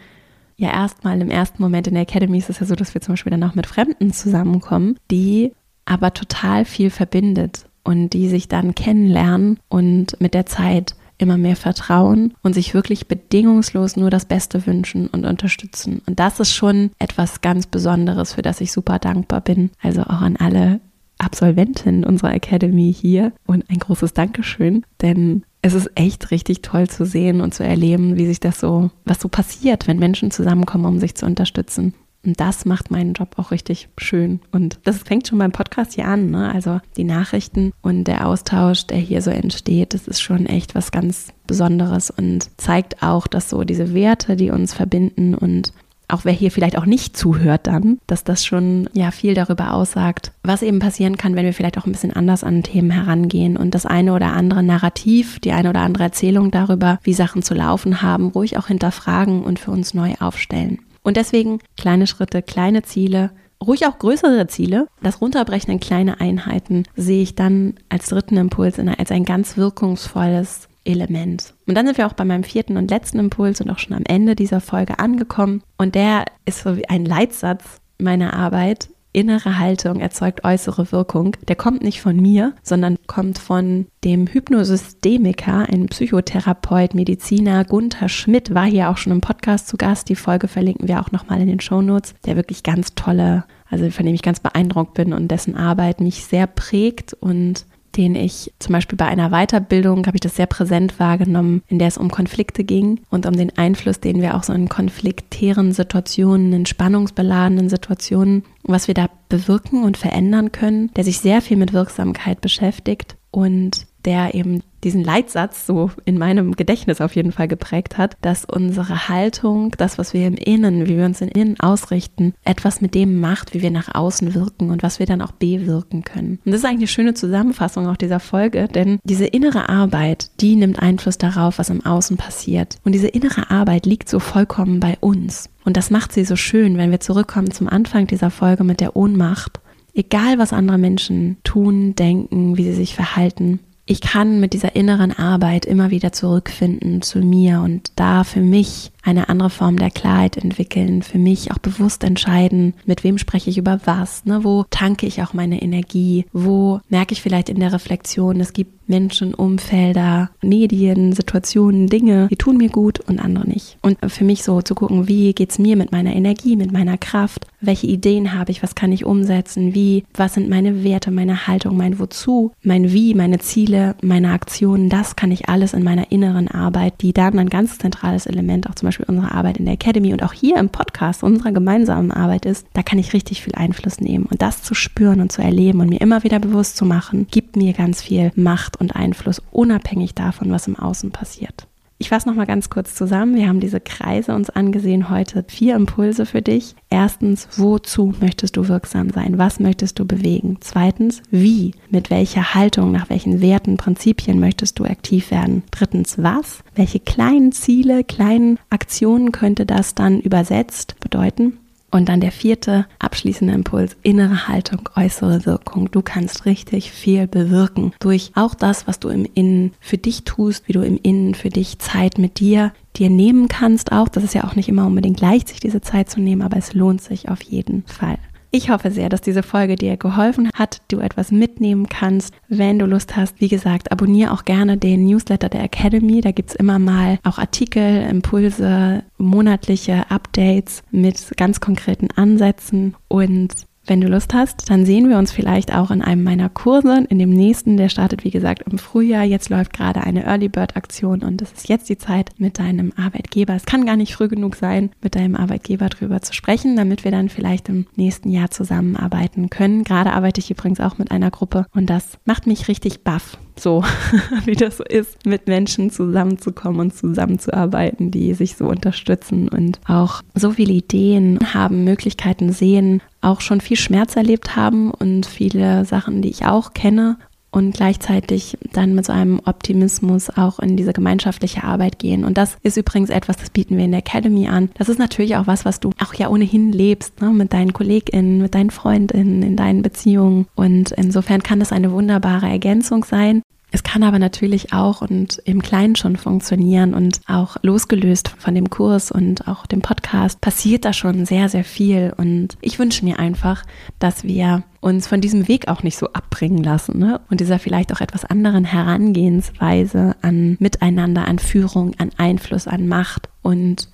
ja 0.56 0.70
erstmal 0.70 1.20
im 1.20 1.30
ersten 1.30 1.62
Moment 1.62 1.86
in 1.86 1.94
der 1.94 2.02
Academy 2.02 2.38
ist 2.38 2.50
es 2.50 2.60
ja 2.60 2.66
so, 2.66 2.74
dass 2.74 2.92
wir 2.92 3.00
zum 3.00 3.14
Beispiel 3.14 3.30
dann 3.30 3.44
auch 3.44 3.54
mit 3.54 3.66
Fremden 3.66 4.12
zusammenkommen, 4.12 4.96
die 5.10 5.52
aber 5.84 6.12
total 6.12 6.64
viel 6.64 6.90
verbindet 6.90 7.64
und 7.84 8.10
die 8.10 8.28
sich 8.28 8.48
dann 8.48 8.74
kennenlernen 8.74 9.58
und 9.68 10.20
mit 10.20 10.34
der 10.34 10.44
Zeit 10.44 10.94
immer 11.18 11.36
mehr 11.36 11.56
vertrauen 11.56 12.34
und 12.42 12.54
sich 12.54 12.74
wirklich 12.74 13.08
bedingungslos 13.08 13.96
nur 13.96 14.10
das 14.10 14.24
Beste 14.24 14.66
wünschen 14.66 15.08
und 15.08 15.24
unterstützen. 15.24 16.00
Und 16.06 16.18
das 16.18 16.40
ist 16.40 16.54
schon 16.54 16.90
etwas 16.98 17.40
ganz 17.40 17.66
Besonderes, 17.66 18.34
für 18.34 18.42
das 18.42 18.60
ich 18.60 18.72
super 18.72 18.98
dankbar 18.98 19.40
bin. 19.40 19.70
Also 19.82 20.02
auch 20.02 20.20
an 20.20 20.36
alle 20.36 20.80
Absolventinnen 21.18 22.04
unserer 22.04 22.32
Academy 22.32 22.94
hier 22.94 23.32
und 23.46 23.68
ein 23.68 23.78
großes 23.78 24.14
Dankeschön, 24.14 24.84
denn 25.02 25.42
es 25.62 25.74
ist 25.74 25.90
echt 25.96 26.30
richtig 26.30 26.62
toll 26.62 26.88
zu 26.88 27.04
sehen 27.04 27.40
und 27.40 27.52
zu 27.52 27.64
erleben, 27.64 28.16
wie 28.16 28.26
sich 28.26 28.38
das 28.38 28.60
so, 28.60 28.90
was 29.04 29.20
so 29.20 29.28
passiert, 29.28 29.88
wenn 29.88 29.98
Menschen 29.98 30.30
zusammenkommen, 30.30 30.84
um 30.84 31.00
sich 31.00 31.16
zu 31.16 31.26
unterstützen. 31.26 31.94
Und 32.28 32.38
das 32.40 32.66
macht 32.66 32.90
meinen 32.90 33.14
Job 33.14 33.36
auch 33.38 33.52
richtig 33.52 33.88
schön. 33.96 34.40
Und 34.52 34.80
das 34.84 34.98
fängt 34.98 35.26
schon 35.26 35.38
beim 35.38 35.50
Podcast 35.50 35.94
hier 35.94 36.04
an. 36.04 36.30
Ne? 36.30 36.52
Also 36.52 36.78
die 36.98 37.04
Nachrichten 37.04 37.72
und 37.80 38.04
der 38.04 38.26
Austausch, 38.26 38.86
der 38.86 38.98
hier 38.98 39.22
so 39.22 39.30
entsteht, 39.30 39.94
das 39.94 40.06
ist 40.06 40.20
schon 40.20 40.44
echt 40.44 40.74
was 40.74 40.92
ganz 40.92 41.28
Besonderes 41.46 42.10
und 42.10 42.50
zeigt 42.58 43.02
auch, 43.02 43.26
dass 43.26 43.48
so 43.48 43.64
diese 43.64 43.94
Werte, 43.94 44.36
die 44.36 44.50
uns 44.50 44.74
verbinden 44.74 45.34
und 45.34 45.72
auch 46.08 46.26
wer 46.26 46.32
hier 46.34 46.50
vielleicht 46.50 46.76
auch 46.76 46.84
nicht 46.84 47.16
zuhört 47.16 47.66
dann, 47.66 47.98
dass 48.06 48.24
das 48.24 48.44
schon 48.44 48.90
ja 48.92 49.10
viel 49.10 49.32
darüber 49.32 49.72
aussagt, 49.72 50.32
was 50.42 50.60
eben 50.60 50.80
passieren 50.80 51.16
kann, 51.16 51.34
wenn 51.34 51.46
wir 51.46 51.54
vielleicht 51.54 51.78
auch 51.78 51.86
ein 51.86 51.92
bisschen 51.92 52.12
anders 52.12 52.44
an 52.44 52.62
Themen 52.62 52.90
herangehen 52.90 53.56
und 53.56 53.74
das 53.74 53.86
eine 53.86 54.12
oder 54.12 54.34
andere 54.34 54.62
Narrativ, 54.62 55.38
die 55.38 55.52
eine 55.52 55.70
oder 55.70 55.80
andere 55.80 56.04
Erzählung 56.04 56.50
darüber, 56.50 56.98
wie 57.02 57.14
Sachen 57.14 57.42
zu 57.42 57.54
laufen 57.54 58.02
haben, 58.02 58.28
ruhig 58.28 58.58
auch 58.58 58.66
hinterfragen 58.66 59.42
und 59.42 59.58
für 59.58 59.70
uns 59.70 59.94
neu 59.94 60.14
aufstellen. 60.20 60.78
Und 61.08 61.16
deswegen 61.16 61.60
kleine 61.78 62.06
Schritte, 62.06 62.42
kleine 62.42 62.82
Ziele, 62.82 63.30
ruhig 63.66 63.86
auch 63.86 63.98
größere 63.98 64.46
Ziele. 64.46 64.88
Das 65.02 65.22
Runterbrechen 65.22 65.72
in 65.72 65.80
kleine 65.80 66.20
Einheiten 66.20 66.84
sehe 66.96 67.22
ich 67.22 67.34
dann 67.34 67.76
als 67.88 68.10
dritten 68.10 68.36
Impuls 68.36 68.78
als 68.78 69.10
ein 69.10 69.24
ganz 69.24 69.56
wirkungsvolles 69.56 70.68
Element. 70.84 71.54
Und 71.66 71.76
dann 71.78 71.86
sind 71.86 71.96
wir 71.96 72.06
auch 72.06 72.12
bei 72.12 72.26
meinem 72.26 72.44
vierten 72.44 72.76
und 72.76 72.90
letzten 72.90 73.20
Impuls 73.20 73.62
und 73.62 73.70
auch 73.70 73.78
schon 73.78 73.96
am 73.96 74.04
Ende 74.06 74.36
dieser 74.36 74.60
Folge 74.60 74.98
angekommen. 74.98 75.62
Und 75.78 75.94
der 75.94 76.26
ist 76.44 76.60
so 76.60 76.76
wie 76.76 76.90
ein 76.90 77.06
Leitsatz 77.06 77.64
meiner 77.96 78.34
Arbeit 78.34 78.90
innere 79.18 79.58
Haltung 79.58 79.98
erzeugt 79.98 80.44
äußere 80.44 80.92
Wirkung. 80.92 81.36
Der 81.48 81.56
kommt 81.56 81.82
nicht 81.82 82.00
von 82.00 82.16
mir, 82.16 82.54
sondern 82.62 82.98
kommt 83.08 83.38
von 83.38 83.86
dem 84.04 84.28
Hypnosystemiker, 84.28 85.68
einem 85.68 85.86
Psychotherapeut, 85.86 86.94
Mediziner 86.94 87.64
Gunther 87.64 88.08
Schmidt, 88.08 88.54
war 88.54 88.66
hier 88.66 88.90
auch 88.90 88.96
schon 88.96 89.12
im 89.12 89.20
Podcast 89.20 89.66
zu 89.66 89.76
Gast. 89.76 90.08
Die 90.08 90.14
Folge 90.14 90.46
verlinken 90.46 90.86
wir 90.86 91.00
auch 91.00 91.10
nochmal 91.10 91.40
in 91.40 91.48
den 91.48 91.60
Show 91.60 91.82
Notes, 91.82 92.14
der 92.24 92.36
wirklich 92.36 92.62
ganz 92.62 92.94
tolle, 92.94 93.44
also 93.68 93.90
von 93.90 94.06
dem 94.06 94.14
ich 94.14 94.22
ganz 94.22 94.38
beeindruckt 94.38 94.94
bin 94.94 95.12
und 95.12 95.28
dessen 95.28 95.56
Arbeit 95.56 96.00
mich 96.00 96.24
sehr 96.24 96.46
prägt 96.46 97.12
und 97.14 97.66
den 97.98 98.14
ich 98.14 98.54
zum 98.60 98.72
Beispiel 98.72 98.96
bei 98.96 99.06
einer 99.06 99.30
Weiterbildung 99.30 100.06
habe 100.06 100.16
ich 100.16 100.20
das 100.20 100.36
sehr 100.36 100.46
präsent 100.46 101.00
wahrgenommen, 101.00 101.62
in 101.66 101.80
der 101.80 101.88
es 101.88 101.98
um 101.98 102.12
Konflikte 102.12 102.62
ging 102.62 103.00
und 103.10 103.26
um 103.26 103.36
den 103.36 103.58
Einfluss, 103.58 103.98
den 103.98 104.22
wir 104.22 104.36
auch 104.36 104.44
so 104.44 104.52
in 104.52 104.68
konfliktären 104.68 105.72
Situationen, 105.72 106.52
in 106.52 106.64
spannungsbeladenen 106.64 107.68
Situationen, 107.68 108.44
was 108.62 108.86
wir 108.86 108.94
da 108.94 109.10
bewirken 109.28 109.82
und 109.82 109.96
verändern 109.96 110.52
können, 110.52 110.92
der 110.94 111.02
sich 111.02 111.18
sehr 111.18 111.42
viel 111.42 111.56
mit 111.56 111.72
Wirksamkeit 111.72 112.40
beschäftigt 112.40 113.16
und 113.32 113.86
der 114.04 114.34
eben 114.34 114.62
diesen 114.84 115.02
Leitsatz 115.02 115.66
so 115.66 115.90
in 116.04 116.18
meinem 116.18 116.52
Gedächtnis 116.56 117.00
auf 117.00 117.16
jeden 117.16 117.32
Fall 117.32 117.48
geprägt 117.48 117.98
hat, 117.98 118.16
dass 118.20 118.44
unsere 118.44 119.08
Haltung, 119.08 119.72
das, 119.76 119.98
was 119.98 120.14
wir 120.14 120.26
im 120.26 120.34
Innen, 120.34 120.86
wie 120.88 120.96
wir 120.96 121.04
uns 121.04 121.20
im 121.20 121.28
Innen 121.28 121.58
ausrichten, 121.60 122.34
etwas 122.44 122.80
mit 122.80 122.94
dem 122.94 123.20
macht, 123.20 123.54
wie 123.54 123.62
wir 123.62 123.70
nach 123.70 123.94
außen 123.94 124.34
wirken 124.34 124.70
und 124.70 124.82
was 124.82 124.98
wir 124.98 125.06
dann 125.06 125.22
auch 125.22 125.32
bewirken 125.32 126.04
können. 126.04 126.38
Und 126.44 126.52
das 126.52 126.60
ist 126.60 126.64
eigentlich 126.64 126.78
eine 126.78 126.86
schöne 126.88 127.14
Zusammenfassung 127.14 127.86
auch 127.86 127.96
dieser 127.96 128.20
Folge, 128.20 128.68
denn 128.68 128.98
diese 129.04 129.26
innere 129.26 129.68
Arbeit, 129.68 130.30
die 130.40 130.56
nimmt 130.56 130.80
Einfluss 130.80 131.18
darauf, 131.18 131.58
was 131.58 131.70
im 131.70 131.84
Außen 131.84 132.16
passiert. 132.16 132.76
Und 132.84 132.92
diese 132.92 133.08
innere 133.08 133.50
Arbeit 133.50 133.86
liegt 133.86 134.08
so 134.08 134.20
vollkommen 134.20 134.80
bei 134.80 134.96
uns. 135.00 135.50
Und 135.64 135.76
das 135.76 135.90
macht 135.90 136.12
sie 136.12 136.24
so 136.24 136.36
schön, 136.36 136.78
wenn 136.78 136.90
wir 136.90 137.00
zurückkommen 137.00 137.50
zum 137.50 137.68
Anfang 137.68 138.06
dieser 138.06 138.30
Folge 138.30 138.64
mit 138.64 138.80
der 138.80 138.96
Ohnmacht. 138.96 139.60
Egal, 139.94 140.38
was 140.38 140.52
andere 140.52 140.78
Menschen 140.78 141.38
tun, 141.42 141.94
denken, 141.94 142.56
wie 142.56 142.64
sie 142.64 142.72
sich 142.72 142.94
verhalten, 142.94 143.60
ich 143.90 144.02
kann 144.02 144.38
mit 144.38 144.52
dieser 144.52 144.76
inneren 144.76 145.12
Arbeit 145.12 145.64
immer 145.64 145.90
wieder 145.90 146.12
zurückfinden 146.12 147.00
zu 147.00 147.20
mir 147.20 147.60
und 147.60 147.92
da 147.96 148.22
für 148.22 148.40
mich 148.40 148.92
eine 149.08 149.28
andere 149.28 149.50
Form 149.50 149.78
der 149.78 149.90
Klarheit 149.90 150.36
entwickeln, 150.36 151.02
für 151.02 151.18
mich 151.18 151.50
auch 151.50 151.58
bewusst 151.58 152.04
entscheiden, 152.04 152.74
mit 152.84 153.04
wem 153.04 153.18
spreche 153.18 153.50
ich 153.50 153.58
über 153.58 153.80
was, 153.84 154.24
ne? 154.24 154.44
wo 154.44 154.64
tanke 154.70 155.06
ich 155.06 155.22
auch 155.22 155.32
meine 155.32 155.62
Energie, 155.62 156.26
wo 156.32 156.80
merke 156.88 157.12
ich 157.12 157.22
vielleicht 157.22 157.48
in 157.48 157.60
der 157.60 157.72
Reflexion, 157.72 158.40
es 158.40 158.52
gibt 158.52 158.78
Menschen, 158.88 159.34
Umfelder, 159.34 160.30
Medien, 160.42 161.12
Situationen, 161.12 161.88
Dinge, 161.88 162.28
die 162.30 162.36
tun 162.36 162.56
mir 162.56 162.70
gut 162.70 163.00
und 163.00 163.20
andere 163.20 163.46
nicht. 163.46 163.76
Und 163.82 163.98
für 164.06 164.24
mich 164.24 164.42
so 164.42 164.62
zu 164.62 164.74
gucken, 164.74 165.08
wie 165.08 165.34
geht's 165.34 165.58
mir 165.58 165.76
mit 165.76 165.92
meiner 165.92 166.16
Energie, 166.16 166.56
mit 166.56 166.72
meiner 166.72 166.96
Kraft, 166.96 167.46
welche 167.60 167.86
Ideen 167.86 168.34
habe 168.34 168.50
ich, 168.50 168.62
was 168.62 168.74
kann 168.74 168.92
ich 168.92 169.04
umsetzen, 169.04 169.74
wie, 169.74 170.04
was 170.14 170.34
sind 170.34 170.48
meine 170.48 170.84
Werte, 170.84 171.10
meine 171.10 171.46
Haltung, 171.46 171.76
mein 171.76 171.98
Wozu, 171.98 172.52
mein 172.62 172.92
Wie, 172.92 173.14
meine 173.14 173.38
Ziele, 173.38 173.94
meine 174.02 174.32
Aktionen, 174.32 174.88
das 174.88 175.16
kann 175.16 175.30
ich 175.30 175.48
alles 175.48 175.74
in 175.74 175.84
meiner 175.84 176.10
inneren 176.10 176.48
Arbeit, 176.48 176.94
die 177.02 177.12
dann 177.12 177.38
ein 177.38 177.50
ganz 177.50 177.78
zentrales 177.78 178.26
Element 178.26 178.68
auch 178.68 178.74
zum 178.74 178.86
Beispiel 178.86 178.97
Beispiel 178.98 179.14
unsere 179.14 179.34
Arbeit 179.34 179.58
in 179.58 179.64
der 179.64 179.74
Academy 179.74 180.12
und 180.12 180.22
auch 180.22 180.32
hier 180.32 180.56
im 180.56 180.70
Podcast 180.70 181.22
unserer 181.22 181.52
gemeinsamen 181.52 182.10
Arbeit 182.10 182.46
ist, 182.46 182.66
da 182.72 182.82
kann 182.82 182.98
ich 182.98 183.12
richtig 183.12 183.42
viel 183.42 183.54
Einfluss 183.54 184.00
nehmen. 184.00 184.26
Und 184.26 184.42
das 184.42 184.62
zu 184.62 184.74
spüren 184.74 185.20
und 185.20 185.32
zu 185.32 185.42
erleben 185.42 185.80
und 185.80 185.88
mir 185.88 186.00
immer 186.00 186.24
wieder 186.24 186.38
bewusst 186.38 186.76
zu 186.76 186.84
machen, 186.84 187.26
gibt 187.30 187.56
mir 187.56 187.72
ganz 187.72 188.02
viel 188.02 188.32
Macht 188.34 188.80
und 188.80 188.96
Einfluss, 188.96 189.42
unabhängig 189.50 190.14
davon, 190.14 190.50
was 190.50 190.66
im 190.66 190.76
Außen 190.76 191.10
passiert. 191.10 191.67
Ich 192.00 192.10
fasse 192.10 192.28
nochmal 192.28 192.46
ganz 192.46 192.70
kurz 192.70 192.94
zusammen. 192.94 193.34
Wir 193.34 193.48
haben 193.48 193.58
diese 193.58 193.80
Kreise 193.80 194.32
uns 194.32 194.50
angesehen 194.50 195.10
heute. 195.10 195.44
Vier 195.48 195.74
Impulse 195.74 196.26
für 196.26 196.42
dich. 196.42 196.76
Erstens, 196.90 197.48
wozu 197.56 198.14
möchtest 198.20 198.56
du 198.56 198.68
wirksam 198.68 199.10
sein? 199.10 199.36
Was 199.36 199.58
möchtest 199.58 199.98
du 199.98 200.06
bewegen? 200.06 200.58
Zweitens, 200.60 201.22
wie? 201.30 201.72
Mit 201.90 202.10
welcher 202.10 202.54
Haltung, 202.54 202.92
nach 202.92 203.10
welchen 203.10 203.40
Werten, 203.40 203.76
Prinzipien 203.76 204.38
möchtest 204.38 204.78
du 204.78 204.84
aktiv 204.84 205.32
werden? 205.32 205.64
Drittens, 205.72 206.22
was? 206.22 206.62
Welche 206.76 207.00
kleinen 207.00 207.50
Ziele, 207.50 208.04
kleinen 208.04 208.60
Aktionen 208.70 209.32
könnte 209.32 209.66
das 209.66 209.96
dann 209.96 210.20
übersetzt 210.20 210.94
bedeuten? 211.00 211.58
Und 211.90 212.08
dann 212.08 212.20
der 212.20 212.32
vierte 212.32 212.86
abschließende 212.98 213.54
Impuls, 213.54 213.96
innere 214.02 214.46
Haltung, 214.46 214.88
äußere 214.94 215.46
Wirkung. 215.46 215.90
Du 215.90 216.02
kannst 216.02 216.44
richtig 216.44 216.92
viel 216.92 217.26
bewirken 217.26 217.92
durch 217.98 218.32
auch 218.34 218.54
das, 218.54 218.86
was 218.86 219.00
du 219.00 219.08
im 219.08 219.26
Innen 219.34 219.72
für 219.80 219.96
dich 219.96 220.24
tust, 220.24 220.68
wie 220.68 220.74
du 220.74 220.82
im 220.82 220.98
Innen 221.02 221.34
für 221.34 221.48
dich 221.48 221.78
Zeit 221.78 222.18
mit 222.18 222.40
dir 222.40 222.72
dir 222.96 223.10
nehmen 223.10 223.48
kannst 223.48 223.92
auch. 223.92 224.08
Das 224.08 224.24
ist 224.24 224.34
ja 224.34 224.44
auch 224.44 224.56
nicht 224.56 224.68
immer 224.68 224.86
unbedingt 224.86 225.20
leicht, 225.20 225.48
sich 225.48 225.60
diese 225.60 225.80
Zeit 225.80 226.10
zu 226.10 226.20
nehmen, 226.20 226.42
aber 226.42 226.56
es 226.56 226.74
lohnt 226.74 227.00
sich 227.00 227.28
auf 227.28 227.42
jeden 227.42 227.84
Fall. 227.86 228.18
Ich 228.50 228.70
hoffe 228.70 228.90
sehr, 228.90 229.10
dass 229.10 229.20
diese 229.20 229.42
Folge 229.42 229.76
dir 229.76 229.98
geholfen 229.98 230.48
hat, 230.54 230.80
du 230.88 231.00
etwas 231.00 231.30
mitnehmen 231.30 231.86
kannst. 231.86 232.32
Wenn 232.48 232.78
du 232.78 232.86
Lust 232.86 233.14
hast, 233.14 233.40
wie 233.42 233.48
gesagt, 233.48 233.92
abonniere 233.92 234.32
auch 234.32 234.46
gerne 234.46 234.78
den 234.78 235.04
Newsletter 235.04 235.50
der 235.50 235.62
Academy. 235.62 236.22
Da 236.22 236.30
gibt 236.30 236.50
es 236.50 236.56
immer 236.56 236.78
mal 236.78 237.18
auch 237.24 237.38
Artikel, 237.38 238.08
Impulse, 238.08 239.02
monatliche 239.18 240.10
Updates 240.10 240.82
mit 240.90 241.36
ganz 241.36 241.60
konkreten 241.60 242.08
Ansätzen. 242.16 242.96
Und 243.08 243.52
wenn 243.88 244.00
du 244.00 244.08
Lust 244.08 244.34
hast, 244.34 244.70
dann 244.70 244.84
sehen 244.84 245.08
wir 245.08 245.18
uns 245.18 245.32
vielleicht 245.32 245.74
auch 245.74 245.90
in 245.90 246.02
einem 246.02 246.22
meiner 246.22 246.48
Kurse. 246.48 247.04
In 247.08 247.18
dem 247.18 247.30
nächsten, 247.30 247.76
der 247.76 247.88
startet 247.88 248.24
wie 248.24 248.30
gesagt 248.30 248.62
im 248.70 248.78
Frühjahr. 248.78 249.24
Jetzt 249.24 249.48
läuft 249.48 249.72
gerade 249.72 250.02
eine 250.02 250.24
Early 250.24 250.48
Bird 250.48 250.76
Aktion 250.76 251.22
und 251.22 251.42
es 251.42 251.52
ist 251.52 251.68
jetzt 251.68 251.88
die 251.88 251.98
Zeit 251.98 252.30
mit 252.38 252.58
deinem 252.58 252.92
Arbeitgeber. 252.96 253.54
Es 253.54 253.66
kann 253.66 253.86
gar 253.86 253.96
nicht 253.96 254.14
früh 254.14 254.28
genug 254.28 254.56
sein, 254.56 254.90
mit 255.02 255.14
deinem 255.14 255.34
Arbeitgeber 255.34 255.88
drüber 255.88 256.20
zu 256.22 256.34
sprechen, 256.34 256.76
damit 256.76 257.04
wir 257.04 257.10
dann 257.10 257.28
vielleicht 257.28 257.68
im 257.68 257.86
nächsten 257.96 258.30
Jahr 258.30 258.50
zusammenarbeiten 258.50 259.50
können. 259.50 259.84
Gerade 259.84 260.12
arbeite 260.12 260.40
ich 260.40 260.50
übrigens 260.50 260.80
auch 260.80 260.98
mit 260.98 261.10
einer 261.10 261.30
Gruppe 261.30 261.66
und 261.74 261.86
das 261.86 262.18
macht 262.24 262.46
mich 262.46 262.68
richtig 262.68 263.04
baff 263.04 263.38
so, 263.60 263.84
wie 264.44 264.54
das 264.54 264.78
so 264.78 264.84
ist, 264.84 265.26
mit 265.26 265.46
Menschen 265.46 265.90
zusammenzukommen 265.90 266.80
und 266.80 266.94
zusammenzuarbeiten, 266.94 268.10
die 268.10 268.34
sich 268.34 268.56
so 268.56 268.66
unterstützen 268.66 269.48
und 269.48 269.80
auch 269.86 270.22
so 270.34 270.52
viele 270.52 270.72
Ideen 270.72 271.38
haben, 271.54 271.84
Möglichkeiten 271.84 272.52
sehen, 272.52 273.02
auch 273.20 273.40
schon 273.40 273.60
viel 273.60 273.76
Schmerz 273.76 274.16
erlebt 274.16 274.56
haben 274.56 274.90
und 274.90 275.26
viele 275.26 275.84
Sachen, 275.84 276.22
die 276.22 276.30
ich 276.30 276.46
auch 276.46 276.72
kenne 276.72 277.16
und 277.50 277.74
gleichzeitig 277.74 278.58
dann 278.72 278.94
mit 278.94 279.06
so 279.06 279.12
einem 279.12 279.40
Optimismus 279.44 280.30
auch 280.30 280.58
in 280.58 280.76
diese 280.76 280.92
gemeinschaftliche 280.92 281.64
Arbeit 281.64 281.98
gehen. 281.98 282.24
Und 282.24 282.36
das 282.36 282.56
ist 282.62 282.76
übrigens 282.76 283.10
etwas, 283.10 283.36
das 283.36 283.50
bieten 283.50 283.76
wir 283.76 283.84
in 283.84 283.92
der 283.92 284.00
Academy 284.00 284.48
an. 284.48 284.70
Das 284.74 284.88
ist 284.88 284.98
natürlich 284.98 285.36
auch 285.36 285.46
was, 285.46 285.64
was 285.64 285.80
du 285.80 285.92
auch 286.02 286.14
ja 286.14 286.28
ohnehin 286.28 286.72
lebst, 286.72 287.20
ne? 287.20 287.30
mit 287.30 287.52
deinen 287.52 287.72
KollegInnen, 287.72 288.42
mit 288.42 288.54
deinen 288.54 288.70
FreundInnen, 288.70 289.42
in 289.42 289.56
deinen 289.56 289.82
Beziehungen. 289.82 290.46
Und 290.54 290.92
insofern 290.92 291.42
kann 291.42 291.60
das 291.60 291.72
eine 291.72 291.92
wunderbare 291.92 292.48
Ergänzung 292.48 293.04
sein. 293.04 293.42
Es 293.70 293.82
kann 293.82 294.02
aber 294.02 294.18
natürlich 294.18 294.72
auch 294.72 295.02
und 295.02 295.42
im 295.44 295.60
Kleinen 295.60 295.94
schon 295.94 296.16
funktionieren 296.16 296.94
und 296.94 297.20
auch 297.26 297.56
losgelöst 297.62 298.28
von 298.38 298.54
dem 298.54 298.70
Kurs 298.70 299.10
und 299.10 299.46
auch 299.46 299.66
dem 299.66 299.82
Podcast 299.82 300.40
passiert 300.40 300.86
da 300.86 300.94
schon 300.94 301.26
sehr, 301.26 301.50
sehr 301.50 301.64
viel. 301.64 302.14
Und 302.16 302.56
ich 302.62 302.78
wünsche 302.78 303.04
mir 303.04 303.18
einfach, 303.18 303.64
dass 303.98 304.24
wir 304.24 304.62
uns 304.80 305.06
von 305.06 305.20
diesem 305.20 305.48
Weg 305.48 305.68
auch 305.68 305.82
nicht 305.82 305.98
so 305.98 306.12
abbringen 306.12 306.62
lassen 306.62 306.98
ne? 306.98 307.20
und 307.30 307.40
dieser 307.40 307.58
vielleicht 307.58 307.92
auch 307.92 308.00
etwas 308.00 308.24
anderen 308.24 308.64
Herangehensweise 308.64 310.16
an 310.22 310.56
Miteinander, 310.60 311.26
an 311.26 311.38
Führung, 311.38 311.92
an 311.98 312.10
Einfluss, 312.16 312.68
an 312.68 312.88
Macht 312.88 313.28
und 313.42 313.88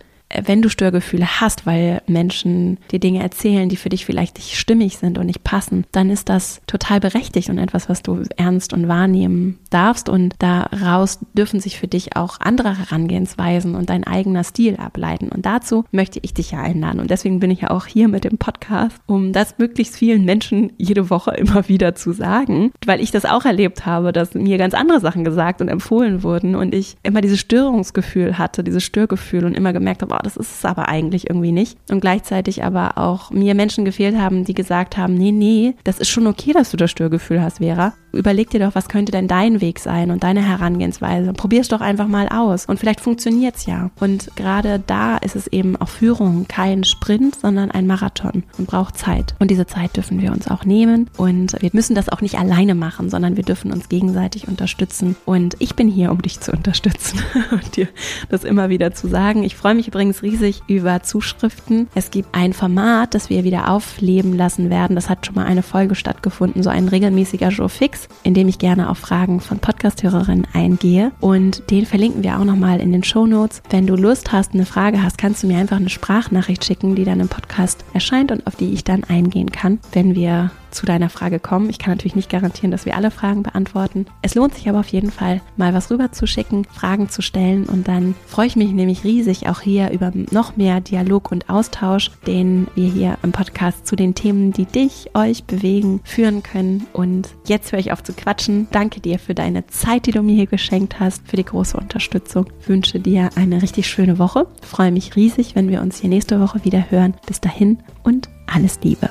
wenn 0.44 0.62
du 0.62 0.68
Störgefühle 0.68 1.40
hast, 1.40 1.66
weil 1.66 2.02
Menschen 2.06 2.78
dir 2.90 2.98
Dinge 2.98 3.22
erzählen, 3.22 3.68
die 3.68 3.76
für 3.76 3.88
dich 3.88 4.04
vielleicht 4.04 4.36
nicht 4.36 4.56
stimmig 4.56 4.98
sind 4.98 5.18
und 5.18 5.26
nicht 5.26 5.44
passen, 5.44 5.84
dann 5.92 6.10
ist 6.10 6.28
das 6.28 6.60
total 6.66 7.00
berechtigt 7.00 7.50
und 7.50 7.58
etwas, 7.58 7.88
was 7.88 8.02
du 8.02 8.22
ernst 8.36 8.72
und 8.72 8.88
wahrnehmen 8.88 9.58
darfst. 9.70 10.08
Und 10.08 10.34
daraus 10.38 11.20
dürfen 11.34 11.60
sich 11.60 11.78
für 11.78 11.88
dich 11.88 12.16
auch 12.16 12.40
andere 12.40 12.78
Herangehensweisen 12.78 13.74
und 13.74 13.90
dein 13.90 14.04
eigener 14.04 14.44
Stil 14.44 14.76
ableiten. 14.76 15.28
Und 15.28 15.46
dazu 15.46 15.84
möchte 15.92 16.18
ich 16.22 16.34
dich 16.34 16.52
ja 16.52 16.60
einladen. 16.60 17.00
Und 17.00 17.10
deswegen 17.10 17.40
bin 17.40 17.50
ich 17.50 17.62
ja 17.62 17.70
auch 17.70 17.86
hier 17.86 18.08
mit 18.08 18.24
dem 18.24 18.38
Podcast, 18.38 18.96
um 19.06 19.32
das 19.32 19.58
möglichst 19.58 19.96
vielen 19.96 20.24
Menschen 20.24 20.72
jede 20.76 21.10
Woche 21.10 21.30
immer 21.36 21.68
wieder 21.68 21.94
zu 21.94 22.12
sagen, 22.12 22.72
weil 22.86 23.00
ich 23.00 23.10
das 23.10 23.24
auch 23.24 23.44
erlebt 23.44 23.86
habe, 23.86 24.12
dass 24.12 24.34
mir 24.34 24.58
ganz 24.58 24.74
andere 24.74 25.00
Sachen 25.00 25.24
gesagt 25.24 25.60
und 25.60 25.68
empfohlen 25.68 26.22
wurden 26.22 26.54
und 26.54 26.74
ich 26.74 26.96
immer 27.02 27.20
dieses 27.20 27.40
Störungsgefühl 27.40 28.38
hatte, 28.38 28.64
dieses 28.64 28.82
Störgefühl 28.82 29.44
und 29.44 29.54
immer 29.54 29.72
gemerkt 29.72 30.02
habe, 30.02 30.14
oh, 30.14 30.23
das 30.24 30.36
ist 30.36 30.58
es 30.58 30.64
aber 30.64 30.88
eigentlich 30.88 31.28
irgendwie 31.28 31.52
nicht. 31.52 31.78
Und 31.90 32.00
gleichzeitig 32.00 32.64
aber 32.64 32.98
auch 32.98 33.30
mir 33.30 33.54
Menschen 33.54 33.84
gefehlt 33.84 34.16
haben, 34.16 34.44
die 34.44 34.54
gesagt 34.54 34.96
haben, 34.96 35.14
nee, 35.14 35.32
nee, 35.32 35.74
das 35.84 35.98
ist 35.98 36.08
schon 36.08 36.26
okay, 36.26 36.52
dass 36.52 36.70
du 36.70 36.76
das 36.76 36.90
Störgefühl 36.90 37.42
hast, 37.42 37.58
Vera. 37.58 37.94
Überleg 38.14 38.50
dir 38.50 38.60
doch, 38.60 38.74
was 38.74 38.88
könnte 38.88 39.12
denn 39.12 39.28
dein 39.28 39.60
Weg 39.60 39.78
sein 39.78 40.10
und 40.10 40.22
deine 40.22 40.42
Herangehensweise. 40.42 41.32
Probier 41.32 41.60
es 41.60 41.68
doch 41.68 41.80
einfach 41.80 42.08
mal 42.08 42.28
aus 42.28 42.66
und 42.66 42.78
vielleicht 42.78 43.00
funktioniert 43.00 43.56
es 43.56 43.66
ja. 43.66 43.90
Und 44.00 44.30
gerade 44.36 44.82
da 44.86 45.16
ist 45.16 45.36
es 45.36 45.46
eben 45.48 45.76
auch 45.76 45.88
Führung 45.88 46.46
kein 46.48 46.84
Sprint, 46.84 47.36
sondern 47.36 47.70
ein 47.70 47.86
Marathon 47.86 48.44
und 48.58 48.66
braucht 48.66 48.96
Zeit. 48.96 49.34
Und 49.38 49.50
diese 49.50 49.66
Zeit 49.66 49.96
dürfen 49.96 50.20
wir 50.20 50.32
uns 50.32 50.48
auch 50.48 50.64
nehmen 50.64 51.10
und 51.16 51.60
wir 51.60 51.70
müssen 51.72 51.94
das 51.94 52.08
auch 52.08 52.20
nicht 52.20 52.38
alleine 52.38 52.74
machen, 52.74 53.10
sondern 53.10 53.36
wir 53.36 53.44
dürfen 53.44 53.72
uns 53.72 53.88
gegenseitig 53.88 54.48
unterstützen. 54.48 55.16
Und 55.24 55.56
ich 55.58 55.74
bin 55.74 55.88
hier, 55.88 56.12
um 56.12 56.22
dich 56.22 56.40
zu 56.40 56.52
unterstützen 56.52 57.20
und 57.50 57.76
dir 57.76 57.88
das 58.28 58.44
immer 58.44 58.68
wieder 58.68 58.92
zu 58.94 59.08
sagen. 59.08 59.42
Ich 59.44 59.56
freue 59.56 59.74
mich 59.74 59.88
übrigens 59.88 60.22
riesig 60.22 60.62
über 60.66 61.02
Zuschriften. 61.02 61.88
Es 61.94 62.10
gibt 62.10 62.28
ein 62.32 62.52
Format, 62.52 63.14
das 63.14 63.30
wir 63.30 63.44
wieder 63.44 63.70
aufleben 63.70 64.36
lassen 64.36 64.70
werden. 64.70 64.96
Das 64.96 65.08
hat 65.08 65.26
schon 65.26 65.34
mal 65.34 65.46
eine 65.46 65.62
Folge 65.62 65.94
stattgefunden, 65.94 66.62
so 66.62 66.70
ein 66.70 66.88
regelmäßiger 66.88 67.48
Jour 67.48 67.68
fix, 67.68 68.03
in 68.22 68.34
dem 68.34 68.48
ich 68.48 68.58
gerne 68.58 68.90
auf 68.90 68.98
Fragen 68.98 69.40
von 69.40 69.58
Podcasthörerinnen 69.58 70.46
eingehe. 70.52 71.12
Und 71.20 71.70
den 71.70 71.86
verlinken 71.86 72.22
wir 72.22 72.38
auch 72.38 72.44
nochmal 72.44 72.80
in 72.80 72.92
den 72.92 73.04
Show 73.04 73.26
Notes. 73.26 73.62
Wenn 73.70 73.86
du 73.86 73.96
Lust 73.96 74.32
hast, 74.32 74.54
eine 74.54 74.66
Frage 74.66 75.02
hast, 75.02 75.18
kannst 75.18 75.42
du 75.42 75.46
mir 75.46 75.58
einfach 75.58 75.76
eine 75.76 75.90
Sprachnachricht 75.90 76.64
schicken, 76.64 76.94
die 76.94 77.04
dann 77.04 77.20
im 77.20 77.28
Podcast 77.28 77.84
erscheint 77.92 78.32
und 78.32 78.46
auf 78.46 78.56
die 78.56 78.72
ich 78.72 78.84
dann 78.84 79.04
eingehen 79.04 79.50
kann, 79.50 79.78
wenn 79.92 80.14
wir 80.14 80.50
zu 80.74 80.86
deiner 80.86 81.08
Frage 81.08 81.38
kommen. 81.38 81.70
Ich 81.70 81.78
kann 81.78 81.92
natürlich 81.92 82.16
nicht 82.16 82.30
garantieren, 82.30 82.70
dass 82.70 82.84
wir 82.84 82.96
alle 82.96 83.10
Fragen 83.10 83.42
beantworten. 83.42 84.06
Es 84.22 84.34
lohnt 84.34 84.54
sich 84.54 84.68
aber 84.68 84.80
auf 84.80 84.88
jeden 84.88 85.10
Fall, 85.10 85.40
mal 85.56 85.72
was 85.72 85.90
rüber 85.90 86.12
zu 86.12 86.26
schicken, 86.26 86.64
Fragen 86.64 87.08
zu 87.08 87.22
stellen 87.22 87.64
und 87.64 87.88
dann 87.88 88.14
freue 88.26 88.46
ich 88.46 88.56
mich 88.56 88.72
nämlich 88.72 89.04
riesig 89.04 89.48
auch 89.48 89.60
hier 89.60 89.90
über 89.90 90.12
noch 90.30 90.56
mehr 90.56 90.80
Dialog 90.80 91.30
und 91.30 91.48
Austausch, 91.48 92.10
den 92.26 92.66
wir 92.74 92.88
hier 92.88 93.18
im 93.22 93.32
Podcast 93.32 93.86
zu 93.86 93.96
den 93.96 94.14
Themen, 94.14 94.52
die 94.52 94.66
dich, 94.66 95.10
euch 95.14 95.44
bewegen, 95.44 96.00
führen 96.04 96.42
können. 96.42 96.86
Und 96.92 97.28
jetzt 97.46 97.72
höre 97.72 97.78
ich 97.78 97.92
auf 97.92 98.02
zu 98.02 98.12
quatschen. 98.12 98.68
Danke 98.70 99.00
dir 99.00 99.18
für 99.18 99.34
deine 99.34 99.66
Zeit, 99.66 100.06
die 100.06 100.12
du 100.12 100.22
mir 100.22 100.34
hier 100.34 100.46
geschenkt 100.46 101.00
hast, 101.00 101.26
für 101.28 101.36
die 101.36 101.44
große 101.44 101.76
Unterstützung. 101.76 102.46
Ich 102.60 102.68
wünsche 102.68 103.00
dir 103.00 103.30
eine 103.36 103.62
richtig 103.62 103.88
schöne 103.88 104.18
Woche. 104.18 104.46
Ich 104.62 104.68
freue 104.68 104.92
mich 104.92 105.16
riesig, 105.16 105.54
wenn 105.54 105.68
wir 105.68 105.82
uns 105.82 106.00
hier 106.00 106.10
nächste 106.10 106.40
Woche 106.40 106.64
wieder 106.64 106.90
hören. 106.90 107.14
Bis 107.26 107.40
dahin 107.40 107.78
und 108.02 108.28
alles 108.46 108.78
Liebe. 108.82 109.10